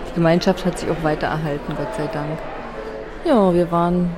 die 0.09 0.16
Gemeinschaft 0.16 0.66
hat 0.66 0.80
sich 0.80 0.89
auch 0.89 1.03
weiter 1.03 1.28
erhalten, 1.28 1.74
Gott 1.78 1.95
sei 1.95 2.07
Dank. 2.07 2.39
Ja, 3.26 3.53
wir 3.53 3.72
waren 3.72 4.09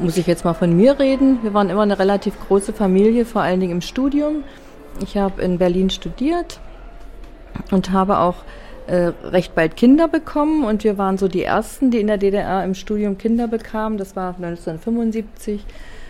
muss 0.00 0.16
ich 0.16 0.26
jetzt 0.26 0.44
mal 0.44 0.54
von 0.54 0.74
mir 0.74 0.98
reden. 0.98 1.42
Wir 1.42 1.54
waren 1.54 1.70
immer 1.70 1.82
eine 1.82 1.98
relativ 1.98 2.34
große 2.46 2.72
Familie, 2.72 3.24
vor 3.24 3.42
allen 3.42 3.60
Dingen 3.60 3.72
im 3.72 3.80
Studium. 3.80 4.44
Ich 5.00 5.16
habe 5.16 5.42
in 5.42 5.58
Berlin 5.58 5.90
studiert 5.90 6.60
und 7.70 7.92
habe 7.92 8.18
auch 8.18 8.36
äh, 8.86 9.12
recht 9.24 9.54
bald 9.54 9.76
Kinder 9.76 10.08
bekommen 10.08 10.64
und 10.64 10.84
wir 10.84 10.98
waren 10.98 11.18
so 11.18 11.28
die 11.28 11.42
ersten, 11.42 11.90
die 11.90 12.00
in 12.00 12.08
der 12.08 12.18
DDR 12.18 12.64
im 12.64 12.74
Studium 12.74 13.18
Kinder 13.18 13.48
bekamen. 13.48 13.98
Das 13.98 14.16
war 14.16 14.34
1975. 14.34 15.64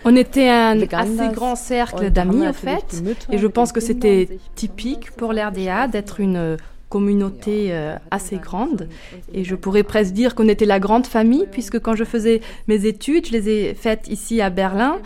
On 0.05 0.15
était 0.15 0.49
un 0.49 0.81
assez 0.81 1.29
grand 1.33 1.55
cercle 1.55 2.09
d'amis 2.09 2.47
en 2.47 2.53
fait, 2.53 3.03
et 3.31 3.37
je 3.37 3.47
pense 3.47 3.71
que 3.71 3.79
c'était 3.79 4.39
typique 4.55 5.11
pour 5.11 5.33
l'RDA 5.33 5.87
d'être 5.87 6.19
une 6.19 6.57
communauté 6.93 7.69
euh, 7.71 7.95
assez 8.11 8.37
grande. 8.37 8.87
Et 9.33 9.43
je 9.43 9.55
pourrais 9.55 9.81
presque 9.81 10.13
dire 10.13 10.35
qu'on 10.35 10.47
était 10.47 10.67
la 10.67 10.79
grande 10.79 11.07
famille, 11.07 11.47
puisque 11.51 11.79
quand 11.79 11.95
je 11.95 12.03
faisais 12.03 12.39
mes 12.67 12.85
études, 12.85 13.25
je 13.25 13.31
les 13.31 13.49
ai 13.49 13.73
faites 13.73 14.07
ici 14.09 14.41
à 14.41 14.51
Berlin, 14.51 14.99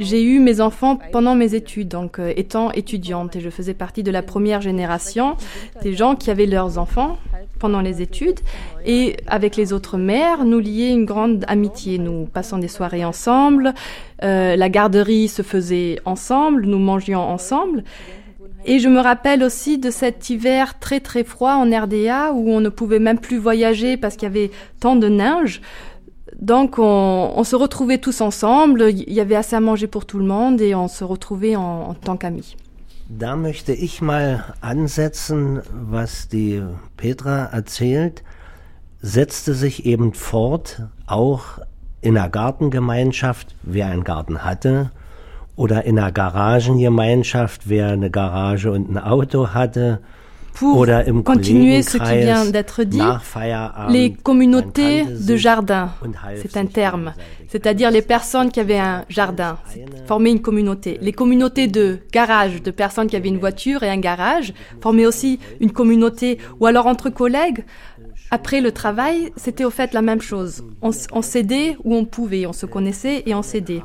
j'ai 0.00 0.20
eu 0.20 0.40
mes 0.40 0.60
enfants 0.60 0.98
pendant 1.12 1.36
mes 1.36 1.54
études, 1.54 1.86
donc 1.86 2.18
euh, 2.18 2.32
étant 2.34 2.72
étudiante. 2.72 3.36
Et 3.36 3.40
je 3.40 3.50
faisais 3.50 3.74
partie 3.74 4.02
de 4.02 4.10
la 4.10 4.22
première 4.22 4.60
génération 4.60 5.36
des 5.84 5.94
gens 5.94 6.16
qui 6.16 6.28
avaient 6.32 6.46
leurs 6.46 6.76
enfants 6.76 7.18
pendant 7.60 7.82
les 7.82 8.02
études. 8.02 8.40
Et 8.84 9.16
avec 9.28 9.54
les 9.54 9.72
autres 9.72 9.96
mères, 9.96 10.44
nous 10.44 10.58
liait 10.58 10.90
une 10.90 11.04
grande 11.04 11.44
amitié. 11.46 11.98
Nous 11.98 12.26
passons 12.26 12.58
des 12.58 12.68
soirées 12.68 13.04
ensemble, 13.04 13.74
euh, 14.24 14.56
la 14.56 14.68
garderie 14.68 15.28
se 15.28 15.42
faisait 15.42 16.00
ensemble, 16.04 16.66
nous 16.66 16.80
mangions 16.80 17.20
ensemble. 17.20 17.84
Et 18.70 18.80
je 18.80 18.88
me 18.90 19.00
rappelle 19.00 19.42
aussi 19.42 19.78
de 19.78 19.90
cet 19.90 20.28
hiver 20.28 20.78
très 20.78 21.00
très 21.00 21.24
froid 21.24 21.54
en 21.54 21.70
RDA 21.70 22.34
où 22.34 22.50
on 22.50 22.60
ne 22.60 22.68
pouvait 22.68 22.98
même 22.98 23.18
plus 23.18 23.38
voyager 23.38 23.96
parce 23.96 24.16
qu'il 24.16 24.24
y 24.24 24.30
avait 24.30 24.50
tant 24.78 24.94
de 24.94 25.08
neige. 25.08 25.62
Donc 26.38 26.78
on, 26.78 27.42
se 27.44 27.56
retrouvait 27.56 27.96
tous 27.96 28.20
ensemble, 28.20 28.90
il 28.90 29.10
y 29.10 29.20
avait 29.20 29.36
assez 29.36 29.56
à 29.56 29.60
manger 29.60 29.86
pour 29.86 30.04
tout 30.04 30.18
le 30.18 30.26
monde 30.26 30.60
et 30.60 30.74
on 30.74 30.86
se 30.86 31.02
retrouvait 31.02 31.56
en, 31.56 31.94
tant 31.94 32.18
qu'amis. 32.18 32.56
Da 33.08 33.36
möchte 33.36 33.72
ich 33.72 34.02
mal 34.02 34.44
ansetzen, 34.60 35.62
was 35.72 36.28
die 36.28 36.60
Petra 36.98 37.48
erzählt, 37.50 38.22
setzte 39.00 39.54
sich 39.54 39.86
eben 39.86 40.12
fort, 40.12 40.82
auch 41.06 41.58
in 42.02 42.18
einer 42.18 42.28
Gartengemeinschaft, 42.28 43.54
wer 43.62 43.86
einen 43.86 44.04
Garten 44.04 44.44
hatte, 44.44 44.90
oder 45.58 45.84
in 45.84 45.98
einer 45.98 46.12
Garagengemeinschaft, 46.12 47.68
wer 47.68 47.88
eine 47.88 48.10
Garage 48.10 48.70
und 48.70 48.88
ein 48.90 48.98
Auto 48.98 49.48
hatte. 49.52 50.00
Pour 50.54 50.86
continuer 51.22 51.82
ce 51.82 51.98
qui 51.98 52.18
vient 52.18 52.44
d'être 52.46 52.82
dit, 52.82 53.00
les 53.90 54.12
communautés 54.12 55.04
de 55.04 55.36
jardin, 55.36 55.90
c'est 56.34 56.56
un 56.56 56.66
terme, 56.66 57.12
c'est-à-dire 57.46 57.92
les 57.92 58.02
personnes 58.02 58.50
qui 58.50 58.58
avaient 58.58 58.80
un 58.80 59.04
jardin, 59.08 59.58
formaient 60.06 60.32
une 60.32 60.42
communauté. 60.42 60.98
Les 61.00 61.12
communautés 61.12 61.68
de 61.68 62.00
garage, 62.12 62.60
de 62.60 62.72
personnes 62.72 63.06
qui 63.06 63.14
avaient 63.14 63.28
une 63.28 63.38
voiture 63.38 63.84
et 63.84 63.88
un 63.88 64.00
garage, 64.00 64.52
formaient 64.80 65.06
aussi 65.06 65.38
une 65.60 65.70
communauté, 65.70 66.38
ou 66.58 66.66
alors 66.66 66.86
entre 66.86 67.08
collègues, 67.08 67.64
après 68.32 68.60
le 68.60 68.72
travail, 68.72 69.30
c'était 69.36 69.64
au 69.64 69.70
fait 69.70 69.94
la 69.94 70.02
même 70.02 70.20
chose. 70.20 70.64
On, 70.82 70.90
on 71.12 71.22
s'aidait 71.22 71.76
où 71.84 71.94
on 71.94 72.04
pouvait, 72.04 72.46
on 72.46 72.52
se 72.52 72.66
connaissait 72.66 73.22
et 73.26 73.34
on 73.34 73.42
s'aidait. 73.42 73.82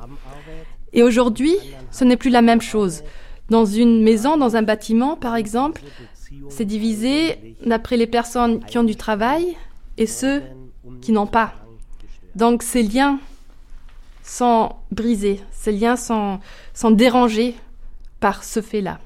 Et 0.93 1.03
aujourd'hui, 1.03 1.55
ce 1.91 2.03
n'est 2.03 2.17
plus 2.17 2.29
la 2.29 2.41
même 2.41 2.61
chose. 2.61 3.03
Dans 3.49 3.65
une 3.65 4.03
maison, 4.03 4.37
dans 4.37 4.55
un 4.55 4.61
bâtiment, 4.61 5.15
par 5.15 5.35
exemple, 5.35 5.81
c'est 6.49 6.65
divisé 6.65 7.55
d'après 7.65 7.97
les 7.97 8.07
personnes 8.07 8.63
qui 8.63 8.77
ont 8.77 8.83
du 8.83 8.95
travail 8.95 9.57
et 9.97 10.07
ceux 10.07 10.41
qui 11.01 11.11
n'ont 11.11 11.27
pas. 11.27 11.53
Donc 12.35 12.63
ces 12.63 12.83
liens 12.83 13.19
sont 14.23 14.71
brisés, 14.91 15.41
ces 15.51 15.71
liens 15.71 15.95
sont, 15.95 16.39
sont 16.73 16.91
dérangés 16.91 17.55
par 18.19 18.43
ce 18.43 18.61
fait-là. 18.61 18.99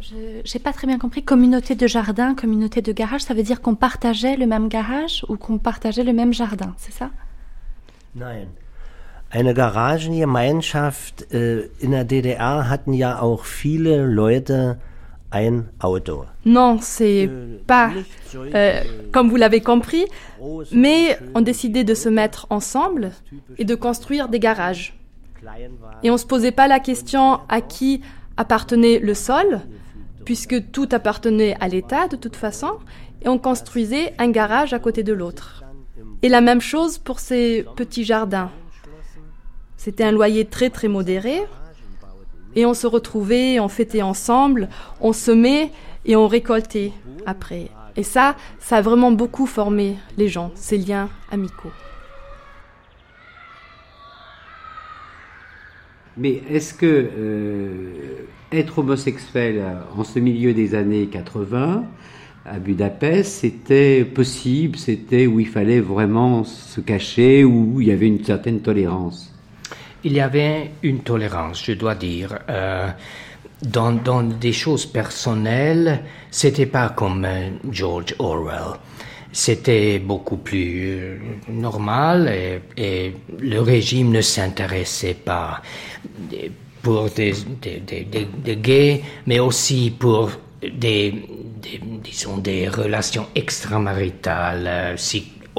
Je 0.00 0.14
n'ai 0.14 0.60
pas 0.62 0.72
très 0.72 0.86
bien 0.86 0.98
compris. 0.98 1.22
Communauté 1.22 1.74
de 1.74 1.86
jardin, 1.86 2.34
communauté 2.34 2.80
de 2.80 2.92
garage, 2.92 3.20
ça 3.20 3.34
veut 3.34 3.42
dire 3.42 3.60
qu'on 3.60 3.74
partageait 3.74 4.36
le 4.36 4.46
même 4.46 4.68
garage 4.68 5.26
ou 5.28 5.36
qu'on 5.36 5.58
partageait 5.58 6.04
le 6.04 6.14
même 6.14 6.32
jardin, 6.32 6.74
c'est 6.78 6.92
ça? 6.92 7.10
Non. 8.14 8.46
Eine 9.32 9.54
Garagengemeinschaft 9.54 11.32
äh, 11.32 11.68
in 11.78 11.92
der 11.92 12.04
DDR 12.04 12.68
hatten 12.68 12.92
ja 12.92 13.20
auch 13.20 13.44
viele 13.44 14.04
Leute 14.04 14.78
ein 15.30 15.68
Auto. 15.78 16.24
Non, 16.44 16.78
c'est 16.80 17.28
euh, 17.28 17.58
pas 17.64 17.92
euh, 18.34 18.80
comme 19.12 19.30
vous 19.30 19.36
l'avez 19.36 19.60
compris, 19.60 20.06
mais 20.72 21.16
on 21.34 21.42
décidait 21.42 21.84
de 21.84 21.94
se 21.94 22.08
mettre 22.08 22.48
ensemble 22.50 23.12
et 23.56 23.64
de 23.64 23.76
construire 23.76 24.28
des 24.28 24.40
garages. 24.40 24.94
Et 26.02 26.10
on 26.10 26.16
se 26.16 26.26
posait 26.26 26.50
pas 26.50 26.66
la 26.66 26.80
question 26.80 27.38
à 27.48 27.60
qui 27.60 28.02
appartenait 28.36 28.98
le 28.98 29.14
sol, 29.14 29.60
puisque 30.24 30.72
tout 30.72 30.88
appartenait 30.90 31.56
à 31.60 31.68
l'État 31.68 32.08
de 32.08 32.16
toute 32.16 32.36
façon, 32.36 32.72
et 33.22 33.28
on 33.28 33.38
construisait 33.38 34.12
un 34.18 34.30
garage 34.30 34.72
à 34.72 34.80
côté 34.80 35.04
de 35.04 35.12
l'autre. 35.12 35.62
Et 36.22 36.28
la 36.28 36.40
même 36.40 36.60
chose 36.60 36.98
pour 36.98 37.20
ces 37.20 37.64
petits 37.76 38.04
jardins. 38.04 38.50
C'était 39.80 40.04
un 40.04 40.12
loyer 40.12 40.44
très 40.44 40.68
très 40.68 40.88
modéré. 40.88 41.40
Et 42.54 42.66
on 42.66 42.74
se 42.74 42.86
retrouvait, 42.86 43.58
on 43.60 43.68
fêtait 43.68 44.02
ensemble, 44.02 44.68
on 45.00 45.14
semait 45.14 45.70
et 46.04 46.16
on 46.16 46.28
récoltait 46.28 46.92
après. 47.24 47.70
Et 47.96 48.02
ça, 48.02 48.36
ça 48.58 48.76
a 48.76 48.82
vraiment 48.82 49.10
beaucoup 49.10 49.46
formé 49.46 49.96
les 50.18 50.28
gens, 50.28 50.50
ces 50.54 50.76
liens 50.76 51.08
amicaux. 51.32 51.70
Mais 56.18 56.42
est-ce 56.50 56.74
que 56.74 57.08
euh, 57.16 57.92
être 58.52 58.80
homosexuel 58.80 59.64
en 59.96 60.04
ce 60.04 60.18
milieu 60.18 60.52
des 60.52 60.74
années 60.74 61.06
80 61.06 61.86
à 62.44 62.58
Budapest, 62.58 63.32
c'était 63.32 64.04
possible, 64.04 64.76
c'était 64.76 65.26
où 65.26 65.40
il 65.40 65.48
fallait 65.48 65.80
vraiment 65.80 66.44
se 66.44 66.82
cacher, 66.82 67.44
où 67.44 67.80
il 67.80 67.88
y 67.88 67.92
avait 67.92 68.08
une 68.08 68.22
certaine 68.22 68.60
tolérance? 68.60 69.29
Il 70.02 70.12
y 70.14 70.20
avait 70.20 70.70
une 70.82 71.00
tolérance, 71.00 71.62
je 71.64 71.72
dois 71.72 71.94
dire. 71.94 72.38
Euh, 72.48 72.88
dans, 73.62 74.22
des 74.22 74.52
choses 74.52 74.86
personnelles, 74.86 76.02
c'était 76.30 76.66
pas 76.66 76.88
comme 76.88 77.26
euh, 77.26 77.50
George 77.70 78.14
Orwell. 78.18 78.78
C'était 79.32 79.98
beaucoup 79.98 80.38
plus 80.38 80.98
euh, 80.98 81.18
normal 81.48 82.32
et, 82.76 83.12
le 83.38 83.60
régime 83.60 84.10
ne 84.10 84.22
s'intéressait 84.22 85.14
pas 85.14 85.60
pour 86.82 87.10
des, 87.10 87.34
gays, 88.56 89.02
mais 89.26 89.38
aussi 89.38 89.94
pour 89.96 90.30
des, 90.62 91.14
disons, 92.02 92.38
des 92.38 92.68
relations 92.68 93.26
extramaritales, 93.34 94.98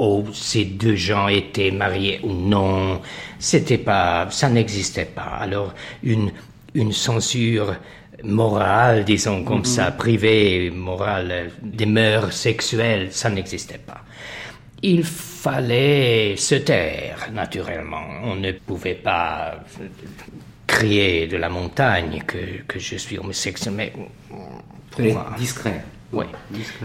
oh, 0.02 0.24
ces 0.32 0.64
deux 0.64 0.96
gens 0.96 1.28
étaient 1.28 1.70
mariés 1.70 2.18
ou 2.24 2.32
non, 2.32 3.00
c'était 3.38 3.78
pas, 3.78 4.26
ça 4.30 4.48
n'existait 4.48 5.04
pas. 5.06 5.38
Alors, 5.40 5.72
une, 6.02 6.32
une 6.74 6.92
censure 6.92 7.74
morale, 8.24 9.04
disons 9.04 9.44
comme 9.44 9.64
ça, 9.64 9.90
mhm. 9.90 9.96
privée, 9.96 10.70
morale, 10.70 11.52
des 11.62 11.86
mœurs 11.86 12.32
sexuelles, 12.32 13.08
ça 13.12 13.30
n'existait 13.30 13.78
pas. 13.78 14.00
Il 14.82 15.04
fallait 15.04 16.34
se 16.36 16.56
taire, 16.56 17.28
naturellement. 17.32 18.04
On 18.24 18.34
ne 18.34 18.50
pouvait 18.50 18.94
pas 18.94 19.54
crier 20.66 21.28
de 21.28 21.36
la 21.36 21.48
montagne 21.48 22.22
que, 22.26 22.62
que 22.66 22.80
je 22.80 22.96
suis 22.96 23.18
homosexuel, 23.18 23.74
mais 23.76 23.92
discret. 25.38 25.84
Oui. 26.12 26.26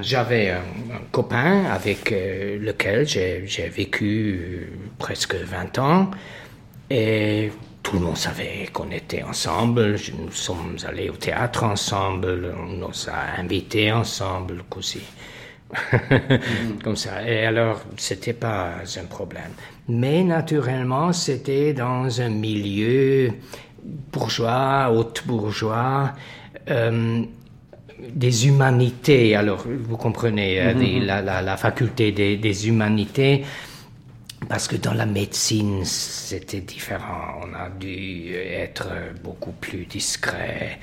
J'avais 0.01 0.51
un, 0.51 0.61
copain 1.11 1.65
avec 1.65 2.11
euh, 2.11 2.57
lequel 2.59 3.05
j'ai 3.05 3.69
vécu 3.69 4.39
euh, 4.41 4.67
presque 4.97 5.35
20 5.35 5.79
ans 5.79 6.11
et 6.89 7.51
tout 7.83 7.93
le 7.97 8.05
monde 8.05 8.17
savait 8.17 8.69
qu'on 8.71 8.89
était 8.91 9.23
ensemble. 9.23 9.95
Nous 10.17 10.31
sommes 10.31 10.77
allés 10.87 11.09
au 11.09 11.15
théâtre 11.15 11.63
ensemble, 11.63 12.53
on 12.57 12.77
nous 12.77 13.09
a 13.09 13.39
invités 13.39 13.91
ensemble 13.91 14.63
aussi. 14.75 15.01
Comme 16.83 16.95
ça. 16.95 17.27
Et 17.27 17.45
alors, 17.45 17.81
c'était 17.97 18.33
pas 18.33 18.75
un 18.95 19.05
problème. 19.05 19.51
Mais 19.89 20.23
naturellement, 20.23 21.11
c'était 21.11 21.73
dans 21.73 22.21
un 22.21 22.29
milieu 22.29 23.31
bourgeois, 24.11 24.89
haute 24.91 25.23
bourgeois. 25.25 26.13
Euh, 26.69 27.23
des 27.99 28.47
humanités, 28.47 29.35
alors 29.35 29.65
vous 29.67 29.97
comprenez, 29.97 30.61
euh, 30.61 30.73
mm-hmm. 30.73 31.23
la, 31.23 31.57
faculté 31.57 32.11
des, 32.11 32.67
humanités, 32.67 33.43
parce 34.47 34.67
que 34.67 34.75
dans 34.75 34.93
la 34.93 35.05
médecine, 35.05 35.83
c'était 35.83 36.61
différent. 36.61 37.41
On 37.41 37.53
a 37.55 37.69
dû 37.69 38.33
être 38.33 38.87
beaucoup 39.23 39.53
plus 39.53 39.85
discret, 39.85 40.79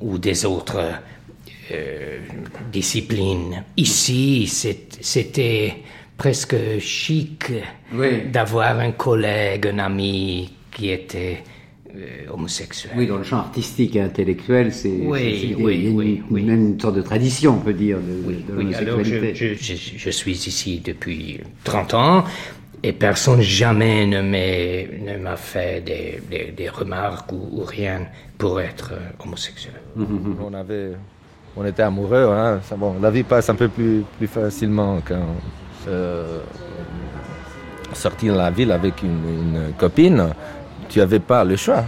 ou 0.00 0.18
des 0.18 0.44
autres 0.44 0.94
euh, 1.70 2.18
disciplines. 2.72 3.64
Ici, 3.76 4.46
c'était 5.00 5.76
presque 6.16 6.56
chic 6.80 7.52
d'avoir 8.32 8.80
un 8.80 8.92
collègue, 8.92 9.68
un 9.68 9.78
ami 9.78 10.52
qui 10.72 10.90
était 10.90 11.42
euh, 11.94 12.30
homosexuel. 12.32 12.92
Oui, 12.96 13.06
dans 13.06 13.16
le 13.16 13.24
champ 13.24 13.38
artistique 13.38 13.96
et 13.96 14.00
intellectuel, 14.00 14.72
c'est 14.72 14.88
oui, 14.88 15.56
oui, 15.58 15.90
oui, 15.94 16.22
oui, 16.30 16.42
même 16.42 16.72
une 16.72 16.80
sorte 16.80 16.96
de 16.96 17.02
tradition, 17.02 17.54
on 17.56 17.60
peut 17.60 17.72
dire, 17.72 17.98
de, 17.98 18.32
de 18.32 18.52
l'homosexualité. 18.52 19.34
Je, 19.34 19.54
je, 19.54 19.98
je, 19.98 20.10
suis 20.10 20.32
ici 20.32 20.82
depuis 20.84 21.40
30 21.64 21.94
ans 21.94 22.24
et 22.82 22.92
personne 22.92 23.40
jamais 23.40 24.06
ne 24.06 25.18
m'a 25.18 25.36
fait 25.36 25.84
des, 25.84 26.20
des, 26.30 26.52
des 26.52 26.68
remarques 26.68 27.32
ou, 27.32 27.62
rien 27.64 28.02
pour 28.36 28.60
être 28.60 28.92
euh, 28.92 29.24
homosexuel. 29.24 29.74
On 29.96 30.54
avait, 30.54 30.92
on 31.56 31.64
était 31.64 31.82
amoureux, 31.82 32.28
hein, 32.30 32.60
ça, 32.62 32.76
bon, 32.76 32.96
la 33.00 33.10
vie 33.10 33.24
passe 33.24 33.50
un 33.50 33.56
peu 33.56 33.68
plus, 33.68 34.04
plus 34.16 34.28
facilement 34.28 35.00
quand 35.04 35.26
euh, 35.88 36.38
sortir 37.94 38.34
dans 38.34 38.42
la 38.42 38.50
ville 38.50 38.70
avec 38.70 39.02
une, 39.02 39.08
une 39.10 39.72
copine 39.76 40.28
tu 40.88 40.98
n'avais 40.98 41.20
pas 41.20 41.44
le 41.44 41.56
choix. 41.56 41.84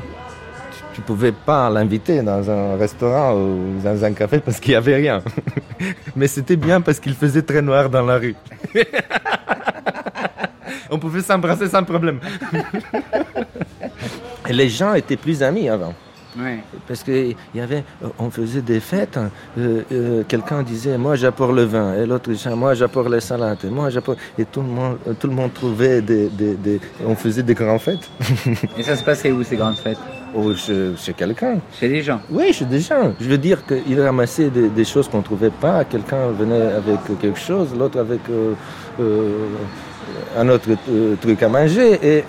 Tu 0.94 1.00
ne 1.00 1.06
pouvais 1.06 1.32
pas 1.32 1.70
l'inviter 1.70 2.20
dans 2.22 2.50
un 2.50 2.76
restaurant 2.76 3.34
ou 3.34 3.80
dans 3.82 4.04
un 4.04 4.12
café 4.12 4.40
parce 4.40 4.60
qu'il 4.60 4.72
n'y 4.72 4.76
avait 4.76 4.96
rien. 4.96 5.22
Mais 6.16 6.26
c'était 6.26 6.56
bien 6.56 6.80
parce 6.80 6.98
qu'il 7.00 7.14
faisait 7.14 7.42
très 7.42 7.62
noir 7.62 7.88
dans 7.88 8.04
la 8.04 8.18
rue. 8.18 8.34
On 10.90 10.98
pouvait 10.98 11.22
s'embrasser 11.22 11.68
sans 11.68 11.84
problème. 11.84 12.18
Et 14.48 14.52
les 14.52 14.68
gens 14.68 14.94
étaient 14.94 15.16
plus 15.16 15.42
amis 15.42 15.68
avant. 15.68 15.94
Parce 16.86 17.02
que 17.02 17.34
y 17.54 17.60
avait, 17.60 17.84
euh, 18.04 18.08
on 18.18 18.30
faisait 18.30 18.62
des 18.62 18.80
fêtes, 18.80 19.18
euh, 19.58 19.82
euh, 19.92 20.22
quelqu'un 20.26 20.62
disait 20.62 20.96
moi 20.96 21.16
j'apporte 21.16 21.52
le 21.52 21.64
vin, 21.64 21.94
et 21.94 22.06
l'autre 22.06 22.30
disait 22.30 22.54
moi 22.54 22.74
j'apporte 22.74 23.10
les 23.10 23.20
salades, 23.20 23.58
et 23.64 23.68
moi 23.68 23.90
j'apporte, 23.90 24.18
et 24.38 24.44
tout 24.44 24.60
le 24.60 24.68
monde, 24.68 24.98
tout 25.18 25.26
le 25.26 25.34
monde 25.34 25.52
trouvait 25.52 26.00
des, 26.00 26.28
des, 26.28 26.80
on 27.04 27.14
faisait 27.14 27.42
des 27.42 27.54
grandes 27.54 27.80
fêtes. 27.80 28.08
et 28.78 28.82
ça 28.82 28.96
se 28.96 29.04
passait 29.04 29.32
où 29.32 29.42
ces 29.42 29.56
grandes 29.56 29.76
fêtes? 29.76 29.98
Oh, 30.32 30.52
chez, 30.54 31.12
quelqu'un. 31.16 31.58
Chez 31.78 31.88
des 31.88 32.02
gens 32.02 32.20
Oui, 32.30 32.52
chez 32.52 32.64
des 32.64 32.78
gens. 32.78 33.14
Je 33.20 33.28
veux 33.28 33.38
dire 33.38 33.64
qu'il 33.66 34.00
ramassait 34.00 34.48
des, 34.48 34.84
choses 34.84 35.08
qu'on 35.08 35.18
ne 35.18 35.22
trouvait 35.24 35.50
pas. 35.50 35.84
Quelqu'un 35.84 36.28
venait 36.28 36.72
avec 36.72 37.00
quelque 37.20 37.38
chose, 37.38 37.74
l'autre 37.76 37.98
avec 37.98 38.20
un 40.36 40.48
autre 40.48 40.68
euh, 40.88 41.16
truc 41.20 41.42
à 41.42 41.48
manger 41.48 41.98
et 42.02 42.24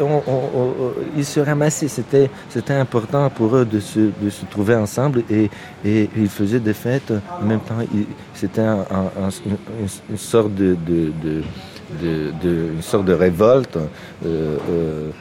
ils 1.17 1.25
se 1.25 1.39
ramassaient. 1.39 1.87
C'était, 1.87 2.29
c'était 2.49 2.73
important 2.73 3.29
pour 3.29 3.55
eux 3.55 3.65
de 3.65 3.79
se, 3.79 3.99
de 3.99 4.29
se 4.29 4.45
trouver 4.45 4.75
ensemble 4.75 5.23
et, 5.29 5.49
ils 5.83 6.29
faisaient 6.29 6.59
des 6.59 6.73
fêtes. 6.73 7.13
En 7.41 7.45
même 7.45 7.59
temps, 7.59 7.75
c'était 8.33 8.61
un, 8.61 8.85
une, 10.09 10.17
sorte 10.17 10.53
de, 10.53 10.75
une 12.03 12.81
sorte 12.81 13.05
de 13.05 13.13
révolte 13.13 13.77
euh, 14.25 14.57
euh, 14.69 15.11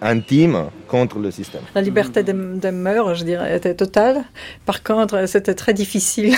intime 0.00 0.66
contre 0.88 1.18
le 1.18 1.30
système. 1.30 1.62
La 1.74 1.82
liberté 1.82 2.22
des, 2.22 2.32
des, 2.32 2.72
mœurs, 2.72 3.14
je 3.14 3.24
dirais, 3.24 3.56
était 3.56 3.74
totale. 3.74 4.24
Par 4.66 4.82
contre, 4.82 5.26
c'était 5.26 5.54
très 5.54 5.74
difficile 5.74 6.34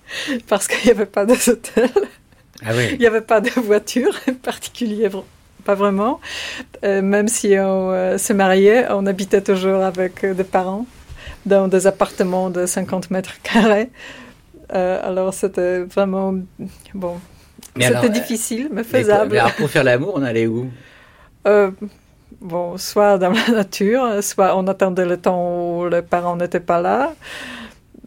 parce 0.48 0.68
qu'il 0.68 0.86
n'y 0.86 0.90
avait 0.98 1.06
pas 1.06 1.26
de 1.26 1.34
hôtels. 1.34 1.90
Ah 2.66 2.72
Il 2.90 2.98
n'y 2.98 3.06
avait 3.06 3.20
pas 3.20 3.40
de 3.40 3.50
voiture 3.60 4.14
particulière, 4.42 5.10
pas 5.64 5.74
vraiment. 5.74 6.20
Euh, 6.84 7.02
même 7.02 7.28
si 7.28 7.54
on 7.58 7.90
euh, 7.90 8.18
se 8.18 8.32
mariait, 8.32 8.86
on 8.90 9.06
habitait 9.06 9.42
toujours 9.42 9.82
avec 9.82 10.24
euh, 10.24 10.34
des 10.34 10.44
parents 10.44 10.86
dans 11.44 11.66
des 11.66 11.86
appartements 11.86 12.50
de 12.50 12.66
50 12.66 13.10
mètres 13.10 13.34
carrés. 13.42 13.90
alors 14.70 15.34
c'était 15.34 15.80
vraiment 15.80 16.34
bon. 16.94 17.16
C'était 17.78 18.10
difficile, 18.10 18.68
mais 18.72 18.84
faisable. 18.84 19.32
Mais, 19.32 19.52
pour 19.56 19.68
faire 19.70 19.84
l'amour, 19.84 20.12
on 20.16 20.22
allait 20.22 20.46
où? 20.46 20.70
Bon, 22.40 22.76
soit 22.76 23.18
dans 23.18 23.30
la 23.30 23.48
nature, 23.48 24.22
soit 24.22 24.56
on 24.56 24.66
attendait 24.66 25.04
le 25.04 25.16
temps 25.16 25.78
où 25.78 25.88
les 25.88 26.02
parents 26.02 26.36
n'étaient 26.36 26.60
pas 26.60 26.80
là. 26.80 27.14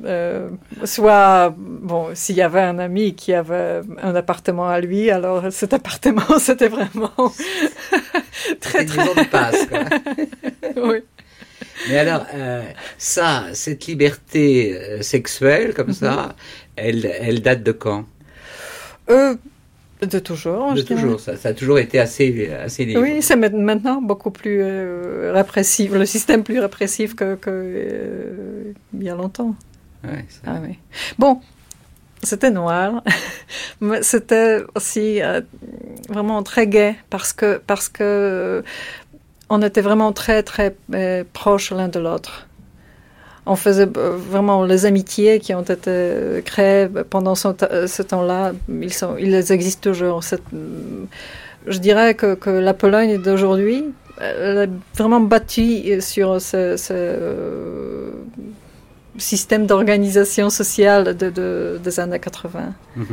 Euh, 0.03 0.49
soit, 0.83 1.55
bon, 1.57 2.09
s'il 2.13 2.35
y 2.35 2.41
avait 2.41 2.61
un 2.61 2.79
ami 2.79 3.15
qui 3.15 3.33
avait 3.33 3.81
un 4.01 4.13
appartement 4.13 4.67
à 4.67 4.81
lui, 4.81 5.09
alors 5.09 5.51
cet 5.51 5.73
appartement, 5.73 6.21
c'était 6.39 6.67
vraiment 6.67 7.11
très, 8.59 8.85
très... 8.85 9.05
De 9.05 9.29
passe, 9.29 9.65
quoi. 9.67 9.85
oui. 10.83 10.97
Mais 11.89 11.97
alors, 11.99 12.25
euh, 12.33 12.63
ça, 12.97 13.45
cette 13.53 13.85
liberté 13.87 14.77
euh, 14.77 15.01
sexuelle, 15.01 15.73
comme 15.73 15.93
ça, 15.93 16.11
mhm. 16.11 16.33
elle, 16.75 17.05
elle 17.05 17.41
date 17.41 17.63
de 17.63 17.71
quand? 17.71 18.05
De 19.07 20.19
toujours. 20.19 20.73
De 20.73 20.81
toujours, 20.81 21.19
ça, 21.21 21.37
ça, 21.37 21.49
a 21.49 21.53
toujours 21.53 21.79
été 21.79 21.99
assez, 21.99 22.51
assez 22.51 22.85
libre. 22.85 23.01
Oui, 23.01 23.21
c'est 23.21 23.37
maintenant 23.37 24.01
beaucoup 24.01 24.29
plus 24.29 24.61
répressif, 25.31 25.93
le 25.93 26.05
système 26.05 26.43
plus 26.43 26.59
répressif 26.59 27.15
que, 27.15 27.35
que 27.35 28.73
il 28.93 29.03
y 29.03 29.09
a 29.09 29.15
longtemps. 29.15 29.55
Ah, 30.45 30.59
bon, 31.17 31.41
C'était 32.23 32.49
noir, 32.49 33.03
mais 33.81 34.01
c'était 34.01 34.61
aussi 34.73 35.21
euh, 35.21 35.41
vraiment 36.09 36.41
très 36.43 36.65
gai 36.67 36.95
parce 37.09 37.33
que 37.33 37.61
parce 37.67 37.87
que 37.87 38.63
on 39.49 39.61
était 39.61 39.81
vraiment 39.81 40.11
très 40.11 40.41
très 40.41 40.75
euh, 40.93 41.23
proches 41.33 41.71
l'un 41.71 41.87
de 41.87 41.99
l'autre. 41.99 42.47
On 43.45 43.55
faisait 43.55 43.87
euh, 43.97 44.17
vraiment 44.17 44.63
les 44.65 44.87
amitiés 44.87 45.39
qui 45.39 45.53
ont 45.53 45.61
été 45.61 46.41
créées 46.45 46.87
pendant 47.11 47.35
ce, 47.35 48.01
temps-là. 48.01 48.53
Ils 48.69 48.93
sont, 48.93 49.17
ils 49.19 49.51
existent 49.51 49.91
toujours. 49.91 50.21
je 50.23 51.77
dirais 51.77 52.15
que, 52.15 52.33
que 52.33 52.49
la 52.49 52.73
Pologne 52.73 53.21
d'aujourd'hui, 53.21 53.85
elle 54.19 54.57
est 54.57 54.97
vraiment 54.97 55.19
bâtie 55.19 56.01
sur 56.01 56.41
ce, 56.41 56.75
ce 56.75 58.11
système 59.17 59.65
d'organisation 59.65 60.49
sociale 60.49 61.15
de, 61.15 61.29
de, 61.29 61.79
des 61.83 61.99
années 61.99 62.19
80. 62.19 62.73
Mhm. 62.95 63.05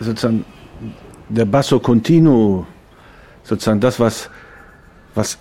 Sozusagen 0.00 0.44
der 1.28 1.44
Basso 1.44 1.78
Continuo, 1.78 2.66
sozusagen 3.44 3.80
das, 3.80 4.00
was, 4.00 4.30
was 5.14 5.38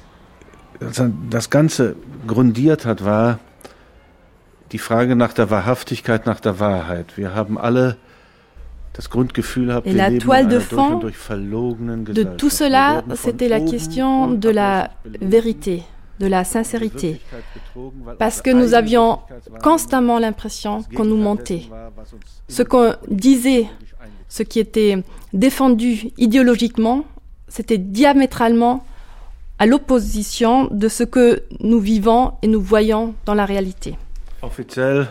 das 1.29 1.49
Ganze 1.49 1.95
grundiert 2.27 2.85
hat, 2.85 3.03
war 3.03 3.39
die 4.71 4.77
Frage 4.77 5.15
nach 5.15 5.33
der 5.33 5.49
Wahrhaftigkeit, 5.49 6.25
nach 6.25 6.39
der 6.39 6.59
Wahrheit. 6.59 7.17
Wir 7.17 7.33
haben 7.33 7.57
alle 7.57 7.97
Et 9.85 9.93
la 9.93 10.17
toile 10.17 10.47
de 10.47 10.59
fond 10.59 10.99
de 10.99 12.23
tout 12.23 12.49
cela, 12.49 13.03
c'était 13.15 13.47
la 13.47 13.61
question 13.61 14.31
de 14.31 14.49
la 14.49 14.91
vérité, 15.21 15.83
de 16.19 16.27
la 16.27 16.43
sincérité. 16.43 17.21
Parce 18.17 18.41
que 18.41 18.49
nous 18.49 18.73
avions 18.73 19.19
constamment 19.63 20.19
l'impression 20.19 20.83
qu'on 20.95 21.05
nous 21.05 21.17
mentait. 21.17 21.63
Ce 22.47 22.63
qu'on 22.63 22.93
disait, 23.09 23.67
ce 24.27 24.43
qui 24.43 24.59
était 24.59 25.01
défendu 25.33 26.11
idéologiquement, 26.17 27.05
c'était 27.47 27.77
diamétralement 27.77 28.85
à 29.59 29.65
l'opposition 29.65 30.67
de 30.71 30.87
ce 30.87 31.03
que 31.03 31.43
nous 31.59 31.79
vivons 31.79 32.33
et 32.41 32.47
nous 32.47 32.61
voyons 32.61 33.15
dans 33.25 33.33
la 33.33 33.45
réalité. 33.45 33.97
Offiziell 34.41 35.07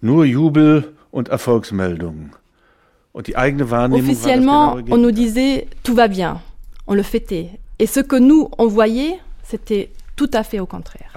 nur 0.00 0.24
Jubel 0.24 0.84
und 1.12 1.28
Erfolgsmeldungen. 1.28 2.30
Officiellement, 3.16 4.76
on 4.90 4.96
nous 4.98 5.10
disait 5.10 5.68
tout 5.82 5.94
va 5.94 6.08
bien, 6.08 6.40
on 6.86 6.94
le 6.94 7.02
fêtait. 7.02 7.50
Et 7.78 7.86
ce 7.86 8.00
que 8.00 8.16
nous, 8.16 8.48
on 8.58 8.66
voyait, 8.66 9.18
c'était 9.42 9.90
tout 10.16 10.30
à 10.32 10.42
fait 10.42 10.60
au 10.60 10.66
contraire. 10.66 11.10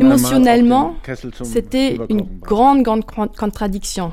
Émotionnellement, 0.00 0.96
c'était 1.42 1.98
une 2.08 2.26
grande, 2.40 2.82
grande 2.82 3.04
contradiction. 3.36 4.12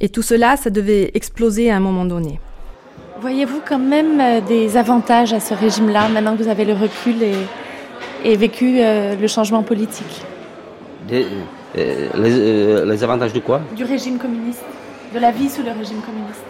Et 0.00 0.08
tout 0.08 0.22
cela, 0.22 0.56
ça 0.56 0.70
devait 0.70 1.12
exploser 1.14 1.70
à 1.70 1.76
un 1.76 1.80
moment 1.80 2.04
donné. 2.04 2.40
Voyez-vous 3.20 3.60
quand 3.66 3.78
même 3.78 4.20
euh, 4.20 4.40
des 4.40 4.76
avantages 4.76 5.32
à 5.32 5.40
ce 5.40 5.54
régime-là, 5.54 6.08
maintenant 6.08 6.36
que 6.36 6.42
vous 6.42 6.48
avez 6.48 6.64
le 6.64 6.74
recul 6.74 7.16
et, 8.24 8.36
vécu 8.36 8.80
euh, 8.80 9.14
le 9.14 9.26
changement 9.28 9.62
politique? 9.62 10.22
Euh, 11.12 11.22
euh, 11.76 12.84
les, 12.84 13.04
avantages 13.04 13.32
de 13.32 13.40
quoi? 13.40 13.60
Du 13.74 13.84
régime 13.84 14.18
communiste, 14.18 14.62
de 15.12 15.18
la 15.18 15.30
vie 15.30 15.48
sous 15.48 15.62
le 15.62 15.70
régime 15.70 16.00
communiste. 16.00 16.44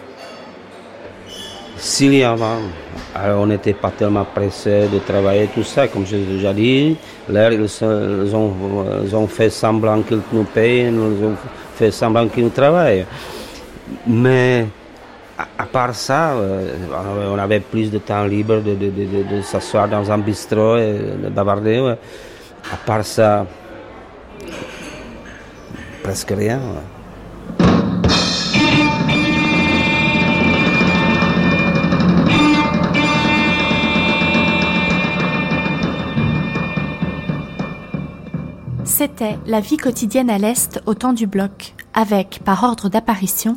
S'il 1.77 2.15
y 2.15 2.23
avant, 2.23 2.59
alors 3.15 3.43
on 3.43 3.47
n'était 3.47 3.73
pas 3.73 3.91
tellement 3.91 4.25
pressé 4.25 4.89
de 4.93 4.99
travailler 4.99 5.49
tout 5.55 5.63
ça, 5.63 5.89
comme 5.89 6.07
j'ai 6.07 6.25
déjà 6.25 6.53
dit. 6.53 6.97
Là, 7.29 7.51
ils, 7.53 8.35
ont, 8.35 9.27
fait 9.27 9.51
semblant 9.51 10.03
qu'ils 10.03 10.21
nous 10.33 10.45
payent, 10.45 10.89
ils 10.89 10.99
ont 10.99 11.37
fait 11.75 11.91
semblant 11.91 12.29
qu'ils 12.29 12.45
nous 12.45 12.51
travaillent. 12.51 13.07
Mais 14.07 14.67
à, 15.59 15.65
part 15.65 15.95
ça, 15.95 16.33
euh, 16.33 16.69
on 17.35 17.39
avait 17.39 17.61
plus 17.61 17.91
de 17.91 17.99
temps 17.99 18.25
libre 18.25 18.61
de, 18.61 19.43
s'asseoir 19.43 19.89
dans 19.89 20.11
un 20.11 20.19
bistrot 20.19 20.77
et 20.77 20.99
de 21.23 21.29
bavarder. 21.29 21.95
À 22.73 22.77
part 22.77 23.05
ça, 23.05 23.47
presque 26.05 26.35
rien. 26.37 26.61
C'était 38.85 39.39
la 39.47 39.61
vie 39.61 39.79
quotidienne 39.79 40.29
à 40.29 40.37
l'Est 40.37 40.83
au 40.85 40.93
temps 40.93 41.15
du 41.15 41.27
bloc, 41.27 41.75
avec, 41.95 42.41
par 42.45 42.63
ordre 42.63 42.91
d'apparition, 42.91 43.57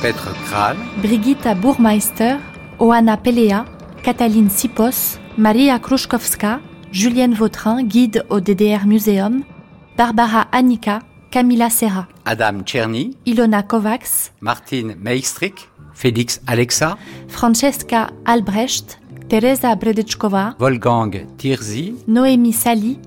Petre 0.00 0.32
Kral, 0.46 0.76
Brigitta 1.02 1.54
Burmeister, 1.56 2.36
Oana 2.78 3.16
Pelea, 3.16 3.64
Katalin 4.04 4.48
Sipos, 4.48 5.18
Maria 5.36 5.80
Kruszkowska, 5.80 6.60
Julienne 6.92 7.34
Vautrin, 7.34 7.82
guide 7.82 8.24
au 8.30 8.38
DDR 8.38 8.86
Museum, 8.86 9.42
Barbara 9.96 10.46
Annika, 10.52 11.00
Camilla 11.30 11.68
Serra, 11.68 12.08
Adam 12.24 12.64
Czerny, 12.64 13.14
Ilona 13.26 13.62
Kovacs, 13.62 14.32
Martin 14.40 14.94
Meistrik, 14.98 15.68
Félix 15.92 16.40
Alexa, 16.46 16.96
Francesca 17.28 18.08
Albrecht, 18.24 18.98
Teresa 19.28 19.74
Bredechkova, 19.74 20.54
Wolfgang 20.58 21.26
Tirzi, 21.36 21.96
Noémie 22.06 22.52
Sali, 22.52 22.98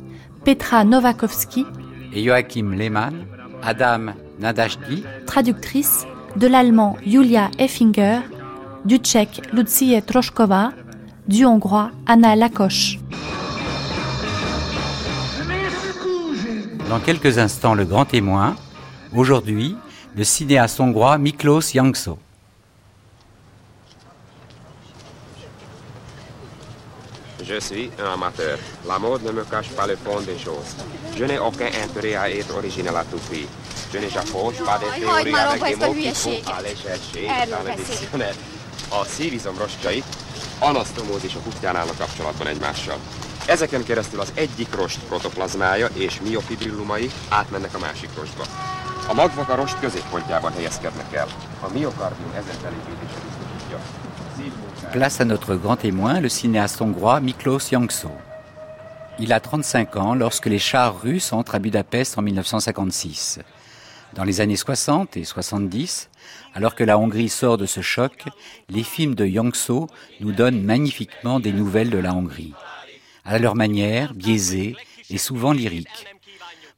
Petra 0.46 0.84
Novakovski 0.84 1.66
et 2.14 2.22
Joachim 2.22 2.74
Lehmann, 2.74 3.26
Adam 3.64 4.14
Nadashdi, 4.40 5.04
traductrice 5.26 6.06
de 6.36 6.48
l'allemand 6.48 6.98
Julia 7.06 7.50
Effinger, 7.58 8.20
du 8.86 8.98
tchèque 8.98 9.42
Lucie 9.52 10.00
Troshkova, 10.06 10.74
du 11.28 11.46
hongrois 11.46 11.92
Anna 12.06 12.36
Lakoche. 12.36 13.00
Dans 16.90 17.00
quelques 17.00 17.38
instants, 17.38 17.74
le 17.74 17.86
grand 17.86 18.06
témoin. 18.06 18.56
Aujourd'hui, 19.16 19.76
le 20.16 20.24
cinéaste 20.24 20.80
hongrois 20.80 21.18
Miklos 21.18 21.74
Yankso. 21.74 22.18
Je 27.44 27.60
suis 27.60 27.92
un 28.00 28.14
amateur. 28.14 28.58
La 28.88 28.98
mode 29.00 29.24
ne 29.24 29.32
me 29.32 29.44
cache 29.44 29.70
pas 29.70 29.88
le 29.88 29.96
fond 29.96 30.20
des 30.22 30.38
choses. 30.38 30.76
Je 31.18 31.26
n'ai 31.26 31.40
aucun 31.40 31.68
intérêt 31.84 32.16
à 32.16 32.30
être 32.30 32.56
original 32.56 32.96
à 32.96 33.04
tout 33.04 33.18
prix. 33.30 33.48
Je 33.94 33.98
n'échafaudge 34.00 34.60
pas 34.64 34.80
des 34.80 35.02
théories 35.02 35.36
avec 35.36 35.64
des 35.80 35.86
mots 35.86 35.94
qu'il 35.94 36.14
faut 36.14 36.30
aller 36.58 36.76
chercher 36.76 37.28
dans 37.50 37.64
le 37.70 37.76
dictionnaire. 37.76 38.36
A 38.92 39.06
szívizom 39.06 39.58
rostjait 39.58 40.04
anasztomózisok 40.60 41.48
útján 41.48 41.76
állnak 41.76 41.98
kapcsolatban 41.98 42.48
egymással. 42.48 42.98
Ezeken. 43.50 43.84
Place 54.92 55.22
à 55.22 55.26
notre 55.26 55.56
grand 55.56 55.76
témoin, 55.76 56.20
le 56.20 56.30
cinéaste 56.30 56.82
hongrois 56.82 57.20
Miklos 57.20 57.72
Yankso. 57.72 58.12
Il 59.20 59.34
a 59.34 59.40
35 59.40 59.98
ans 59.98 60.16
lorsque 60.16 60.46
les 60.46 60.60
chars 60.60 61.02
russes 61.02 61.34
entrent 61.34 61.56
à 61.56 61.60
Budapest 61.60 62.18
en 62.18 62.22
1956. 62.22 63.40
Dans 64.14 64.24
les 64.24 64.42
années 64.42 64.56
60 64.56 65.18
et 65.18 65.24
70, 65.24 66.10
alors 66.54 66.76
que 66.76 66.84
la 66.84 66.98
Hongrie 66.98 67.30
sort 67.30 67.58
de 67.58 67.66
ce 67.66 67.82
choc, 67.82 68.26
les 68.70 68.84
films 68.84 69.16
de 69.16 69.26
Yankso 69.26 69.88
nous 70.20 70.32
donnent 70.32 70.62
magnifiquement 70.62 71.40
des 71.40 71.54
nouvelles 71.54 71.90
de 71.90 71.98
la 71.98 72.14
Hongrie 72.14 72.54
à 73.26 73.40
leur 73.40 73.56
manière, 73.56 74.14
biaisée 74.14 74.76
et 75.10 75.18
souvent 75.18 75.54
lyrique. 75.54 76.08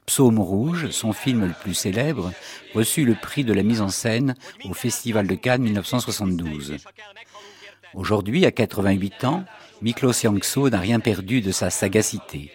Psaume 0.06 0.38
rouge, 0.38 0.90
son 0.90 1.12
film 1.12 1.46
le 1.46 1.54
plus 1.62 1.74
célèbre, 1.74 2.32
reçut 2.74 3.04
le 3.04 3.14
prix 3.14 3.44
de 3.44 3.54
la 3.54 3.62
mise 3.62 3.80
en 3.80 3.88
scène 3.88 4.34
au 4.64 4.74
Festival 4.74 5.26
de 5.26 5.34
Cannes 5.34 5.62
1972. 5.62 6.76
Aujourd'hui, 7.94 8.44
à 8.44 8.50
88 8.50 9.24
ans, 9.24 9.44
Miklos 9.80 10.22
Yankso 10.24 10.68
n'a 10.68 10.80
rien 10.80 11.00
perdu 11.00 11.40
de 11.40 11.52
sa 11.52 11.70
sagacité. 11.70 12.50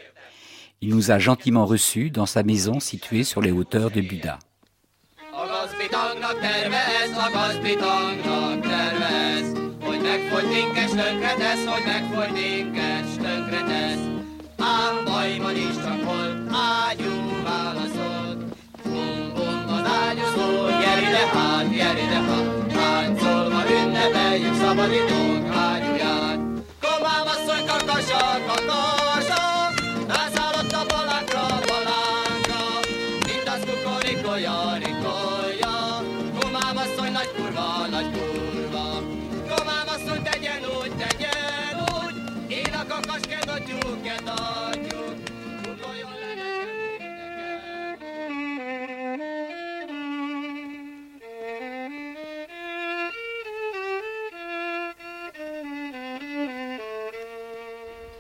Il 0.82 0.90
nous 0.90 1.12
a 1.12 1.20
gentiment 1.20 1.66
reçus 1.66 2.10
dans 2.10 2.26
sa 2.26 2.44
maison 2.44 2.80
située 2.80 3.24
sur 3.24 3.42
les 3.42 3.52
hauteurs 3.52 3.92
de 3.92 4.02
Buda. 4.02 4.40
Megfogy 10.10 10.48
minket, 10.54 10.90
tönkre 10.90 11.34
tesz, 11.34 11.66
hogy 11.66 11.84
megfogy 11.86 12.32
minket, 12.32 13.06
tönkre 13.22 13.62
tesz. 13.72 14.04
Ám 14.58 14.96
bajban 15.06 15.56
is 15.56 15.76
csak 15.84 16.04
volt, 16.04 16.38
ágyú 16.88 17.14
válaszolt. 17.44 18.40
Bum, 18.84 19.32
bum, 19.36 19.64
az 19.76 19.86
ágyúzó, 20.04 20.68
gyere 20.82 21.02
ide 21.10 21.26
hát, 21.34 21.70
gyere 21.76 22.02
ide 22.02 22.22
hát, 22.28 22.68
táncolva 22.74 23.62
ünnepeljük 23.70 24.56
szabadítónk 24.56 25.56
ágyúját. 25.56 26.40
Komám 26.82 27.26
asszony, 27.26 27.66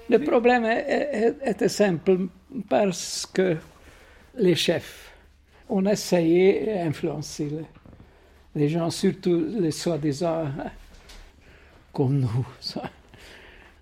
Le 0.10 0.20
problème 0.20 0.66
était 1.46 1.70
simple 1.70 2.28
parce 2.68 3.28
que 3.28 3.58
les 4.38 4.56
chefs 4.56 5.12
ont 5.70 5.86
essayé 5.86 6.66
d'influencer 6.66 7.52
les 8.56 8.70
gens, 8.70 8.90
surtout 8.90 9.46
les 9.60 9.72
soi-disant 9.72 10.46
comme 11.94 12.20
nous, 12.20 12.48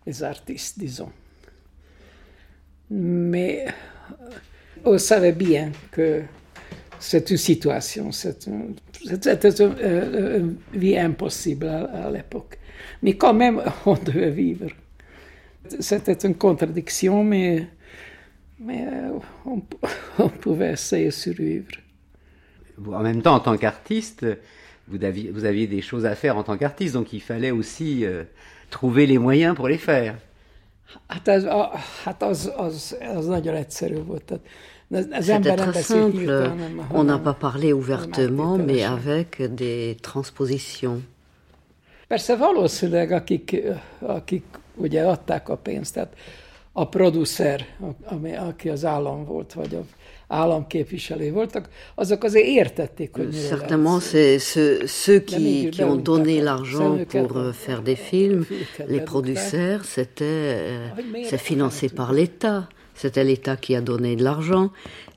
les 0.05 0.23
artistes, 0.23 0.77
disons. 0.77 1.11
Mais 2.89 3.65
on 4.83 4.97
savait 4.97 5.31
bien 5.31 5.71
que 5.91 6.23
c'est 6.99 7.29
une 7.29 7.37
situation, 7.37 8.11
c'était 8.11 8.49
une, 8.49 8.75
vie 10.73 10.97
impossible 10.97 11.67
à 11.67 12.09
l'époque. 12.09 12.57
Mais 13.01 13.13
quand 13.15 13.33
même, 13.33 13.61
on 13.85 13.95
devait 13.95 14.31
vivre. 14.31 14.67
C'était 15.79 16.27
une 16.27 16.35
contradiction, 16.35 17.23
mais, 17.23 17.67
mais 18.59 18.85
euh, 18.87 19.19
on, 19.45 19.61
on, 20.19 20.29
pouvait 20.29 20.71
essayer 20.71 21.05
de 21.07 21.11
survivre. 21.11 21.67
En 22.85 23.01
même 23.01 23.21
temps, 23.21 23.35
en 23.35 23.39
tant 23.39 23.57
qu'artiste, 23.57 24.25
vous 24.87 25.03
aviez, 25.03 25.31
vous 25.31 25.45
aviez 25.45 25.67
des 25.67 25.81
choses 25.81 26.05
à 26.05 26.15
faire 26.15 26.37
en 26.37 26.43
tant 26.43 26.57
qu'artiste, 26.57 26.93
donc 26.93 27.13
il 27.13 27.21
fallait 27.21 27.51
aussi 27.51 28.05
euh, 28.05 28.23
trouver 28.69 29.05
les 29.05 29.17
moyens 29.17 29.55
pour 29.55 29.67
les 29.67 29.77
faire. 29.77 30.15
C'était 31.09 31.41
très 35.55 35.83
simple. 35.83 36.51
On 36.93 37.03
n'a 37.03 37.17
pas 37.17 37.33
parlé 37.33 37.73
ouvertement, 37.73 38.57
mais 38.57 38.83
avec 38.83 39.41
des 39.53 39.97
transpositions. 40.01 41.01
Persze 42.07 42.35
valószínűleg 42.35 43.11
akik, 43.11 43.55
akik 43.99 44.43
ugye 44.77 45.03
adták 45.03 45.49
a 45.49 45.57
pénzt, 45.57 45.93
tehát 45.93 46.13
a 46.71 46.87
producer, 46.87 47.65
ami, 48.05 48.35
aki 48.35 48.69
az 48.69 48.85
állam 48.85 49.25
volt, 49.25 49.53
vagy 49.53 49.75
a 49.75 49.83
államképviselő 50.27 51.31
voltak, 51.31 51.69
azok 51.95 52.23
azért 52.23 52.45
értették, 52.45 53.15
hogy 53.15 53.33
Certainement, 53.33 54.01
c'est 54.01 54.39
ceux, 54.39 54.87
ceux 54.87 55.23
qui, 55.25 55.69
qui 55.69 55.83
ont 55.83 56.03
donné 56.03 56.41
l'argent 56.41 57.05
pour 57.07 57.37
euh, 57.37 57.53
faire 57.53 57.81
des 57.81 57.95
films, 57.95 58.45
les 58.87 59.03
producers, 59.03 59.85
c'était 59.85 60.25
euh, 60.25 60.87
c'est 61.29 61.41
financé 61.41 61.89
par 61.89 62.11
l'État. 62.11 62.67
C'était 62.93 63.23
l'État 63.23 63.57
qui 63.57 63.75
a 63.75 63.81
donné 63.81 64.15
de 64.15 64.23
l'argent 64.23 64.71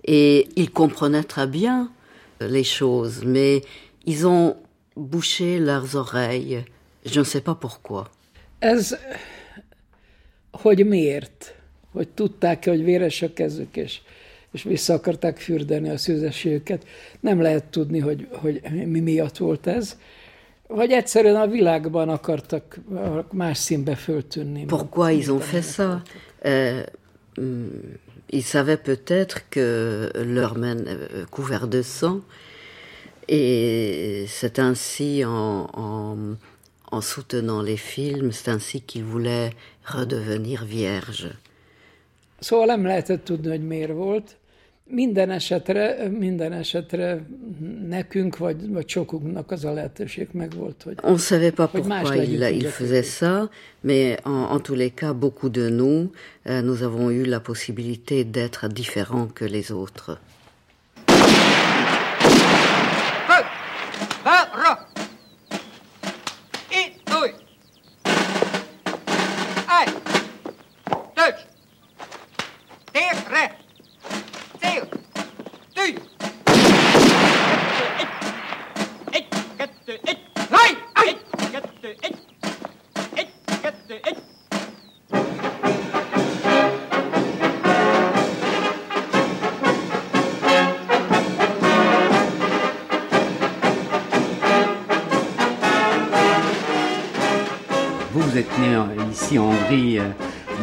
et 0.04 0.48
ils 0.56 0.70
comprenaient 0.70 1.24
très 1.24 1.46
bien 1.46 1.90
euh, 2.42 2.48
les 2.48 2.64
choses, 2.64 3.22
mais 3.24 3.62
ils 4.04 4.26
ont 4.26 4.56
bouché 4.96 5.58
leurs 5.58 5.96
oreilles. 5.96 6.62
Je 7.06 7.20
ne 7.20 7.24
sais 7.24 7.40
pas 7.40 7.54
pourquoi. 7.54 8.10
Ez, 8.60 8.94
hogy 10.60 10.86
miért? 10.86 11.54
Hogy 11.92 12.08
tudták 12.08 12.64
hogy 12.64 12.84
véres 12.84 13.22
a 13.22 13.32
kezük, 13.32 13.76
és, 13.76 14.00
és 14.52 14.62
vissza 14.62 14.94
akarták 14.94 15.38
fürdeni 15.38 15.88
a 15.88 15.96
szűzességüket. 15.96 16.86
Nem 17.20 17.40
lehet 17.40 17.64
tudni, 17.64 17.98
hogy, 17.98 18.28
hogy 18.30 18.60
mi 18.86 19.00
miatt 19.00 19.36
volt 19.36 19.66
ez. 19.66 19.96
Vagy 20.66 20.90
egyszerűen 20.90 21.36
a 21.36 21.46
világban 21.46 22.08
akartak 22.08 22.78
más 23.32 23.58
színbe 23.58 23.94
föltűnni. 23.94 24.64
Pourquoi 24.64 25.16
ils 25.16 25.28
ont 25.30 25.42
fait 25.42 25.64
ça? 25.64 26.02
Euh, 26.44 26.82
ils 28.30 28.44
savaient 28.44 28.82
peut-être 28.82 29.48
que 29.48 30.08
leur 30.34 30.56
main 30.58 30.86
euh, 30.86 31.24
couvert 31.30 31.68
de 31.68 31.82
sang, 31.82 32.22
et 33.26 34.24
c'est 34.28 34.58
ainsi 34.58 35.24
en, 35.24 35.68
en 35.72 36.36
en 36.90 37.00
soutenant 37.00 37.62
les 37.62 37.76
films, 37.76 38.32
c'est 38.32 38.50
ainsi 38.50 38.80
qu'il 38.80 39.04
voulait 39.04 39.50
redevenir 39.94 40.60
vierge. 40.68 41.38
Szóval 42.38 42.66
nem 42.66 42.84
lehetett 42.84 43.24
tudni, 43.24 43.48
hogy 43.48 43.66
miért 43.66 43.92
volt. 43.92 44.36
Minden 44.84 45.30
esetre, 45.30 46.08
minden 46.08 46.52
esetre 46.52 47.26
nekünk, 47.88 48.36
vagy, 48.36 48.68
vagy 48.68 48.88
sokunknak 48.88 49.50
az 49.50 49.64
a 49.64 49.72
lehetőség 49.72 50.28
hogy 50.32 50.98
On 51.02 51.16
savait 51.16 51.54
pas 51.54 51.70
pourquoi 51.70 52.28
il, 52.28 52.42
il 52.42 52.66
faisait 52.66 53.06
ça, 53.20 53.48
mais 53.80 54.18
en, 54.24 54.50
en 54.50 54.60
tous 54.60 54.76
les 54.76 54.92
cas, 54.94 55.12
beaucoup 55.12 55.52
de 55.52 55.68
nous, 55.68 56.10
euh, 56.46 56.62
nous 56.62 56.82
avons 56.82 57.10
eu 57.10 57.24
la 57.24 57.40
possibilité 57.40 58.24
d'être 58.24 58.68
différents 58.68 59.32
que 59.32 59.44
les 59.44 59.70
autres. 59.70 60.20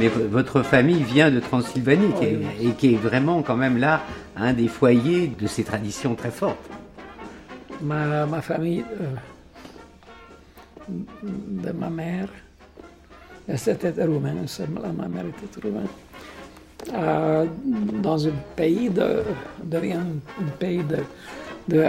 Votre 0.08 0.62
famille 0.62 1.04
vient 1.04 1.32
de 1.32 1.40
Transylvanie 1.40 2.12
et 2.62 2.72
qui 2.72 2.94
est 2.94 2.98
vraiment 2.98 3.42
quand 3.42 3.56
même 3.56 3.78
là 3.78 4.02
un 4.36 4.54
des 4.54 4.68
foyers 4.68 5.28
de 5.28 5.48
ces 5.48 5.64
traditions 5.64 6.16
très 6.16 6.32
fortes. 6.32 6.70
Ma, 7.82 8.26
ma 8.26 8.42
famille 8.42 8.84
euh, 9.00 9.16
de 10.90 11.72
ma 11.72 11.90
mère, 11.90 12.30
c'était 13.56 13.94
roumain, 14.04 14.34
ma 14.98 15.08
mère 15.08 15.26
était 15.28 15.62
roumaine. 15.62 15.88
Euh, 16.94 17.46
dans 18.02 18.28
un 18.28 18.32
pays 18.56 18.90
de, 18.90 19.24
devient 19.64 19.94
un 19.94 20.50
pays 20.60 20.84
de, 20.84 20.98
de, 21.68 21.84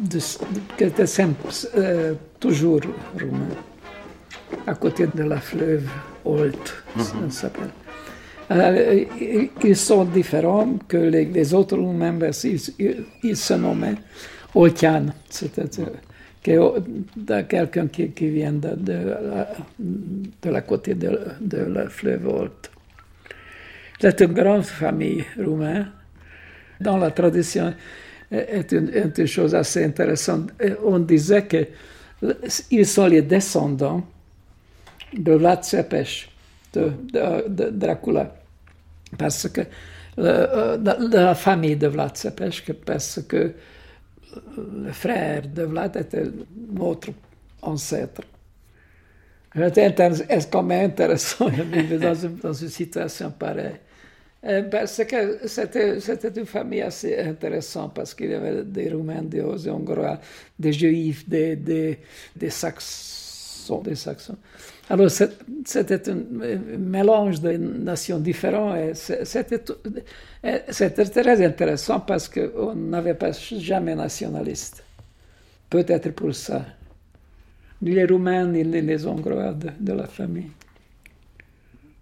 de, 0.00 0.18
de, 0.78 1.34
euh, 1.76 2.14
toujours 2.40 2.80
roumain, 3.14 3.56
à 4.66 4.74
côté 4.74 5.06
de 5.06 5.22
la 5.22 5.40
fleuve 5.40 5.88
Olt, 6.26 6.74
mm 6.96 7.30
s'appelle. 7.30 7.70
Euh, 8.50 9.04
ils 9.64 9.76
sont 9.76 10.04
différents 10.04 10.78
que 10.86 10.96
les, 10.96 11.24
les 11.24 11.54
autres 11.54 11.76
membres, 11.76 12.30
ils, 12.44 12.60
ils, 13.24 13.36
se 13.36 13.54
nommaient 13.54 13.96
Oltian, 14.54 15.06
c'est-à-dire 15.28 15.90
quelqu'un 16.42 17.88
qui, 17.88 18.10
qui, 18.10 18.28
vient 18.28 18.52
de, 18.52 18.76
de, 18.76 18.92
la, 18.92 19.48
de 20.42 20.50
la 20.50 20.60
côté 20.60 20.94
de, 20.94 21.18
de 21.40 21.58
la 21.58 21.88
fleuve 21.88 22.28
Olt. 22.28 22.70
C'est 24.00 24.20
une 24.20 24.32
grande 24.32 24.64
famille 24.64 25.24
roumaine. 25.38 25.90
Dans 26.80 26.98
la 26.98 27.10
tradition, 27.10 27.74
est 28.30 28.70
une, 28.72 28.90
une 29.16 29.26
chose 29.26 29.54
assez 29.54 29.84
intéressante. 29.84 30.50
On 30.84 30.98
disait 30.98 31.46
qu'ils 31.46 32.86
sont 32.86 33.06
les 33.06 33.22
descendants 33.22 34.04
de 35.12 35.32
Vlad 35.32 35.64
Cepes, 35.64 36.28
de, 36.72 37.70
Dracula. 37.70 38.34
Parce 39.16 39.48
que 39.48 39.62
de, 40.16 40.76
de, 40.76 41.16
la 41.16 41.34
famille 41.34 41.76
de 41.76 41.86
Vlad 41.86 42.16
Cepes, 42.16 42.84
parce 42.84 43.22
que 43.22 43.54
le 44.56 44.92
frère 44.92 45.42
de 45.46 45.62
Vlad 45.62 45.96
était 45.96 46.24
notre 46.72 47.10
ancêtre. 47.62 48.22
C'est 49.74 50.50
quand 50.50 50.62
même 50.62 50.90
intéressant? 50.90 51.48
De 51.50 51.62
vivre 51.62 51.98
dans 52.42 52.52
une, 52.52 52.68
situation 52.68 53.30
pareille. 53.30 53.80
Parce 54.70 55.02
que 55.04 55.48
c'était 55.48 56.28
une 56.36 56.46
famille 56.46 56.82
assez 56.82 57.18
intéressante 57.18 57.94
parce 57.94 58.14
qu'il 58.14 58.30
y 58.30 58.34
avait 58.34 58.64
des 58.64 58.90
Roumains, 58.90 59.22
des 59.22 59.42
Hongrois, 59.42 60.20
des 60.58 60.72
Juifs, 60.72 61.26
des, 61.28 61.56
des, 61.56 61.98
des 62.36 62.50
Saxons. 62.50 63.80
Des 63.80 63.94
Saxons. 63.94 64.36
Alors 64.88 65.10
c'était 65.10 66.10
un 66.10 66.16
mélange 66.78 67.40
de 67.40 67.56
nations 67.56 68.20
différentes 68.20 68.76
et 68.76 68.94
c'était 68.94 69.58
très 71.04 71.44
intéressant 71.44 72.00
parce 72.00 72.28
qu'on 72.28 72.74
n'avait 72.74 73.14
pas 73.14 73.32
jamais 73.32 73.96
nationaliste. 73.96 74.84
Peut-être 75.68 76.10
pour 76.10 76.32
ça. 76.34 76.64
Ni 77.82 77.90
les 77.90 78.06
Roumains 78.06 78.46
ni 78.46 78.62
les 78.62 79.06
Hongrois 79.06 79.52
de, 79.52 79.70
de 79.78 79.92
la 79.92 80.06
famille. 80.06 80.50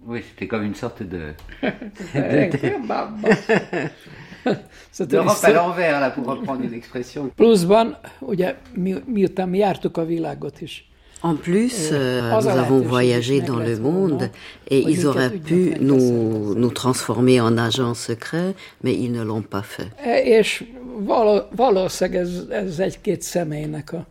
Oui, 0.07 0.23
c'était 0.29 0.47
comme 0.47 0.65
une 0.65 0.75
sorte 0.75 1.03
de. 1.03 1.33
D'Europe 4.99 5.37
à 5.43 5.53
l'envers, 5.53 6.01
là, 6.01 6.11
pour 6.11 6.27
reprendre 6.27 6.63
une 6.63 6.75
expression. 6.75 7.31
Pluszban, 7.37 7.97
ugye, 8.21 8.55
mi, 8.75 8.95
miután 9.07 9.49
mi 9.49 9.59
jártuk 9.59 9.97
a 9.97 10.05
világot 10.05 10.61
is, 10.61 10.85
En 11.25 11.37
plus, 11.37 11.89
euh, 11.91 12.39
nous 12.39 12.49
avons 12.49 12.81
voyagé 12.81 13.41
dans 13.41 13.59
le 13.59 13.79
monde 13.79 14.31
et 14.69 14.81
ils 14.81 15.07
auraient 15.07 15.31
pu 15.31 15.75
nous, 15.81 16.55
nous 16.55 16.71
transformer 16.71 17.41
en 17.41 17.57
agents 17.57 17.95
secrets, 17.95 18.55
mais 18.83 18.93
ils 18.93 19.11
ne 19.11 19.23
l'ont 19.23 19.41
pas 19.41 19.63
fait. 19.63 19.91
És 20.25 20.65
valószínűleg 21.57 22.21
ez, 22.21 22.45
ez 22.51 22.79
egy-két 22.79 23.23
személynek 23.23 23.93
a 23.93 24.07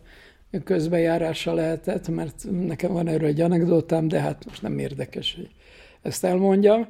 közbejárása 0.64 1.54
lehetett, 1.54 2.08
mert 2.08 2.44
nekem 2.50 2.92
van 2.92 3.08
erről 3.08 3.28
egy 3.28 3.40
anekdótám, 3.40 4.08
de 4.08 4.20
hát 4.20 4.44
most 4.46 4.62
nem 4.62 4.78
érdekes, 4.78 5.34
hogy 5.34 5.50
ezt 6.02 6.24
elmondjam, 6.24 6.86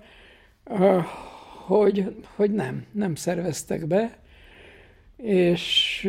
hogy, 1.67 2.15
hogy 2.37 2.51
nem, 2.51 2.85
nem 2.93 3.15
szerveztek 3.15 3.87
be, 3.87 4.19
és 5.17 6.09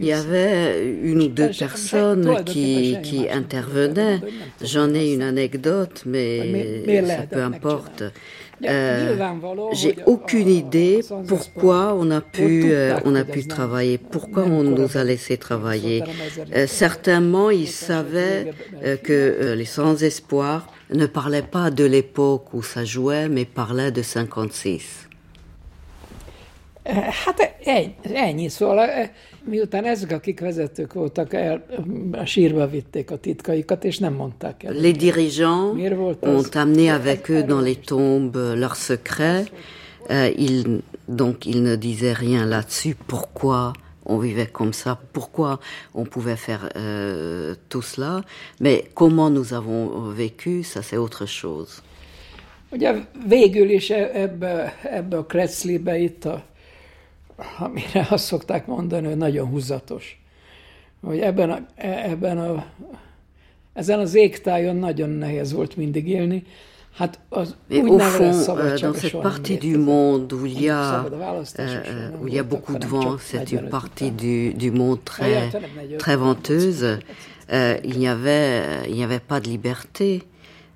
Il 0.00 0.04
y 0.04 0.12
avait 0.12 0.94
une 1.02 1.22
ou 1.22 1.28
deux 1.28 1.50
personnes 1.58 2.44
qui, 2.44 2.96
qui 3.02 3.28
intervenaient. 3.28 4.20
J'en 4.62 4.94
ai 4.94 5.12
une 5.14 5.22
anecdote, 5.22 6.02
mais 6.06 7.06
ça 7.06 7.22
peu 7.30 7.42
importe. 7.42 8.04
Euh, 8.64 9.16
J'ai 9.72 9.96
aucune 10.06 10.48
idée 10.48 11.00
pourquoi 11.26 11.94
on 11.94 12.10
a 12.10 12.20
pu, 12.20 12.72
euh, 12.72 12.98
on 13.04 13.14
a 13.14 13.24
pu 13.24 13.46
travailler, 13.46 13.98
pourquoi 13.98 14.44
on 14.44 14.64
nous 14.64 14.96
a 14.96 15.04
laissé 15.04 15.36
travailler? 15.36 16.02
Euh, 16.54 16.66
certainement, 16.66 17.50
ils 17.50 17.68
savaient 17.68 18.52
euh, 18.82 18.96
que 18.96 19.54
les 19.56 19.64
sans-espoir 19.64 20.66
ne 20.92 21.06
parlaient 21.06 21.42
pas 21.42 21.70
de 21.70 21.84
l'époque 21.84 22.52
où 22.52 22.62
ça 22.62 22.84
jouait, 22.84 23.28
mais 23.28 23.44
parlaient 23.44 23.92
de 23.92 24.02
56. 24.02 25.07
Hát 27.24 27.54
ennyi, 28.14 28.48
szóval 28.48 29.10
miután 29.44 29.84
ezek, 29.84 30.10
akik 30.12 30.40
vezetők 30.40 30.92
voltak, 30.92 31.34
el, 31.34 31.66
a 32.12 32.24
sírba 32.24 32.66
vitték 32.66 33.10
a 33.10 33.16
titkaikat, 33.16 33.84
és 33.84 33.98
nem 33.98 34.14
mondták 34.14 34.62
el. 34.62 34.72
Les 34.72 34.96
dirigeants 34.96 35.76
ont 36.20 36.54
amené 36.54 36.90
avec 36.90 37.30
eux 37.30 37.42
dans 37.42 37.64
les 37.64 37.76
tombes 37.76 38.36
leurs 38.54 38.76
secrets. 38.76 39.50
Euh, 40.10 40.32
ils, 40.36 40.82
donc 41.06 41.44
ils 41.44 41.62
ne 41.62 41.76
disaient 41.76 42.14
rien 42.14 42.46
là-dessus. 42.46 42.96
Pourquoi 43.06 43.72
on 44.08 44.18
vivait 44.18 44.50
comme 44.50 44.72
ça, 44.72 44.98
pourquoi 45.12 45.60
on 45.92 46.04
pouvait 46.06 46.36
faire 46.36 46.70
euh, 46.76 47.54
tout 47.68 47.82
cela, 47.82 48.22
mais 48.60 48.84
comment 48.94 49.28
nous 49.28 49.52
avons 49.52 50.10
vécu, 50.10 50.62
ça 50.62 50.82
c'est 50.82 50.96
autre 50.96 51.26
chose. 51.26 51.82
Ugye 52.72 53.06
végül 53.26 53.70
is 53.70 53.90
ebbe, 53.90 54.72
ebbe 54.82 55.16
a 55.16 55.26
Kretzlibe 55.26 55.98
itt 55.98 56.24
a 56.24 56.44
amire 57.58 58.06
azt 58.10 58.24
szokták 58.24 58.66
mondani, 58.66 59.06
hogy 59.06 59.16
nagyon 59.16 59.48
húzatos. 59.48 60.20
Hogy 61.02 61.18
ebben 61.18 61.50
a, 61.50 61.58
ebben 61.84 62.38
a, 62.38 62.64
ezen 63.72 63.98
az 63.98 64.14
égtájon 64.14 64.76
nagyon 64.76 65.10
nehéz 65.10 65.52
volt 65.52 65.76
mindig 65.76 66.08
élni. 66.08 66.44
Mais 66.98 67.10
au 67.70 67.98
fond, 67.98 68.58
euh, 68.58 68.76
dans 68.80 68.92
cette 68.92 69.20
partie 69.20 69.56
du 69.56 69.78
monde 69.78 70.32
où 70.32 70.46
il 70.46 70.60
y 70.60 70.68
a, 70.68 71.04
euh, 71.04 72.10
où 72.20 72.26
il 72.26 72.34
y 72.34 72.38
a 72.38 72.42
beaucoup 72.42 72.76
de 72.76 72.86
vent, 72.86 73.16
c'est 73.18 73.52
une 73.52 73.68
partie 73.68 74.10
du, 74.10 74.52
du 74.54 74.72
monde 74.72 74.98
très, 75.04 75.48
très 75.96 76.16
venteuse, 76.16 76.98
euh, 77.52 77.78
il 77.84 77.98
n'y 77.98 78.08
avait, 78.08 78.88
il 78.88 78.94
n'y 78.94 79.04
avait 79.04 79.20
pas 79.20 79.38
de 79.38 79.48
liberté. 79.48 80.24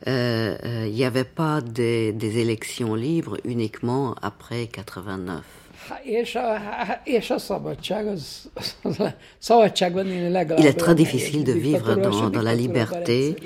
Euh, 0.08 0.56
euh, 0.64 0.86
il 0.88 0.94
n'y 0.94 1.04
avait 1.04 1.24
pas 1.24 1.60
des, 1.60 2.12
des 2.12 2.38
élections 2.38 2.94
libres 2.96 3.36
uniquement 3.44 4.16
après 4.20 4.66
89. 4.66 5.44
Il 10.58 10.66
est 10.66 10.78
très 10.78 10.94
difficile 10.94 11.44
de 11.44 11.52
vivre 11.52 11.94
dans, 11.96 12.30
dans 12.30 12.42
la 12.42 12.54
liberté. 12.54 13.36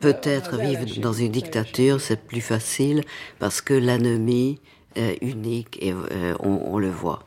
Peut-être 0.00 0.58
vivre 0.58 1.00
dans 1.00 1.12
une 1.12 1.30
dictature, 1.30 2.00
c'est 2.00 2.20
plus 2.20 2.40
facile 2.40 3.02
parce 3.38 3.60
que 3.60 3.74
l'ennemi 3.74 4.58
est 4.96 5.22
unique 5.22 5.78
et 5.80 5.92
euh, 5.92 6.34
on, 6.40 6.74
on 6.74 6.78
le 6.78 6.90
voit. 6.90 7.20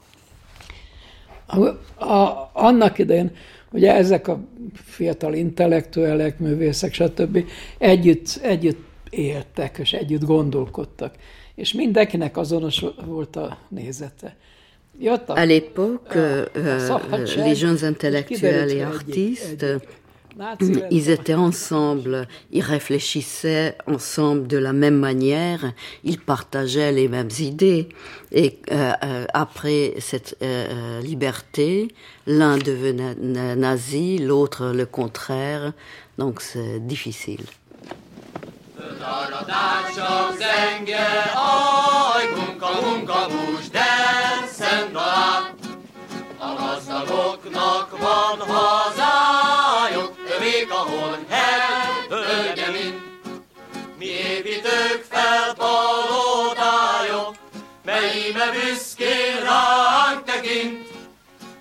Annak 2.53 2.97
idején, 2.97 3.31
ugye 3.71 3.93
ezek 3.93 4.27
a 4.27 4.39
fiatal 4.73 5.33
intellektuelek, 5.33 6.39
művészek, 6.39 6.93
stb. 6.93 7.45
együtt, 7.77 8.39
együtt 8.41 8.85
éltek, 9.09 9.77
és 9.77 9.93
együtt 9.93 10.23
gondolkodtak. 10.23 11.15
És 11.55 11.73
mindenkinek 11.73 12.37
azonos 12.37 12.83
volt 13.05 13.35
a 13.35 13.57
nézete. 13.69 14.35
À 15.29 15.45
l'époque, 15.45 16.15
euh, 16.15 16.45
les 17.37 17.55
jeunes 17.55 17.83
intellectuels 17.83 18.71
et 18.71 18.81
artistes, 18.81 19.65
ils 20.91 21.09
étaient 21.09 21.33
ensemble, 21.33 22.27
ils 22.51 22.61
réfléchissaient 22.61 23.77
ensemble 23.87 24.47
de 24.47 24.57
la 24.57 24.73
même 24.73 24.97
manière, 24.97 25.73
ils 26.03 26.19
partageaient 26.19 26.91
les 26.91 27.07
mêmes 27.07 27.29
idées. 27.39 27.89
Et 28.31 28.59
euh, 28.71 28.91
euh 29.03 29.25
après 29.33 29.93
cette 29.99 30.37
euh, 30.41 31.01
liberté, 31.01 31.87
l'un 32.27 32.57
devenait 32.57 33.15
nazi, 33.55 34.17
l'autre 34.17 34.73
le 34.73 34.85
contraire, 34.85 35.73
donc 36.17 36.41
c'est 36.41 36.85
difficile. 36.85 37.45
A 46.37 46.53
gazdagoknak 46.57 47.97
van 47.97 48.39
hazájuk, 48.39 50.13
övék, 50.37 50.71
ahol 50.71 51.17
hely, 51.29 52.07
völgye 52.09 52.71
mind. 52.71 53.01
Mi 53.97 54.05
építők 54.05 55.05
fel 55.09 55.53
palótájuk, 55.53 57.35
melyime 57.85 58.51
büszkén 58.51 59.43
ránk 59.43 60.23
tekint, 60.23 60.87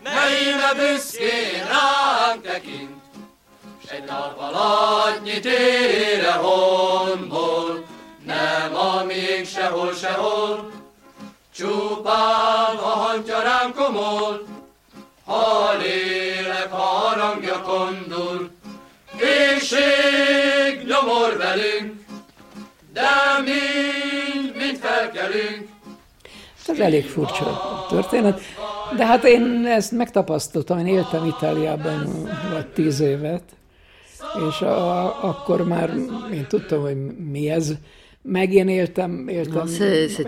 melyime 0.02 0.74
büszkén 0.74 1.66
ránk 1.66 2.42
tekint. 2.42 2.93
Nap 4.06 4.38
alattnyi 4.38 5.40
tére 5.40 6.32
honból, 6.32 7.84
nem 8.26 8.74
a 8.74 9.04
még 9.04 9.46
sehol, 9.46 9.94
sehol, 9.94 10.70
csupán 11.54 12.76
a 12.76 12.88
hantja 12.88 13.42
ránk 13.42 13.74
komol, 13.74 14.46
ha 15.24 15.72
lélek 15.72 16.70
harangja 16.70 17.60
kondul, 17.60 18.50
éjség 19.20 20.86
nyomor 20.86 21.36
velünk, 21.36 22.04
de 22.92 23.10
mind, 23.44 24.56
mind 24.56 24.76
felkelünk. 24.76 25.68
Ez 26.66 26.78
elég 26.78 27.06
furcsa 27.06 27.86
történet, 27.88 28.40
de 28.96 29.06
hát 29.06 29.24
én 29.24 29.66
ezt 29.66 29.92
megtapasztaltam, 29.92 30.78
én 30.78 30.86
éltem 30.86 31.24
Itáliában 31.24 32.28
vagy 32.52 32.66
tíz 32.66 33.00
évet, 33.00 33.42
és 34.48 34.60
a, 34.60 35.28
akkor 35.28 35.66
már 35.66 35.90
én 36.32 36.46
tudtam, 36.48 36.80
hogy 36.80 37.16
mi 37.16 37.50
ez, 37.50 37.74
C'est 38.26 38.32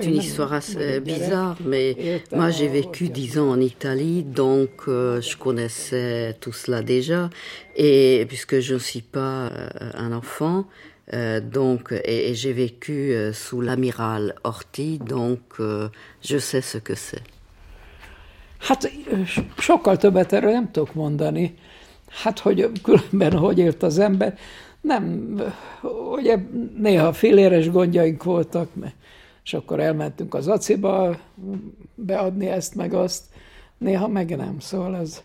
une 0.04 0.20
histoire 0.20 0.52
assez 0.52 1.00
bizarre, 1.00 1.56
mais 1.64 1.96
moi 2.30 2.50
j'ai 2.50 2.68
vécu 2.68 3.08
dix 3.08 3.38
ans 3.38 3.48
en 3.48 3.58
Italie, 3.58 4.22
donc 4.22 4.68
euh, 4.88 5.22
je 5.22 5.34
connaissais 5.38 6.36
tout 6.38 6.52
cela 6.52 6.82
déjà. 6.82 7.30
Et 7.74 8.26
puisque 8.28 8.60
je 8.60 8.74
ne 8.74 8.78
suis 8.78 9.00
pas 9.00 9.46
euh, 9.46 9.68
un 9.94 10.12
enfant, 10.12 10.66
euh, 11.14 11.40
donc 11.40 11.94
et, 12.04 12.28
et 12.28 12.34
j'ai 12.34 12.52
vécu 12.52 13.16
sous 13.32 13.62
l'amiral 13.62 14.34
Horthy, 14.44 14.98
donc 14.98 15.40
je 15.58 16.38
sais 16.38 16.60
ce 16.60 16.76
que 16.76 16.94
c'est. 16.94 17.22
Hát 18.58 18.90
sokkal 19.58 19.96
többet 19.96 20.32
erről 20.32 20.52
nem 20.52 20.70
tudok 20.70 20.94
mondani. 20.94 21.54
Hát, 22.22 22.38
hogy 22.38 22.70
különben 22.82 23.32
hogy 23.32 23.58
élt 23.58 23.82
az 23.82 23.98
ember? 23.98 24.38
Nem, 24.80 25.34
ugye 26.12 26.38
néha 26.76 27.12
filéres 27.12 27.70
gondjaink 27.70 28.22
voltak, 28.22 28.68
és 29.44 29.54
akkor 29.54 29.80
elmentünk 29.80 30.34
az 30.34 30.48
aciba 30.48 31.18
beadni 31.94 32.46
ezt 32.46 32.74
meg 32.74 32.94
azt, 32.94 33.24
néha 33.78 34.08
meg 34.08 34.36
nem, 34.36 34.56
szóval 34.60 34.96
ez... 34.96 35.22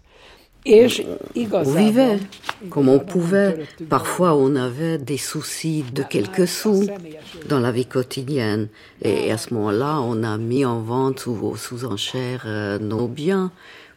És 0.63 1.03
on 1.51 1.73
vivait 1.73 2.21
comme 2.69 2.91
on 2.91 2.99
pouvait. 2.99 3.67
Parfois, 3.89 4.33
on 4.33 4.55
avait 4.55 4.99
des 5.03 5.17
soucis 5.17 5.83
de 5.91 6.03
quelques 6.03 6.47
sous 6.47 6.85
dans 7.47 7.61
la 7.61 7.71
vie 7.71 7.87
quotidienne. 7.87 8.69
Et 9.01 9.31
à 9.31 9.37
ce 9.37 9.53
moment-là, 9.53 9.99
on 10.01 10.23
a 10.23 10.37
mis 10.37 10.63
en 10.63 10.81
vente 10.81 11.25
ou 11.25 11.35
aux 11.41 11.55
sous-enchères 11.55 12.43
euh, 12.45 12.77
nos 12.77 13.07
biens. 13.07 13.51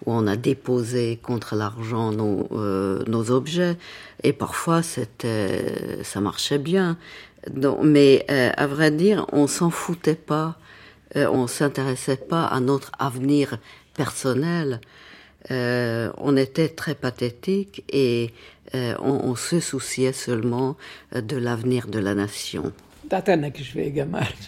Où 0.07 0.13
on 0.13 0.27
a 0.27 0.37
déposé 0.37 1.19
contre 1.23 1.57
l'argent 1.57 2.13
nos, 2.13 2.49
nos 3.07 3.31
objets. 3.31 3.77
Et 4.23 4.33
parfois, 4.33 4.83
ça 4.83 6.21
marchait 6.21 6.59
bien. 6.59 6.97
Mais 7.83 8.25
à 8.29 8.67
vrai 8.67 8.91
dire, 8.91 9.27
on 9.33 9.47
s'en 9.47 9.71
foutait 9.71 10.15
pas. 10.15 10.57
on 11.15 11.47
s'intéressait 11.47 12.17
pas 12.17 12.47
à 12.47 12.61
notre 12.61 12.93
avenir 12.99 13.59
personnel. 13.95 14.81
on 15.51 16.37
était 16.37 16.69
très 16.69 16.95
pathétique 16.95 17.85
et 17.93 18.33
on, 18.73 19.35
se 19.37 19.61
souciait 19.61 20.13
seulement 20.13 20.77
de 21.15 21.37
l'avenir 21.37 21.89
de 21.89 21.99
la 21.99 22.15
nation. 22.15 22.73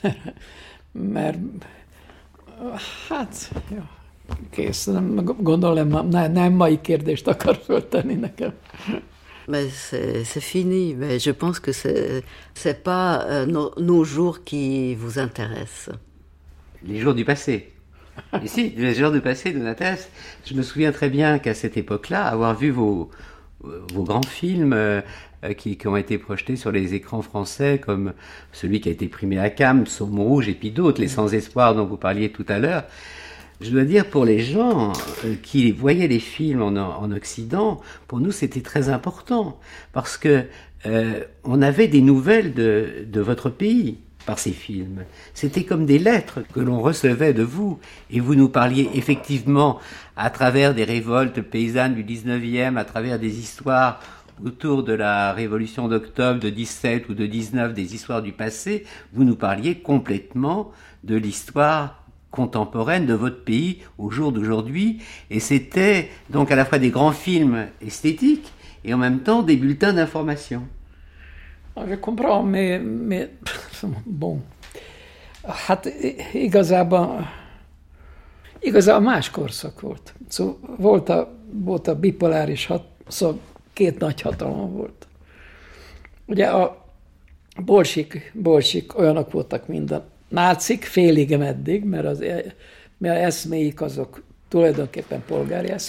kész, 4.51 4.85
nem, 4.85 5.25
gondolom, 5.25 6.09
nem, 6.09 6.33
nem 6.33 6.53
mai 6.53 6.81
kérdést 6.81 7.29
akar 7.29 7.57
föltenni 7.65 8.15
nekem. 8.15 8.53
Mais 9.47 9.93
c'est 10.25 10.43
fini. 10.43 10.95
Mais 10.95 11.23
je 11.23 11.33
pense 11.33 11.61
que 11.61 11.73
c'est 11.73 12.83
pas 12.83 13.25
euh, 13.29 13.47
nos, 13.47 13.73
nos 13.77 14.05
jours 14.05 14.43
qui 14.43 14.95
vous 14.95 15.19
intéressent. 15.19 15.95
Les 16.83 16.99
jours 16.99 17.15
du 17.15 17.25
passé. 17.25 17.73
Ici, 18.43 18.75
les 18.77 18.95
jours 18.95 19.13
du 19.13 19.21
passé 19.21 19.55
intéressent. 19.55 20.11
Je 20.45 20.55
me 20.55 20.63
souviens 20.63 20.93
très 20.93 21.11
bien 21.11 21.39
qu'à 21.39 21.55
cette 21.55 21.77
époque-là, 21.77 22.25
avoir 22.25 22.57
vu 22.57 22.71
vos, 22.71 23.11
vos 23.61 24.03
grands 24.03 24.23
films 24.23 24.73
euh, 24.73 25.01
qui, 25.57 25.77
qui, 25.77 25.87
ont 25.87 25.97
été 25.97 26.19
projetés 26.19 26.57
sur 26.57 26.73
les 26.73 26.95
écrans 26.95 27.23
français, 27.23 27.79
comme 27.79 28.15
celui 28.53 28.81
qui 28.81 28.89
a 28.89 28.93
été 28.93 29.07
primé 29.09 29.39
à 29.39 29.51
Cannes, 29.51 29.87
Somme 29.87 30.19
Rouge, 30.19 30.49
et 30.49 30.55
puis 30.55 30.71
d'autres, 30.71 31.01
Les 31.01 31.09
Sans-Espoir 31.09 31.75
dont 31.75 31.85
vous 31.85 31.97
parliez 31.99 32.31
tout 32.33 32.47
à 32.49 32.59
l'heure. 32.59 32.85
Je 33.61 33.71
dois 33.71 33.85
dire, 33.85 34.11
pour 34.11 34.25
les 34.25 34.41
gens 34.41 34.93
euh, 35.25 35.35
qui 35.43 35.73
voyaient 35.73 36.09
les 36.09 36.21
films 36.21 36.63
en, 36.63 36.77
en 36.77 37.11
Occident, 37.13 37.81
pour 38.07 38.21
nous, 38.21 38.33
c'était 38.33 38.61
très 38.61 38.91
important, 38.91 39.59
parce 39.93 40.19
que 40.19 40.45
euh, 40.85 41.25
on 41.45 41.63
avait 41.63 41.89
des 41.89 42.03
nouvelles 42.03 42.53
de, 42.53 43.07
de 43.11 43.21
votre 43.21 43.49
pays 43.49 43.99
par 44.27 44.39
ces 44.39 44.51
films. 44.51 45.05
C'était 45.33 45.65
comme 45.65 45.87
des 45.87 45.99
lettres 45.99 46.41
que 46.53 46.61
l'on 46.61 46.81
recevait 46.83 47.33
de 47.33 47.43
vous, 47.43 47.79
et 48.11 48.21
vous 48.21 48.35
nous 48.35 48.49
parliez 48.49 48.91
effectivement 48.95 49.79
à 50.17 50.29
travers 50.31 50.75
des 50.75 50.85
révoltes 50.85 51.41
paysannes 51.41 51.95
du 51.95 52.05
19e, 52.05 52.77
à 52.77 52.85
travers 52.85 53.19
des 53.19 53.39
histoires 53.39 54.01
autour 54.45 54.83
de 54.83 54.93
la 54.93 55.33
révolution 55.33 55.89
d'octobre 55.89 56.41
de 56.41 56.51
17 56.51 57.09
ou 57.09 57.15
de 57.15 57.25
19, 57.25 57.73
des 57.73 57.95
histoires 57.95 58.21
du 58.21 58.33
passé, 58.33 58.85
vous 59.15 59.25
nous 59.25 59.37
parliez 59.37 59.77
complètement 59.77 60.73
de 61.05 61.17
l'histoire 61.17 62.06
contemporaine 62.37 63.07
de 63.07 63.15
votre 63.15 63.43
pays 63.43 63.83
au 63.99 64.11
jour 64.11 64.31
d'aujourd'hui, 64.33 65.01
et 65.31 65.41
c'était 65.41 66.09
donc 66.29 66.51
à 66.51 66.57
la 66.57 66.65
fois 66.65 66.79
des 66.79 66.91
grands 66.91 67.13
films 67.13 67.67
esthétiques 67.81 68.53
et 68.85 68.95
en 68.95 68.99
même 68.99 69.21
temps 69.21 69.43
des 69.43 69.57
bulletins 69.57 69.95
d'information. 69.95 70.63
Je 71.89 71.97
comprends, 71.97 72.43
mais, 72.43 72.79
mais 72.79 73.29
bon, 74.07 74.43
hát 75.45 75.89
igazában, 76.33 77.27
igazában 78.61 79.03
más 79.03 79.31
korszak 79.31 79.81
volt. 79.81 80.15
Szóval 80.29 80.77
volt 80.79 81.09
a, 81.09 81.33
volt 81.53 81.89
a 81.89 81.99
bipoláris 81.99 82.67
hat, 82.67 82.85
szóval 83.09 83.41
két 83.73 83.99
nagy 83.99 84.21
hatalom 84.21 84.73
volt. 84.73 85.07
Ugye 86.27 86.47
a 86.47 86.85
bolsik, 87.65 88.33
bolsik 88.35 88.99
olyanok 88.99 89.33
voltak, 89.33 89.67
mint 89.67 89.91
a 89.91 90.07
nácik, 90.29 90.85
félig 90.85 91.37
meddig, 91.37 91.85
mert 91.85 92.07
az 92.07 92.25
mert 92.99 93.25
eszméik 93.25 93.81
azok 93.81 94.25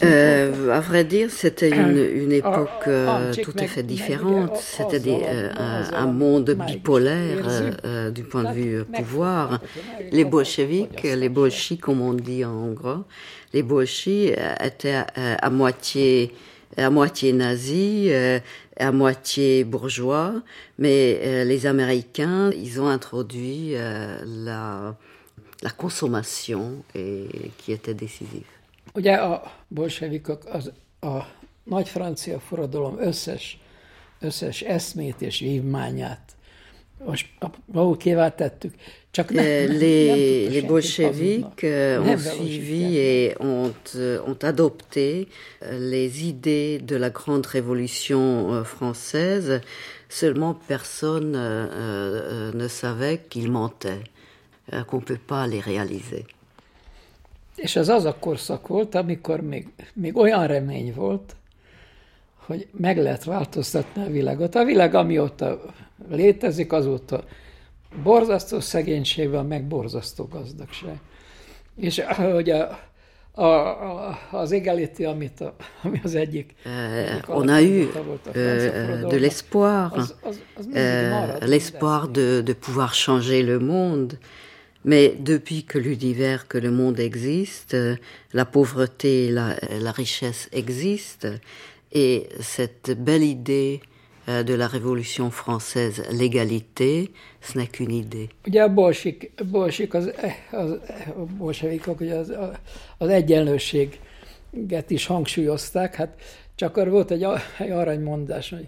Euh, 0.04 0.72
à 0.72 0.80
vrai 0.80 1.04
dire, 1.04 1.30
c'était 1.30 1.70
une, 1.70 1.98
une, 1.98 2.32
époque 2.32 2.88
euh, 2.88 3.32
tout 3.34 3.54
à 3.60 3.68
fait 3.68 3.84
différente. 3.84 4.58
C'était 4.58 5.00
euh, 5.06 5.52
un, 5.56 5.94
un, 5.94 6.08
monde 6.08 6.58
bipolaire 6.68 7.46
euh, 7.86 8.10
du 8.10 8.24
point 8.24 8.46
de 8.46 8.54
vue 8.54 8.84
pouvoir. 8.86 9.62
Les 10.12 10.26
bolcheviks, 10.26 11.04
les 11.04 11.30
bolcheviks 11.30 11.82
comme 11.82 12.02
on 12.02 12.14
dit 12.14 12.44
en 12.44 12.52
hongrois, 12.52 13.06
les 13.54 13.62
bolcheviks 13.62 14.34
étaient 14.64 15.04
à, 15.16 15.50
moitié 15.52 16.34
à 16.78 16.90
moitié 16.90 17.34
nazis, 17.34 18.12
à 18.80 18.92
moitié 18.92 19.64
bourgeois, 19.64 20.42
mais 20.78 21.44
les 21.46 21.66
Américains, 21.66 22.52
ils 22.52 22.80
ont 22.80 22.88
introduit 22.88 23.74
la 23.74 24.96
la 25.62 25.70
consommation 25.70 26.84
et 26.94 27.52
qui 27.58 27.72
était 27.72 27.94
décisive. 27.94 28.46
Ugye 28.96 29.14
a 29.14 29.44
bolsevikok 29.68 30.46
az 30.46 30.72
a 31.00 31.26
nagy 31.64 31.88
francia 31.88 32.40
forradalom 32.40 33.00
összes, 33.00 33.58
összes 34.20 34.62
eszmét 34.62 35.22
és 35.22 35.40
vívmányát 35.40 36.36
most 37.06 37.28
magukévá 37.66 38.30
tettük. 38.30 38.74
Csak 39.12 39.32
nem, 39.32 39.46
les, 39.68 40.50
les 40.50 40.62
bolcheviques 40.62 41.64
euh, 41.64 42.06
ont 42.06 42.20
suivi 42.20 42.98
et 42.98 43.36
ont, 43.40 43.96
euh, 43.96 44.28
ont 44.28 44.44
adopté 44.44 45.28
euh, 45.62 45.90
les 45.90 46.28
idées 46.28 46.80
de 46.86 46.96
la 46.98 47.10
grande 47.10 47.46
révolution 47.46 48.64
française, 48.64 49.62
seulement 50.08 50.56
personne 50.68 51.32
ne 52.54 52.68
savait 52.68 53.20
qu'ils 53.28 53.52
mentaient. 53.52 54.04
Euh, 54.74 54.84
qu'on 54.84 54.98
ne 54.98 55.04
peut 55.04 55.18
pas 55.28 55.48
les 55.48 55.62
réaliser. 55.62 56.26
És 57.56 57.76
ez 57.76 57.90
az 57.90 58.06
a 58.06 58.16
korszak 58.20 58.68
volt, 58.68 58.96
amikor 58.96 59.42
még, 59.42 59.68
még 59.94 60.18
olyan 60.18 60.48
remény 60.48 60.94
volt, 60.94 61.36
hogy 62.36 62.68
meg 62.72 62.98
lehet 62.98 63.24
változtatni 63.24 64.04
a 64.04 64.10
világot. 64.10 64.56
A 64.56 64.64
világ, 64.64 64.94
amióta 64.94 65.62
létezik, 66.10 66.72
azóta. 66.74 67.24
Borzasztó 68.04 68.60
szegénység 68.60 69.30
van, 69.30 69.46
meg 69.46 69.68
borzasztó 69.68 70.28
gazdagság. 70.32 71.00
És 71.76 72.00
hogy 72.00 72.50
a, 72.50 72.80
a, 73.32 73.44
a, 73.44 74.20
az 74.32 74.52
égalité, 74.52 75.04
amit 75.04 75.42
a, 75.42 75.56
ami 75.84 76.02
az 76.04 76.16
egyik... 76.16 76.56
Uh, 76.66 77.38
on 77.38 77.48
a 77.48 77.60
eu 77.60 77.84
uh, 77.84 79.10
de 79.10 79.18
l'espoir, 79.18 79.92
uh, 80.58 81.48
l'espoir 81.48 82.08
de, 82.08 82.42
de 82.42 82.54
pouvoir 82.54 82.94
changer 82.94 83.44
le 83.44 83.60
monde, 83.60 84.18
Mais 84.84 85.14
depuis 85.20 85.64
que 85.64 85.78
l'univers, 85.78 86.48
que 86.48 86.58
le 86.58 86.72
monde 86.72 87.00
existe, 87.00 87.76
la 88.32 88.46
pauvreté, 88.46 89.30
la, 89.30 89.56
la 89.82 89.92
richesse 89.92 90.48
existent, 90.54 91.28
et 91.92 92.30
cette 92.40 92.92
belle 92.92 93.24
idée 93.24 93.82
de 94.28 94.54
la 94.54 94.68
Révolution 94.68 95.32
française, 95.32 96.04
l'égalité, 96.12 97.12
ce 97.42 97.58
n'est 97.58 97.68
qu'une 97.68 97.92
idée. 97.92 98.30
Ugye 98.46 98.62
a 98.62 98.68
bolsik, 98.68 99.32
bolsik 99.52 99.94
az, 99.94 100.12
az, 100.52 100.72
a 101.08 101.26
bolsevikok 101.38 102.00
ugye 102.00 102.16
az, 102.16 102.34
az 102.98 103.10
egyenlőséget 103.10 104.90
is 104.90 105.06
hangsúlyozták, 105.06 105.96
hát 105.96 106.16
csak 106.56 106.78
arra 106.78 106.90
volt 106.90 107.12
egy, 107.12 107.26
egy 107.58 107.72
aranymondás, 107.72 108.50
hogy 108.50 108.68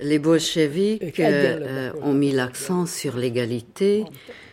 Les 0.00 0.20
bolcheviks 0.20 1.18
euh, 1.18 1.92
ont 2.02 2.18
mis 2.18 2.32
l'accent 2.32 2.86
sur 2.86 3.16
l'égalité. 3.16 4.04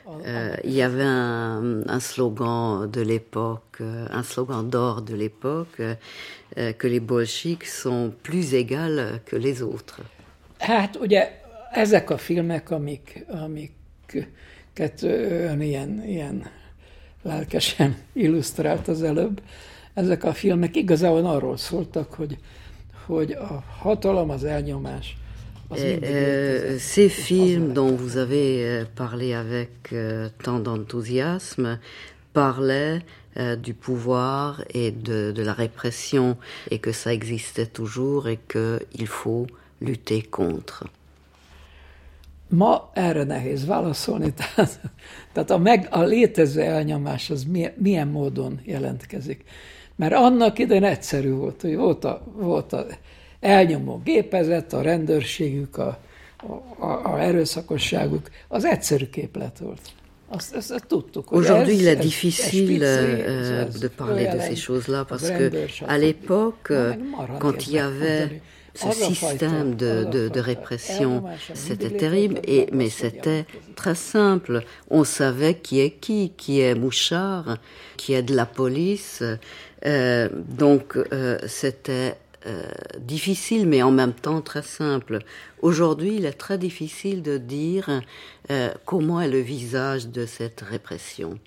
Euh, 0.07 0.55
il 0.63 0.73
y 0.73 0.81
avait 0.81 1.03
un, 1.03 1.87
un 1.87 1.99
slogan 1.99 2.87
de 2.87 3.01
l'époque, 3.01 3.81
euh, 3.81 4.07
un 4.11 4.23
slogan 4.23 4.63
d'or 4.63 5.01
de 5.01 5.15
l'époque, 5.15 5.79
euh, 5.79 6.73
que 6.73 6.87
les 6.87 6.99
bolcheviks 6.99 7.65
sont 7.65 8.13
plus 8.23 8.53
égales 8.53 9.21
que 9.25 9.35
les 9.35 9.61
autres. 9.61 10.01
Hát 10.65 10.95
ugye 10.95 11.31
ezek 11.71 12.09
a 12.09 12.17
filmek, 12.17 12.71
amik, 12.71 13.25
amiket 13.27 15.03
ön 15.03 15.61
ilyen, 15.61 16.03
ilyen 16.05 16.45
lelkesen 17.21 17.95
illusztrált 18.13 18.87
az 18.87 19.03
előbb, 19.03 19.41
ezek 19.93 20.23
a 20.23 20.33
filmek 20.33 20.75
igazából 20.75 21.25
arról 21.25 21.57
szóltak, 21.57 22.13
hogy, 22.13 22.37
hogy 23.05 23.31
a 23.31 23.63
hatalom, 23.77 24.29
az 24.29 24.43
elnyomás, 24.43 25.17
Euh, 25.71 26.77
ces 26.77 27.09
films 27.09 27.73
dont 27.73 27.99
vous 27.99 28.17
avez 28.17 28.63
euh, 28.63 28.85
parlé 28.95 29.33
avec 29.33 29.89
euh, 29.93 30.29
tant 30.43 30.59
d'enthousiasme 30.59 31.79
parlaient 32.33 33.01
du 33.63 33.73
pouvoir 33.73 34.63
et 34.73 34.91
de, 34.91 35.31
de, 35.31 35.43
la 35.43 35.53
répression 35.53 36.37
et 36.69 36.79
que 36.79 36.91
ça 36.91 37.11
existait 37.11 37.65
toujours 37.65 38.29
et 38.29 38.39
qu'il 38.47 39.07
faut 39.07 39.47
lutter 39.79 40.21
contre. 40.29 40.89
Ma 42.47 42.91
erre 42.93 43.23
nehéz 43.23 43.65
válaszolni, 43.65 44.33
tehát, 44.55 44.79
tehát 45.33 45.49
a, 45.49 45.57
meg, 45.57 45.87
a 45.91 46.01
létező 46.01 46.61
elnyomás 46.61 47.29
az 47.29 47.43
milyen, 47.43 47.73
milyen 47.77 48.07
módon 48.07 48.59
jelentkezik. 48.63 49.43
Mert 49.95 50.13
annak 50.13 50.59
idején 50.59 50.83
egyszerű 50.83 51.31
volt, 51.31 51.61
hogy 51.61 51.75
volt 51.75 52.03
a, 52.03 52.21
volt 52.33 52.73
a 52.73 52.85
elnyomó 53.39 54.01
gépezet, 54.03 54.73
a 54.73 54.81
rendőrségük, 54.81 55.77
a, 55.77 55.99
a, 56.77 56.85
a 56.85 57.19
erőszakosságuk, 57.19 58.29
az 58.47 58.65
egyszerű 58.65 59.05
képlet 59.05 59.57
volt. 59.59 59.81
Aujourd'hui, 61.27 61.75
il 61.75 61.87
est 61.87 61.99
difficile 61.99 62.83
euh, 62.83 63.67
de 63.79 63.87
parler 63.87 64.27
de 64.27 64.39
ces 64.39 64.55
choses-là 64.55 65.05
parce 65.05 65.29
que 65.29 65.51
à 65.87 65.97
l'époque, 65.97 66.73
quand 67.39 67.67
il 67.67 67.73
y 67.73 67.79
avait 67.79 68.41
ce 68.75 68.91
système 68.91 69.75
de, 69.75 70.03
de, 70.03 70.39
répression, 70.39 71.23
c'était 71.53 71.89
terrible, 71.89 72.39
et, 72.43 72.67
mais 72.71 72.89
c'était 72.89 73.45
très 73.75 73.95
simple. 73.95 74.63
On 74.89 75.03
savait 75.03 75.55
qui 75.55 75.79
est 75.79 75.91
qui, 75.91 76.33
qui 76.35 76.59
est 76.59 76.75
Mouchard, 76.75 77.57
qui 77.97 78.13
est 78.13 78.23
de 78.23 78.35
la 78.35 78.45
police. 78.45 79.23
Euh, 79.85 80.29
donc 80.49 80.97
euh, 80.97 81.37
c'était 81.47 82.17
euh, 82.47 82.63
difficile, 82.99 83.67
mais 83.67 83.81
en 83.83 83.91
même 83.91 84.13
temps 84.13 84.41
très 84.41 84.63
simple. 84.63 85.19
Aujourd'hui, 85.61 86.15
il 86.17 86.25
est 86.25 86.33
très 86.33 86.57
difficile 86.57 87.21
de 87.21 87.37
dire 87.37 88.01
comment 88.85 89.21
est 89.21 89.29
le 89.29 89.39
visage 89.39 90.07
de 90.09 90.25
cette 90.25 90.61
répression. 90.61 91.39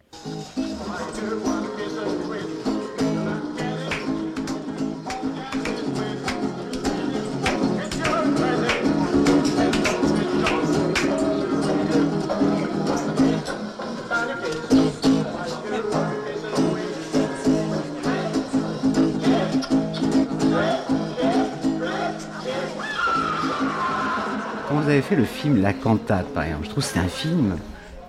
Vous 24.89 24.95
avez 24.95 25.03
fait 25.03 25.17
le 25.17 25.25
film 25.25 25.61
La 25.61 25.75
Cantate, 25.75 26.29
par 26.33 26.45
exemple, 26.45 26.65
je 26.65 26.71
trouve 26.71 26.83
que 26.83 26.89
c'est 26.89 26.99
un 26.99 27.09
film 27.09 27.59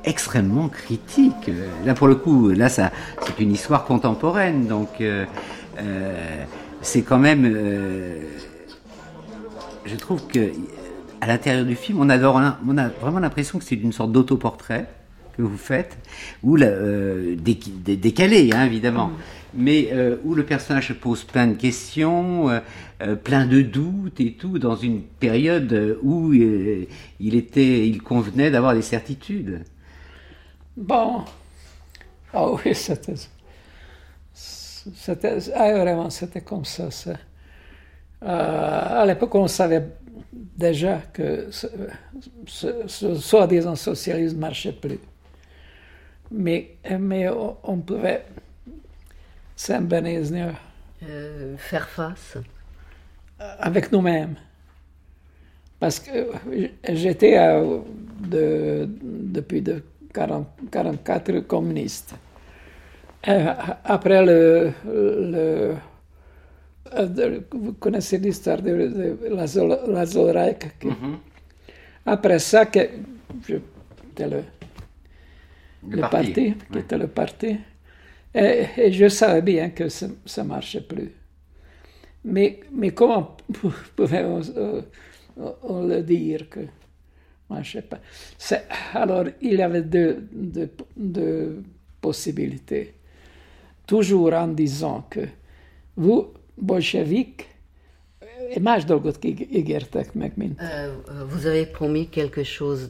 extrêmement 0.05 0.69
critique. 0.69 1.51
Là, 1.83 1.93
pour 1.93 2.07
le 2.07 2.15
coup, 2.15 2.51
là, 2.51 2.69
c'est 2.69 2.89
une 3.37 3.51
histoire 3.51 3.83
contemporaine, 3.83 4.65
donc 4.65 4.87
euh, 5.01 5.25
euh, 5.77 6.45
c'est 6.81 7.01
quand 7.01 7.19
même. 7.19 7.43
Euh, 7.45 8.21
je 9.85 9.95
trouve 9.97 10.25
que 10.27 10.51
à 11.19 11.27
l'intérieur 11.27 11.65
du 11.65 11.75
film, 11.75 11.99
on 11.99 12.09
a 12.09 12.17
vraiment 12.17 13.19
l'impression 13.19 13.59
que 13.59 13.65
c'est 13.65 13.75
une 13.75 13.91
sorte 13.91 14.13
d'autoportrait 14.13 14.85
que 15.35 15.41
vous 15.41 15.57
faites, 15.57 15.97
ou 16.43 16.57
décalé, 16.57 18.51
hein, 18.53 18.63
évidemment. 18.63 19.07
Mm 19.07 19.38
mais 19.53 19.89
euh, 19.91 20.17
où 20.23 20.35
le 20.35 20.45
personnage 20.45 20.89
se 20.89 20.93
pose 20.93 21.23
plein 21.23 21.47
de 21.47 21.55
questions, 21.55 22.49
euh, 22.49 22.59
euh, 23.01 23.15
plein 23.15 23.45
de 23.45 23.61
doutes 23.61 24.19
et 24.19 24.33
tout, 24.33 24.59
dans 24.59 24.75
une 24.75 25.01
période 25.01 25.97
où 26.03 26.33
il 26.33 27.35
était, 27.35 27.87
il 27.87 28.01
convenait 28.01 28.51
d'avoir 28.51 28.73
des 28.73 28.81
certitudes. 28.81 29.63
Bon, 30.77 31.23
ah 32.33 32.51
oui, 32.51 32.75
c'était, 32.75 33.15
c'était, 34.33 35.37
ah, 35.55 35.73
vraiment, 35.73 36.09
c'était 36.09 36.41
comme 36.41 36.65
ça. 36.65 36.89
à 38.21 39.05
l'époque, 39.05 39.35
on 39.35 39.47
savait 39.47 39.83
déjà 40.31 41.01
que 41.13 41.47
ce, 41.51 41.67
ce, 42.45 43.15
soi-disant 43.15 43.75
socialisme 43.75 44.35
ne 44.35 44.41
marchait 44.41 44.73
plus. 44.73 44.99
Mais, 46.31 46.75
mais 46.99 47.27
on 47.63 47.77
pouvait 47.77 48.23
euh, 51.03 51.57
faire 51.57 51.87
face 51.89 52.37
avec 53.59 53.91
nous-mêmes. 53.91 54.35
Parce 55.79 55.99
que 55.99 56.11
j'étais 56.89 57.35
de, 58.21 58.87
depuis 59.01 59.61
de 59.61 59.83
44 60.13 61.39
communiste. 61.41 62.15
Euh, 63.27 63.53
après 63.83 64.25
le, 64.25 64.71
le 64.85 65.75
euh, 66.95 67.39
vous 67.51 67.73
connaissez 67.73 68.17
l'histoire 68.17 68.61
de, 68.61 68.69
de 68.71 69.17
la, 69.35 69.45
mm-hmm. 69.45 71.15
Après 72.05 72.39
ça, 72.39 72.65
que, 72.65 72.79
le, 73.49 73.61
le, 74.19 74.43
le 75.89 76.01
parti, 76.01 76.09
parti 76.09 76.55
qui 76.71 76.77
était 76.79 76.97
le 76.97 77.07
parti, 77.07 77.57
et, 78.33 78.91
je 78.91 79.07
savais 79.09 79.41
bien 79.41 79.69
que 79.69 79.89
ça 79.89 80.07
ne 80.07 80.43
marchait 80.43 80.81
plus. 80.81 81.11
Mais, 82.23 82.59
comment 82.93 83.37
pouvait-on 83.95 84.41
euh, 84.57 84.81
le 85.37 86.01
dire 86.01 86.49
que 86.49 86.59
ne 86.59 86.67
marchait 87.49 87.81
pas? 87.81 87.99
Alors, 88.93 89.25
il 89.41 89.53
y 89.53 89.61
avait 89.61 89.81
deux, 89.81 91.63
possibilités. 92.01 92.93
Toujours 93.85 94.33
en 94.33 94.47
disant 94.47 95.05
que 95.09 95.27
vous, 95.97 96.33
bolcheviques, 96.57 97.49
et 98.49 98.59
más 98.59 98.85
dolgot 98.85 99.17
ígértek 99.21 100.15
meg, 100.15 100.31
mint... 100.37 100.59
Vous 101.29 101.45
avez 101.45 101.65
promis 101.65 102.07
quelque 102.07 102.43
chose 102.43 102.89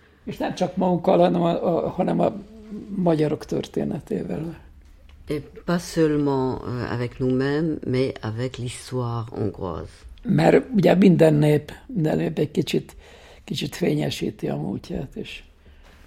Et 5.30 5.42
pas 5.66 5.80
seulement 5.80 6.62
euh, 6.66 6.86
avec 6.90 7.20
nous-mêmes, 7.20 7.80
mais 7.86 8.14
avec 8.22 8.58
l'histoire 8.58 9.28
hongroise. 9.36 10.08
Mert 10.28 10.64
ugye 10.76 10.96
minden 10.96 11.34
nép, 11.34 11.72
minden 11.88 12.18
nép 12.18 12.40
egy 12.40 12.52
kicsit, 12.52 12.96
kicsit 13.44 13.76
fényesíti 13.76 14.48
a 14.48 14.56
múltját, 14.56 15.16
és 15.16 15.44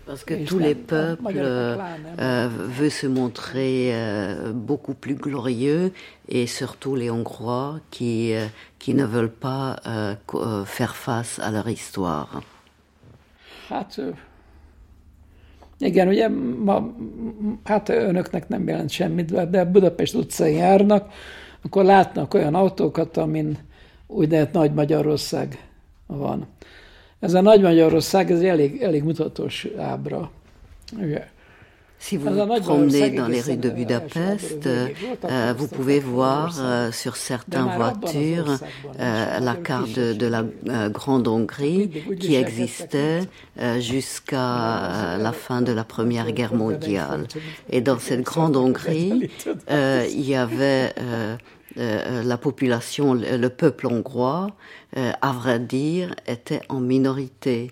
parce 0.06 0.24
que 0.24 0.44
tous 0.44 0.58
les 0.58 0.74
peuples 0.74 1.32
euh, 1.36 1.76
euh, 2.18 2.48
veulent 2.50 2.90
se 2.90 3.06
montrer 3.06 3.90
euh, 3.92 4.52
beaucoup 4.52 4.94
plus 4.94 5.14
glorieux 5.14 5.92
et 6.28 6.46
surtout 6.46 6.96
les 6.96 7.10
Hongrois 7.10 7.80
qui, 7.90 8.34
euh, 8.34 8.46
qui 8.78 8.94
ne 8.94 9.04
veulent 9.04 9.30
pas 9.30 9.76
euh, 9.86 10.14
euh, 10.34 10.64
faire 10.64 10.96
face 10.96 11.38
à 11.38 11.50
leur 11.50 11.68
histoire. 11.68 12.42
Hát, 13.68 14.00
igen, 15.78 16.08
ugye 16.08 16.28
ma, 16.64 16.82
hát 17.64 17.88
önöknek 17.88 18.48
nem 18.48 18.68
jelent 18.68 18.90
semmit, 18.90 19.50
de 19.50 19.64
Budapest 19.64 20.14
utcán 20.14 20.48
járnak, 20.48 21.12
akkor 21.62 21.84
látnak 21.84 22.34
olyan 22.34 22.54
autókat, 22.54 23.16
amin 23.16 23.58
úgynevezett 24.06 24.52
Nagy 24.52 24.72
Magyarország 24.72 25.68
van. 26.06 26.46
Ez 27.20 27.34
a 27.34 27.40
Nagy 27.40 27.60
Magyarország, 27.60 28.30
ez 28.30 28.40
elég, 28.40 28.82
elég 28.82 29.02
mutatós 29.02 29.66
ábra. 29.78 30.30
Ugye? 30.98 31.26
Si 32.02 32.16
vous 32.16 32.30
vous 32.30 32.60
promenez 32.60 33.10
dans 33.10 33.28
les 33.28 33.42
rues 33.42 33.58
de 33.58 33.68
Budapest, 33.68 34.66
euh, 34.66 35.54
vous 35.56 35.68
pouvez 35.68 36.00
voir 36.00 36.56
euh, 36.58 36.90
sur 36.92 37.14
certaines 37.16 37.70
voitures 37.76 38.56
euh, 38.98 39.38
la 39.38 39.54
carte 39.54 39.94
de, 39.98 40.14
de 40.14 40.26
la 40.26 40.44
Grande 40.88 41.28
Hongrie 41.28 41.90
qui 42.18 42.36
existait 42.36 43.20
jusqu'à 43.80 45.18
la 45.18 45.32
fin 45.32 45.60
de 45.60 45.72
la 45.72 45.84
Première 45.84 46.32
Guerre 46.32 46.54
mondiale. 46.54 47.26
Et 47.68 47.82
dans 47.82 47.98
cette 47.98 48.22
Grande 48.22 48.56
Hongrie, 48.56 49.28
il 49.68 50.20
y 50.26 50.34
avait 50.34 50.94
euh, 51.78 52.22
la 52.22 52.36
population, 52.36 53.14
le, 53.14 53.48
peuple 53.48 53.86
hongrois, 53.86 54.48
euh, 54.96 55.12
à 55.22 55.32
vrai 55.32 55.58
dire, 55.60 56.14
était 56.26 56.62
en 56.68 56.80
minorité. 56.80 57.70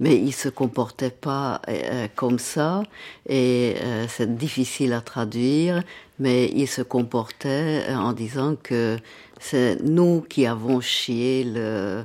Mais 0.00 0.16
il 0.16 0.32
se 0.32 0.48
comportait 0.48 1.10
pas 1.10 1.60
euh, 1.68 2.06
comme 2.14 2.38
ça, 2.38 2.82
et 3.28 3.74
c'est 4.08 4.36
difficile 4.36 4.92
à 4.92 5.00
traduire, 5.00 5.82
mais 6.20 6.46
il 6.54 6.68
se 6.68 6.82
comportait 6.82 7.84
en 7.90 8.12
disant 8.12 8.54
que 8.62 8.96
c'est 9.40 9.82
nous 9.82 10.20
qui 10.20 10.46
avons 10.46 10.80
chié 10.80 11.42
le, 11.44 12.04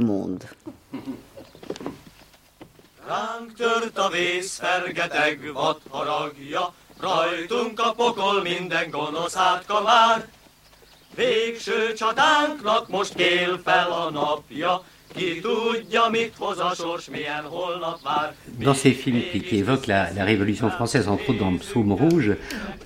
monde. 0.00 0.44
Dans 18.60 18.74
ces 18.74 18.90
films 18.90 19.20
qui, 19.30 19.40
qui 19.40 19.58
évoquent 19.58 19.86
la, 19.86 20.10
la, 20.10 20.24
Révolution 20.24 20.70
française, 20.70 21.08
entre 21.08 21.30
autres 21.30 21.38
dans 21.38 21.56
Psaume 21.56 21.92
Rouge, 21.92 22.36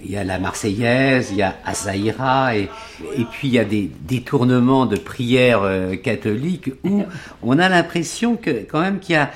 il 0.05 0.11
y 0.11 0.17
a 0.17 0.25
la 0.25 0.39
Marseillaise, 0.39 1.29
il 1.31 1.39
y 1.39 1.43
a 1.43 1.57
Azaïra, 1.65 2.55
et, 2.55 2.69
et 3.17 3.25
puis 3.25 3.49
il 3.49 3.55
y 3.55 3.59
a 3.59 3.65
des 3.65 3.91
détournements 4.01 4.85
de 4.85 4.97
prières 4.97 5.63
euh, 5.63 5.97
catholiques 5.97 6.71
où 6.85 7.05
on 7.43 7.59
a 7.59 7.69
l'impression 7.71 8.37
que 8.37 8.51
quand 8.71 8.81
même 8.81 9.01
qu'il 9.01 9.15
y 9.15 9.19
a 9.19 9.31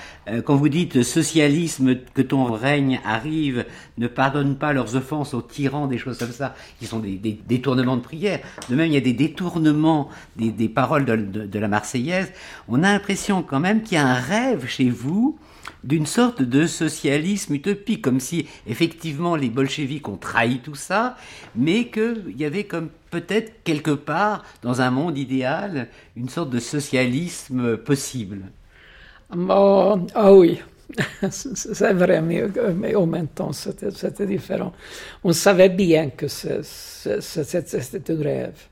quand 0.45 0.57
vous 0.57 0.69
dites 0.69 1.03
socialisme, 1.03 1.97
que 2.15 2.23
ton 2.23 2.45
règne 2.53 3.01
arrive, 3.05 3.65
ne 3.99 4.07
pardonne 4.07 4.57
pas 4.57 4.73
leurs 4.73 4.95
offenses 4.95 5.35
aux 5.35 5.43
tyrans, 5.43 5.87
des 5.87 5.99
choses 5.99 6.19
comme 6.19 6.33
ça, 6.33 6.55
qui 6.79 6.87
sont 6.87 7.01
des, 7.01 7.17
détournements 7.17 7.97
de 7.97 8.03
prière. 8.03 8.41
De 8.71 8.77
même, 8.77 8.87
il 8.87 8.95
y 8.95 8.99
a 8.99 9.01
des 9.01 9.13
détournements 9.13 10.09
des, 10.37 10.69
paroles 10.69 11.05
de, 11.05 11.59
la 11.59 11.69
Marseillaise. 11.69 12.33
On 12.69 12.83
a 12.83 12.93
l'impression 12.93 13.43
quand 13.43 13.61
même 13.61 13.83
qu'il 13.83 13.97
y 13.97 14.01
a 14.01 14.07
un 14.07 14.15
rêve 14.15 14.67
chez 14.67 14.91
vous 14.91 15.39
d'une 15.85 16.07
sorte 16.07 16.43
de 16.43 16.67
socialisme 16.67 17.55
utopique, 17.55 18.03
comme 18.03 18.21
si 18.21 18.47
effectivement 18.67 19.37
les 19.37 19.49
bolcheviks 19.49 20.09
ont 20.09 20.17
trahi 20.17 20.61
tout 20.61 20.75
ça, 20.75 21.17
mais 21.57 21.89
qu'il 21.89 22.35
y 22.37 22.45
avait 22.45 22.65
comme 22.65 22.89
peut-être 23.11 23.63
quelque 23.65 23.91
part 23.91 24.45
dans 24.63 24.81
un 24.81 24.91
monde 24.91 25.19
idéal 25.19 25.89
une 26.17 26.29
sorte 26.29 26.51
de 26.51 26.61
socialisme 26.61 27.77
possible. 27.77 28.51
Ah 29.35 30.33
oui, 30.35 30.61
c'est 31.31 31.93
vrai, 31.93 32.21
mais, 32.21 32.95
en 32.95 33.07
même 33.07 33.29
temps 33.29 33.53
c'était 33.53 34.27
différent. 34.27 34.73
On 35.25 35.33
savait 35.33 35.71
bien 35.71 36.11
que 36.11 36.29
c'était 36.29 38.13
un 38.13 38.23
rêve. 38.23 38.67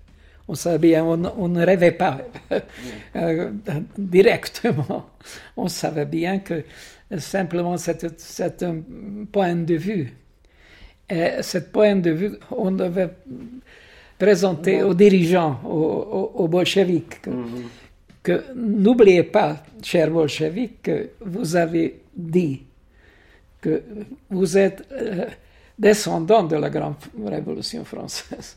On 0.48 0.54
savait 0.54 0.78
bien, 0.78 1.04
on, 1.04 1.48
ne 1.48 1.64
rêvait 1.64 1.92
pas 1.92 2.18
euh, 3.16 3.50
directement. 3.96 5.10
On 5.56 5.68
savait 5.68 6.06
bien 6.06 6.40
que 6.40 6.64
simplement 7.18 7.76
c'est 7.76 8.62
un 8.62 8.76
point 9.30 9.54
de 9.54 9.74
vue. 9.74 10.12
Et 11.08 11.42
ce 11.42 11.58
point 11.58 11.96
de 11.96 12.10
vue, 12.10 12.32
on 12.50 12.70
devait 12.72 13.10
présenter 14.18 14.82
aux 14.82 14.94
dirigeants, 14.94 15.60
aux, 15.64 16.46
bolcheviques, 16.48 17.26
mhm. 17.26 17.64
Que, 18.22 18.52
n'oubliez 18.54 19.22
pas, 19.24 19.62
chers 19.82 20.10
bolcheviques, 20.10 20.82
que 20.82 21.10
vous 21.20 21.56
avez 21.56 22.02
dit 22.14 22.62
que 23.60 23.82
vous 24.30 24.56
êtes 24.56 24.86
euh, 24.92 25.26
descendants 25.78 26.44
de 26.44 26.56
la 26.56 26.70
grande 26.70 26.96
révolution 27.24 27.84
française. 27.84 28.56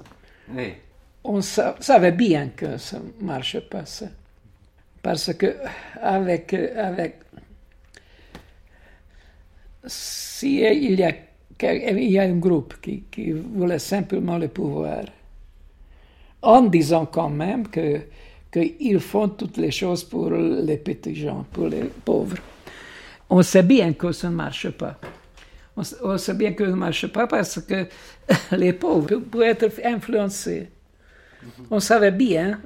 On 1.23 1.41
savait 1.41 2.11
bien 2.11 2.49
que 2.49 2.77
ça 2.77 2.99
ne 2.99 3.25
marchait 3.25 3.61
pas, 3.61 3.85
ça. 3.85 4.07
Parce 5.01 5.33
que 5.33 5.55
avec, 6.01 6.53
avec 6.53 7.19
si 9.85 10.59
il 10.61 10.99
y 10.99 11.03
a, 11.03 11.11
il 11.61 12.11
y 12.11 12.19
a 12.19 12.23
un 12.23 12.37
groupe 12.37 12.75
qui, 12.81 13.03
qui 13.11 13.31
voulait 13.31 13.79
simplement 13.79 14.37
le 14.37 14.47
pouvoir, 14.47 15.03
en 16.41 16.61
disant 16.63 17.05
quand 17.05 17.29
même 17.29 17.67
que 17.67 18.01
qu'ils 18.53 18.99
font 18.99 19.29
toutes 19.29 19.57
les 19.57 19.71
choses 19.71 20.03
pour 20.03 20.29
les 20.31 20.77
petits 20.77 21.15
gens, 21.15 21.45
pour 21.51 21.67
les 21.67 21.89
pauvres. 22.05 22.37
On 23.29 23.41
sait 23.41 23.63
bien 23.63 23.93
que 23.93 24.11
ça 24.11 24.29
ne 24.29 24.35
marche 24.35 24.69
pas. 24.69 24.99
On, 25.75 26.17
sait 26.19 26.35
bien 26.35 26.53
que 26.53 26.63
ça 26.63 26.69
ne 26.69 26.75
marche 26.75 27.07
pas 27.07 27.25
parce 27.25 27.59
que 27.61 27.87
les 28.55 28.73
pauvres 28.73 29.17
peuvent 29.17 29.41
être 29.41 29.81
influencés. 29.83 30.69
On 31.71 31.79
savait 31.79 32.11
bien, 32.11 32.61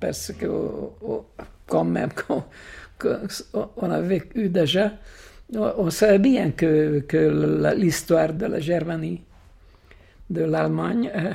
parce 0.00 0.32
que 0.32 0.46
quand 1.66 1.84
même 1.84 2.10
on 3.76 3.90
avait 3.90 4.22
eu 4.34 4.48
déjà, 4.48 4.92
on 5.54 5.88
savait 5.90 6.18
bien 6.18 6.50
que, 6.50 7.00
que 7.08 7.72
l'histoire 7.76 8.32
de 8.32 8.46
la 8.46 8.60
Germanie, 8.60 9.22
de 10.28 10.44
l'Allemagne, 10.44 11.10
euh, 11.14 11.32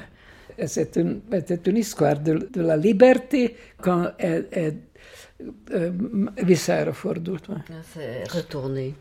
c'est 0.65 0.95
une, 0.95 1.21
une, 1.65 1.77
histoire 1.77 2.19
de, 2.19 2.49
de, 2.51 2.61
la 2.61 2.77
liberté 2.77 3.55
quand 3.79 4.11
elle 4.17 4.47
est 4.51 4.75
euh, 5.71 5.91
C'est 7.93 8.23
retourné. 8.31 8.95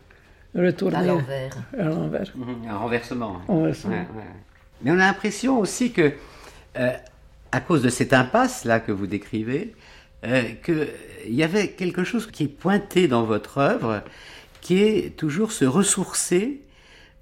Retourné 0.53 0.95
à 0.97 1.03
l'envers. 1.03 1.57
À 1.77 1.83
l'envers. 1.83 2.33
Mhm, 2.35 2.69
un 2.69 2.77
renversement. 2.77 3.41
Mais 4.81 4.91
on 4.91 4.93
a 4.93 5.07
l'impression 5.07 5.59
aussi 5.59 5.91
que, 5.91 6.13
euh, 6.77 6.93
à 7.51 7.61
cause 7.61 7.81
de 7.81 7.89
cette 7.89 8.13
impasse-là 8.13 8.79
que 8.79 8.91
vous 8.91 9.07
décrivez, 9.07 9.73
euh, 10.25 10.43
qu'il 10.63 11.33
y 11.33 11.43
avait 11.43 11.69
quelque 11.69 12.03
chose 12.03 12.29
qui 12.29 12.43
est 12.43 12.47
pointé 12.47 13.07
dans 13.07 13.23
votre 13.23 13.57
œuvre, 13.57 14.03
qui 14.61 14.83
est 14.83 15.17
toujours 15.17 15.51
se 15.51 15.65
ressourcer 15.65 16.61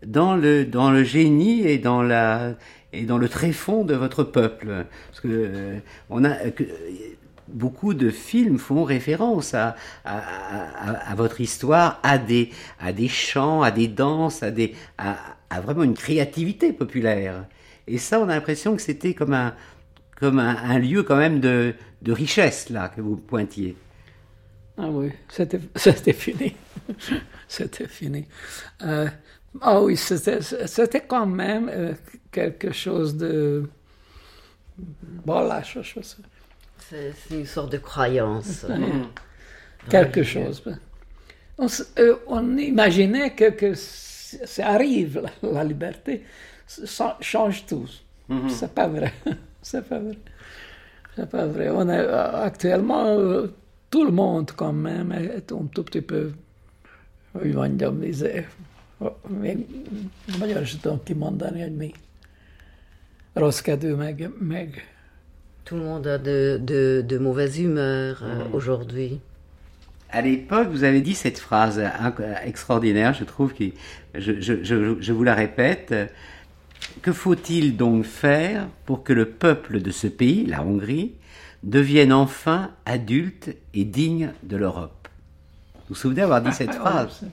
dans 0.05 0.35
le, 0.35 0.65
dans 0.65 0.91
le 0.91 1.03
génie 1.03 1.61
et 1.61 1.77
dans 1.77 2.03
la, 2.03 2.55
et 2.95 3.03
dans 3.03 3.17
le 3.17 3.29
tréfonds 3.29 3.83
de 3.83 3.93
votre 3.93 4.23
peuple. 4.23 4.85
Parce 5.09 5.19
que 5.19 5.27
euh, 5.27 5.77
on 6.09 6.23
a 6.23 6.35
beaucoup 7.47 7.93
de 7.93 8.09
films 8.09 8.57
font 8.57 8.83
référence 8.83 9.53
à, 9.53 9.75
à, 10.03 11.15
votre 11.15 11.41
histoire, 11.41 11.99
à 12.03 12.17
des, 12.17 12.49
à 12.79 12.93
des 12.93 13.07
chants, 13.07 13.61
à 13.61 13.71
des 13.71 13.87
danses, 13.87 14.43
à, 14.43 14.51
des, 14.51 14.73
à, 14.97 15.17
vraiment 15.61 15.83
une 15.83 15.93
créativité 15.93 16.73
populaire. 16.73 17.45
Et 17.87 17.97
ça, 17.97 18.19
on 18.19 18.23
a 18.23 18.35
l'impression 18.35 18.75
que 18.75 18.81
c'était 18.81 19.13
comme 19.13 19.33
un, 19.33 19.53
comme 20.15 20.39
un, 20.39 20.79
lieu 20.79 21.03
quand 21.03 21.17
même 21.17 21.39
de, 21.39 21.73
de 22.01 22.11
richesse 22.11 22.69
là 22.69 22.89
que 22.89 23.01
vous 23.01 23.15
pointiez. 23.15 23.75
Ah 24.77 24.89
oui, 24.89 25.11
c'était 25.29 25.59
fini. 26.13 26.55
c'était 27.47 27.87
fini. 27.87 28.25
Euh, 28.83 29.07
ah 29.61 29.81
oui, 29.81 29.95
c'était 29.97 31.01
quand 31.07 31.25
même 31.25 31.69
euh, 31.69 31.93
quelque 32.31 32.71
chose 32.71 33.15
de... 33.15 33.63
Bon, 34.77 35.41
là, 35.41 35.61
C'est 36.89 37.13
une 37.31 37.45
sorte 37.45 37.71
de 37.71 37.77
croyance. 37.77 38.65
quelque 39.89 40.23
chose. 40.23 40.63
On, 41.57 41.67
euh, 41.99 42.15
on, 42.27 42.57
imaginait 42.57 43.33
que, 43.33 43.49
que 43.51 43.73
ça 43.75 44.67
arrive, 44.67 45.23
la, 45.41 45.63
liberté, 45.63 46.25
ça 46.67 47.17
change 47.21 47.65
tout. 47.65 47.87
Mm-hmm. 48.29 48.49
C'est 48.49 48.73
pas 48.73 48.87
vrai. 48.87 49.13
C'est 49.61 49.87
pas 49.87 49.99
vrai. 49.99 50.17
C'est 51.15 51.29
pas 51.29 51.45
vrai. 51.45 51.69
On 51.69 51.87
est, 51.87 52.07
actuellement, 52.07 53.47
tout 53.89 54.03
le 54.03 54.11
monde, 54.11 54.51
quand 54.51 54.73
même, 54.73 55.13
est 55.13 55.51
un 55.51 55.65
tout 55.73 55.83
petit 55.83 56.01
peu, 56.01 56.33
még 59.27 59.65
magyar 60.39 60.65
sem 60.65 60.79
tudom 60.79 61.03
kimondani, 61.03 61.61
hogy 61.61 61.75
mi. 61.75 61.91
Rossz 63.33 63.59
kedvű, 63.59 63.93
meg, 63.93 64.29
meg 64.39 64.95
Tout 65.65 65.79
le 65.79 65.83
monde 65.83 66.13
a 66.13 66.17
de, 66.17 66.57
de, 66.57 67.01
de 67.01 67.17
mauvaise 67.17 67.57
humeur 67.57 68.21
mmh. 68.21 68.53
aujourd'hui. 68.53 69.19
À 70.11 70.21
l'époque, 70.21 70.67
vous 70.69 70.83
avez 70.83 71.01
dit 71.01 71.15
cette 71.15 71.39
phrase 71.39 71.81
extraordinaire, 72.43 73.13
je 73.15 73.23
trouve, 73.23 73.51
que 73.53 73.63
je, 74.13 74.39
je, 74.39 74.63
je, 74.63 75.01
je 75.01 75.11
vous 75.11 75.23
la 75.23 75.33
répète. 75.33 75.93
Que 77.01 77.11
faut-il 77.11 77.77
donc 77.77 78.05
faire 78.05 78.67
pour 78.85 79.03
que 79.03 79.11
le 79.11 79.25
peuple 79.25 79.81
de 79.81 79.89
ce 79.89 80.05
pays, 80.05 80.45
la 80.45 80.61
Hongrie, 80.61 81.13
devienne 81.63 82.13
enfin 82.13 82.69
adulte 82.85 83.49
et 83.73 83.85
digne 83.85 84.33
de 84.43 84.57
l'Europe? 84.57 85.07
Vous 85.73 85.81
vous 85.89 85.95
souvenez 85.95 86.21
avoir 86.21 86.43
dit 86.43 86.53
cette 86.53 86.75
phrase? 86.75 87.25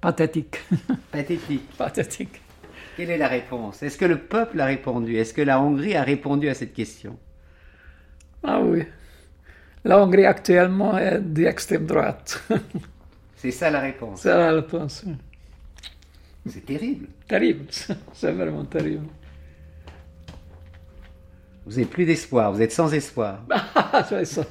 Pathétique. 0.00 0.58
Pathétique. 1.12 1.76
Pathétique. 1.76 2.40
Quelle 2.96 3.10
est 3.10 3.18
la 3.18 3.28
réponse? 3.28 3.82
Est-ce 3.82 3.96
que 3.98 4.04
le 4.04 4.18
peuple 4.18 4.60
a 4.60 4.66
répondu? 4.66 5.16
Est-ce 5.16 5.34
que 5.34 5.42
la 5.42 5.60
Hongrie 5.60 5.94
a 5.96 6.02
répondu 6.02 6.48
à 6.48 6.54
cette 6.54 6.72
question? 6.72 7.18
Ah 8.42 8.60
oui. 8.60 8.84
La 9.84 10.02
Hongrie 10.02 10.24
actuellement 10.26 10.98
est 10.98 11.20
d'extrême 11.20 11.86
droite. 11.86 12.42
C'est 13.36 13.52
ça 13.52 13.70
la 13.70 13.80
réponse. 13.80 14.22
C'est 14.22 14.36
la 14.36 14.52
réponse. 14.52 15.04
C'est 16.46 16.64
terrible. 16.64 17.06
Terrible, 17.28 17.66
c'est 18.12 18.32
vraiment 18.32 18.64
terrible. 18.64 19.06
Vous 21.66 21.72
n'avez 21.72 21.84
plus 21.84 22.06
d'espoir, 22.06 22.52
vous 22.52 22.62
êtes 22.62 22.72
sans 22.72 22.92
espoir. 22.94 23.44
sans 24.08 24.18
espoir. 24.18 24.46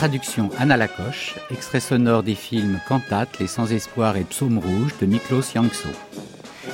Traduction 0.00 0.48
Anna 0.58 0.78
Lacoche, 0.78 1.34
extrait 1.50 1.78
sonore 1.78 2.22
des 2.22 2.34
films 2.34 2.80
Cantate, 2.88 3.38
Les 3.38 3.46
Sans-Espoir 3.46 4.16
et 4.16 4.24
Psaume 4.24 4.56
Rouge 4.56 4.94
de 4.98 5.04
Miklos 5.04 5.52
Yankso. 5.54 5.90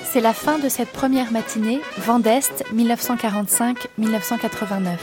C'est 0.04 0.20
la 0.20 0.32
fin 0.32 0.60
de 0.60 0.68
cette 0.68 0.92
première 0.92 1.32
matinée, 1.32 1.80
Vent 1.98 2.20
d'Est 2.20 2.64
1945-1989. 2.72 4.98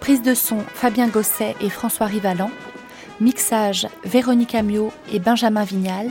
Prise 0.00 0.22
de 0.22 0.32
son 0.32 0.60
Fabien 0.72 1.08
Gosset 1.08 1.54
et 1.60 1.68
François 1.68 2.06
Rivalan. 2.06 2.50
Mixage 3.20 3.88
Véronique 4.04 4.54
Amiot 4.54 4.90
et 5.12 5.18
Benjamin 5.18 5.64
Vignal. 5.64 6.08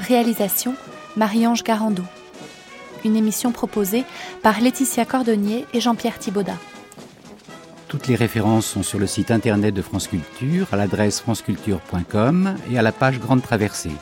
Réalisation 0.00 0.74
Marie-Ange 1.16 1.62
Garando. 1.62 2.02
Une 3.04 3.14
émission 3.14 3.52
proposée 3.52 4.04
par 4.42 4.60
Laetitia 4.60 5.04
Cordonnier 5.04 5.66
et 5.72 5.80
Jean-Pierre 5.80 6.18
Thibaudat. 6.18 6.58
Toutes 7.88 8.06
les 8.06 8.16
références 8.16 8.66
sont 8.66 8.82
sur 8.82 8.98
le 8.98 9.06
site 9.06 9.30
internet 9.30 9.74
de 9.74 9.80
France 9.80 10.08
Culture, 10.08 10.66
à 10.72 10.76
l'adresse 10.76 11.20
franceculture.com 11.20 12.54
et 12.70 12.78
à 12.78 12.82
la 12.82 12.92
page 12.92 13.18
Grande 13.18 13.42
Traversée. 13.42 13.92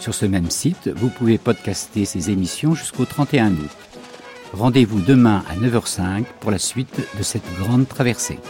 Sur 0.00 0.12
ce 0.12 0.26
même 0.26 0.50
site, 0.50 0.88
vous 0.88 1.08
pouvez 1.08 1.38
podcaster 1.38 2.04
ces 2.04 2.30
émissions 2.30 2.74
jusqu'au 2.74 3.04
31 3.04 3.52
août. 3.52 3.70
Rendez-vous 4.52 5.00
demain 5.00 5.44
à 5.48 5.54
9h05 5.54 6.24
pour 6.40 6.50
la 6.50 6.58
suite 6.58 7.00
de 7.16 7.22
cette 7.22 7.46
grande 7.60 7.86
traversée. 7.86 8.40